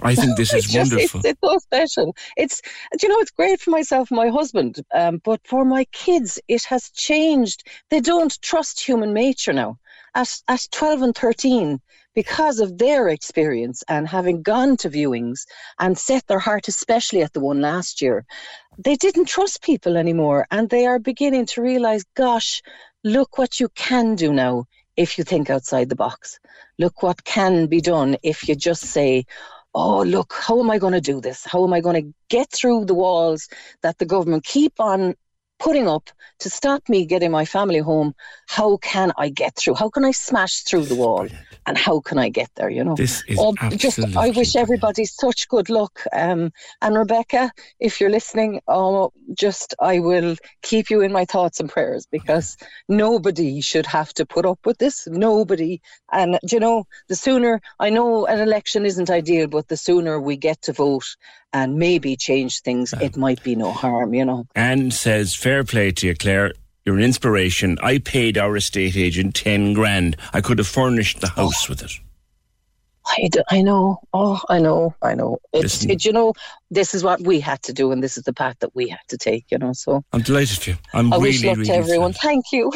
[0.03, 1.21] I think this is just- wonderful.
[1.21, 2.17] It's, it's so special.
[2.37, 2.63] It's
[3.03, 6.65] you know it's great for myself and my husband, um, but for my kids, it
[6.65, 7.65] has changed.
[7.91, 9.79] They don't trust human nature now.
[10.15, 11.81] At at twelve and thirteen,
[12.15, 15.47] because of their experience and having gone to viewings
[15.79, 18.25] and set their heart, especially at the one last year,
[18.79, 22.63] they didn't trust people anymore, and they are beginning to realize, gosh,
[23.05, 24.65] look what you can do now
[24.97, 26.39] if you think outside the box.
[26.79, 29.27] Look what can be done if you just say,
[29.77, 31.45] oh, look, how am I going to do this?
[31.45, 33.49] How am I going to get through the walls
[33.83, 35.15] that the government keep on
[35.59, 36.11] putting up
[36.41, 38.15] to stop me getting my family home?
[38.47, 39.75] How can I get through?
[39.75, 41.27] How can I smash through the wall?
[41.67, 42.71] And how can I get there?
[42.71, 46.03] You know, This is Oh, just I wish everybody such good luck.
[46.13, 47.51] Um, and Rebecca,
[47.81, 52.57] if you're listening, oh, just I will keep you in my thoughts and prayers because
[52.89, 55.09] nobody should have to put up with this.
[55.09, 55.81] Nobody,
[56.13, 60.37] and you know, the sooner I know an election isn't ideal, but the sooner we
[60.37, 61.17] get to vote
[61.57, 63.19] and maybe change things, it ah.
[63.19, 64.13] might be no harm.
[64.13, 64.47] You know.
[64.55, 66.53] Anne says, fair play to you, Claire.
[66.85, 67.79] You're an inspiration.
[67.83, 70.17] I paid our estate agent 10 grand.
[70.33, 71.91] I could have furnished the house with it.
[73.09, 73.99] I, d- I know.
[74.13, 74.95] Oh, I know.
[75.03, 75.39] I know.
[75.53, 76.35] It's, it, you know,
[76.71, 79.01] this is what we had to do, and this is the path that we had
[79.09, 79.47] to take.
[79.51, 80.77] You know, so I'm delighted for you.
[80.93, 82.13] I'm I really, wish luck really to everyone.
[82.13, 82.23] thrilled.
[82.23, 82.73] Thank you.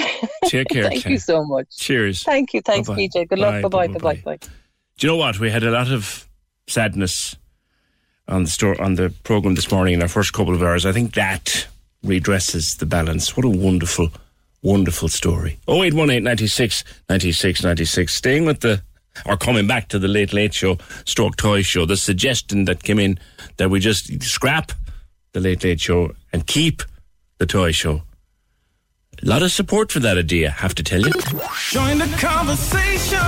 [0.46, 1.12] Take care, Thank Claire.
[1.12, 1.66] you so much.
[1.76, 2.22] Cheers.
[2.22, 2.62] Thank you.
[2.62, 3.08] Thanks, Bye-bye.
[3.14, 3.28] PJ.
[3.28, 3.62] Good luck.
[3.62, 3.86] Bye, Bye bye.
[3.88, 4.14] bye-bye.
[4.14, 4.38] Bye bye.
[4.98, 5.38] Do you know what?
[5.38, 6.28] We had a lot of
[6.68, 7.36] sadness
[8.30, 10.86] on the store on the program this morning in our first couple of hours.
[10.86, 11.66] I think that
[12.04, 13.36] redresses the balance.
[13.36, 14.08] What a wonderful,
[14.62, 15.58] wonderful story.
[15.68, 18.14] Oh eight one eight ninety six ninety six ninety six.
[18.14, 18.82] Staying with the
[19.26, 21.84] or coming back to the late late show, stroke toy show.
[21.84, 23.18] The suggestion that came in
[23.56, 24.72] that we just scrap
[25.32, 26.82] the late late show and keep
[27.38, 28.02] the toy show.
[29.22, 31.12] A lot of support for that idea, I have to tell you.
[31.70, 33.18] Join the conversation.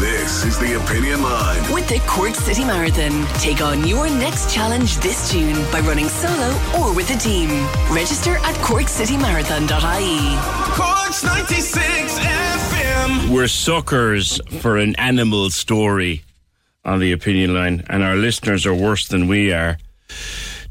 [0.00, 1.72] This is the Opinion Line.
[1.72, 6.48] With the Cork City Marathon, take on your next challenge this June by running solo
[6.78, 7.50] or with a team.
[7.92, 10.38] Register at corkcitymarathon.ie.
[10.72, 13.28] Corks 96 FM.
[13.28, 16.22] We're suckers for an animal story
[16.86, 19.76] on the opinion line, and our listeners are worse than we are.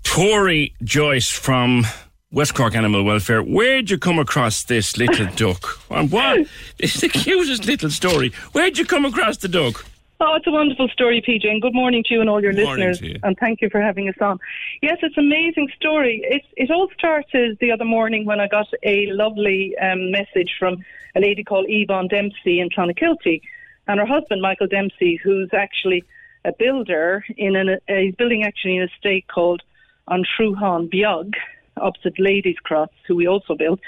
[0.04, 1.86] Tori Joyce from
[2.34, 5.80] West Cork Animal Welfare, where'd you come across this little duck?
[5.92, 6.48] And what?
[6.80, 8.32] It's the cutest little story.
[8.54, 9.86] Where'd you come across the duck?
[10.20, 12.66] Oh, it's a wonderful story, PJ, and good morning to you and all your Good
[12.66, 13.00] morning listeners.
[13.00, 13.20] to you.
[13.22, 14.40] And thank you for having us on.
[14.82, 16.24] Yes, it's an amazing story.
[16.24, 20.84] It, it all started the other morning when I got a lovely um, message from
[21.16, 23.42] a lady called Yvonne Dempsey in Clonakilty,
[23.88, 26.04] and her husband, Michael Dempsey, who's actually
[26.46, 29.62] a builder in an, uh, he's building actually in a estate called
[30.08, 31.34] on Truhan Biog,
[31.78, 33.80] opposite Ladies Cross, who we also built.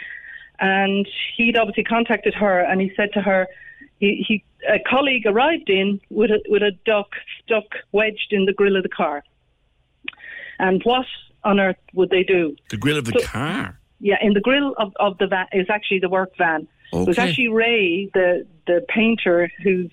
[0.59, 3.47] And he'd obviously contacted her, and he said to her,
[3.99, 7.09] he, he a colleague arrived in with a, with a duck
[7.43, 9.23] stuck wedged in the grill of the car.
[10.59, 11.05] And what
[11.43, 12.55] on earth would they do?
[12.69, 13.79] The grill of the So- car.
[13.99, 16.67] Yeah, in the grill of, of the van is actually the work van.
[16.91, 19.89] It was actually Ray, the the painter, whose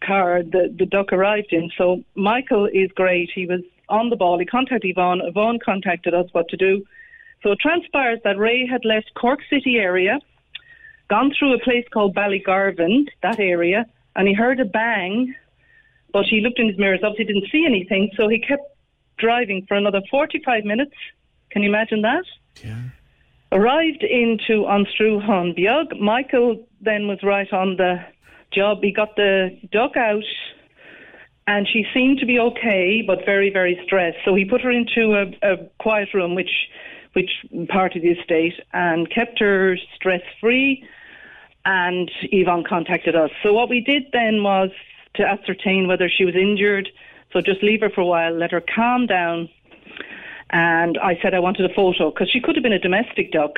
[0.00, 1.70] car the, the duck arrived in.
[1.76, 3.30] So Michael is great.
[3.34, 4.38] He was on the ball.
[4.38, 5.20] He contacted Yvonne.
[5.22, 6.84] Yvonne contacted us what to do.
[7.42, 10.20] So it transpires that Ray had left Cork City area,
[11.08, 15.34] gone through a place called Ballygarvan, that area, and he heard a bang,
[16.12, 18.62] but he looked in his mirrors, obviously didn't see anything, so he kept
[19.18, 20.94] driving for another 45 minutes.
[21.50, 22.24] Can you imagine that?
[22.62, 22.82] Yeah.
[23.50, 25.98] Arrived into Onstruhan Biog.
[26.00, 28.04] Michael then was right on the
[28.52, 28.78] job.
[28.82, 30.24] He got the duck out
[31.46, 34.18] and she seemed to be okay, but very, very stressed.
[34.24, 36.50] So he put her into a, a quiet room, which
[37.12, 37.30] which
[37.68, 40.84] part of the estate, and kept her stress free.
[41.64, 43.30] And Yvonne contacted us.
[43.42, 44.70] So what we did then was
[45.14, 46.88] to ascertain whether she was injured.
[47.32, 49.48] So just leave her for a while, let her calm down.
[50.50, 53.52] And I said I wanted a photo because she could have been a domestic duck.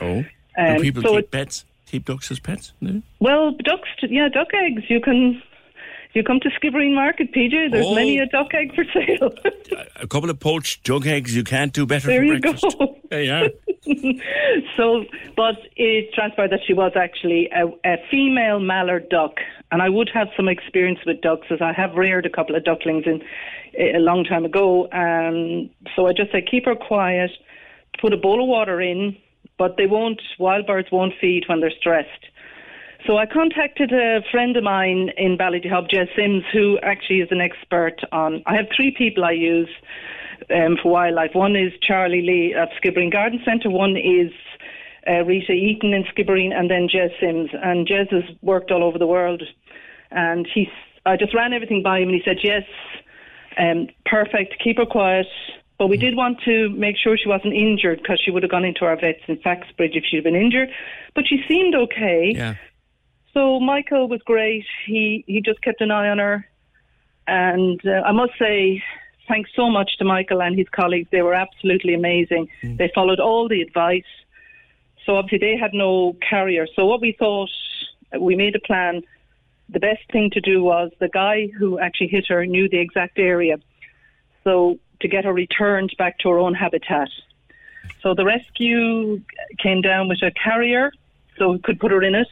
[0.00, 0.18] Oh.
[0.18, 0.26] Um,
[0.56, 2.72] and people so keep it- pets, keep ducks as pets.
[2.80, 3.02] No?
[3.18, 4.82] Well, ducks, yeah, duck eggs.
[4.88, 5.42] You can,
[6.14, 7.70] you come to Skibbereen Market, PJ.
[7.70, 7.94] There's Oh.
[7.94, 9.30] many a duck egg for sale.
[9.96, 12.76] A couple of poached duck eggs, you can't do better there for you breakfast.
[12.78, 12.94] go.
[13.10, 13.48] There you are.
[14.76, 15.04] so,
[15.36, 19.36] but it transpired that she was actually a, a female mallard duck,
[19.72, 22.64] and I would have some experience with ducks, as I have reared a couple of
[22.64, 23.22] ducklings in
[23.78, 24.88] a long time ago.
[24.92, 27.30] Um, so I just said keep her quiet,
[28.00, 29.16] put a bowl of water in,
[29.56, 30.20] but they won't.
[30.38, 32.26] Wild birds won't feed when they're stressed.
[33.06, 37.40] So I contacted a friend of mine in Ballydehob, Jez Sims, who actually is an
[37.40, 38.42] expert on.
[38.46, 39.70] I have three people I use
[40.54, 41.30] um, for wildlife.
[41.34, 43.70] One is Charlie Lee at Skibbereen Garden Centre.
[43.70, 44.32] One is
[45.08, 47.50] uh, Rita Eaton in Skibbereen, and then Jez Sims.
[47.62, 49.42] And Jez has worked all over the world,
[50.10, 50.68] and he's.
[51.06, 52.64] I just ran everything by him, and he said, "Yes,
[53.56, 54.56] um, perfect.
[54.62, 55.26] Keep her quiet."
[55.78, 58.64] But we did want to make sure she wasn't injured because she would have gone
[58.64, 60.70] into our vets in Faxbridge if she'd been injured.
[61.14, 62.32] But she seemed okay.
[62.34, 62.54] Yeah.
[63.38, 64.66] So Michael was great.
[64.84, 66.44] He he just kept an eye on her,
[67.28, 68.82] and uh, I must say,
[69.28, 71.08] thanks so much to Michael and his colleagues.
[71.12, 72.48] They were absolutely amazing.
[72.78, 74.10] They followed all the advice.
[75.04, 76.66] So obviously they had no carrier.
[76.74, 77.52] So what we thought,
[78.18, 79.02] we made a plan.
[79.68, 83.20] The best thing to do was the guy who actually hit her knew the exact
[83.20, 83.58] area.
[84.42, 87.10] So to get her returned back to her own habitat.
[88.02, 89.20] So the rescue
[89.62, 90.90] came down with a carrier,
[91.36, 92.26] so we could put her in it.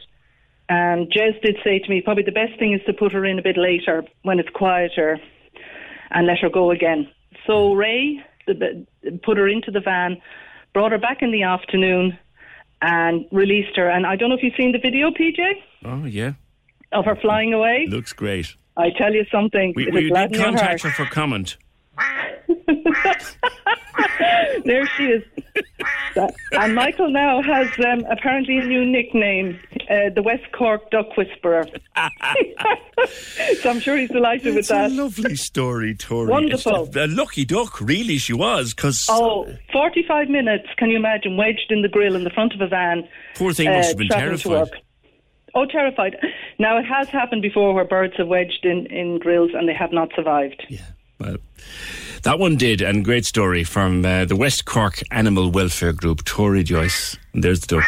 [0.69, 3.39] And Jez did say to me, probably the best thing is to put her in
[3.39, 5.17] a bit later when it's quieter
[6.11, 7.09] and let her go again.
[7.45, 8.85] So Ray the,
[9.23, 10.21] put her into the van,
[10.73, 12.17] brought her back in the afternoon,
[12.81, 13.89] and released her.
[13.89, 15.39] And I don't know if you've seen the video, PJ,
[15.85, 16.33] Oh, yeah.
[16.91, 17.87] of her flying away.
[17.89, 18.55] Looks great.
[18.75, 20.81] I tell you something, We, we did contact heart.
[20.81, 21.57] her for comment.
[24.65, 25.23] there she is.
[26.51, 31.65] And Michael now has um, apparently a new nickname, uh, the West Cork Duck Whisperer.
[33.61, 34.91] so I'm sure he's delighted with that.
[34.91, 36.27] a lovely story, Tori.
[36.29, 36.89] Wonderful.
[36.95, 41.67] A, a lucky duck, really, she was, because Oh, 45 minutes, can you imagine, wedged
[41.71, 43.07] in the grill in the front of a van.
[43.35, 44.69] poor thing must uh, have been terrified.
[45.55, 46.17] Oh, terrified.
[46.59, 49.91] Now, it has happened before where birds have wedged in, in grills and they have
[49.91, 50.63] not survived.
[50.69, 50.81] Yeah,
[51.19, 51.37] well,
[52.23, 56.63] that one did, and great story from uh, the West Cork Animal Welfare Group, Tori
[56.63, 57.17] Joyce.
[57.33, 57.85] And there's the duck.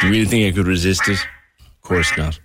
[0.00, 1.18] Do you really think I could resist it?
[1.60, 2.38] Of course not.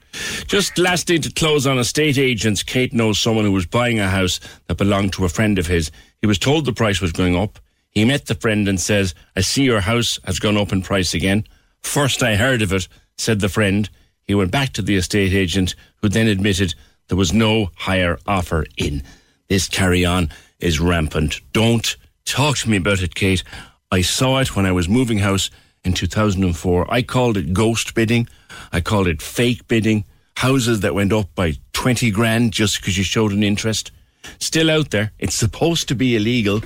[0.47, 2.63] Just last day to close on estate agents.
[2.63, 5.91] Kate knows someone who was buying a house that belonged to a friend of his.
[6.19, 7.59] He was told the price was going up.
[7.89, 11.13] He met the friend and says, I see your house has gone up in price
[11.13, 11.45] again.
[11.81, 12.87] First I heard of it,
[13.17, 13.89] said the friend.
[14.23, 16.75] He went back to the estate agent, who then admitted
[17.07, 19.03] there was no higher offer in.
[19.51, 20.29] This carry on
[20.61, 21.41] is rampant.
[21.51, 23.43] Don't talk to me about it, Kate.
[23.91, 25.49] I saw it when I was moving house
[25.83, 26.87] in 2004.
[26.89, 28.29] I called it ghost bidding.
[28.71, 30.05] I called it fake bidding.
[30.37, 33.91] Houses that went up by 20 grand just because you showed an interest.
[34.39, 35.11] Still out there.
[35.19, 36.61] It's supposed to be illegal,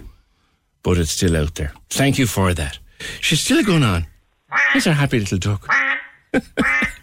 [0.83, 1.73] but it's still out there.
[1.89, 2.77] Thank you for that.
[3.19, 4.05] She's still going on.
[4.75, 5.67] That's our happy little duck.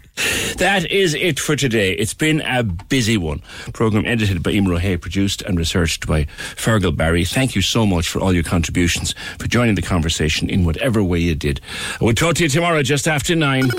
[0.58, 1.92] That is it for today.
[1.92, 3.42] It's been a busy one.
[3.72, 6.24] Program edited by Imro Hay, produced and researched by
[6.54, 7.24] Fergal Barry.
[7.24, 11.18] Thank you so much for all your contributions, for joining the conversation in whatever way
[11.18, 11.60] you did.
[12.00, 13.70] We'll talk to you tomorrow just after nine.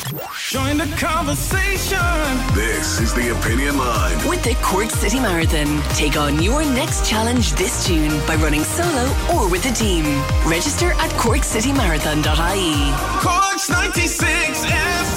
[0.49, 1.97] Join the conversation.
[2.55, 4.27] This is the Opinion Line.
[4.27, 9.03] With the Cork City Marathon, take on your next challenge this June by running solo
[9.33, 10.03] or with a team.
[10.45, 13.21] Register at corkcitymarathon.ie.
[13.21, 15.12] Corks 96 FM.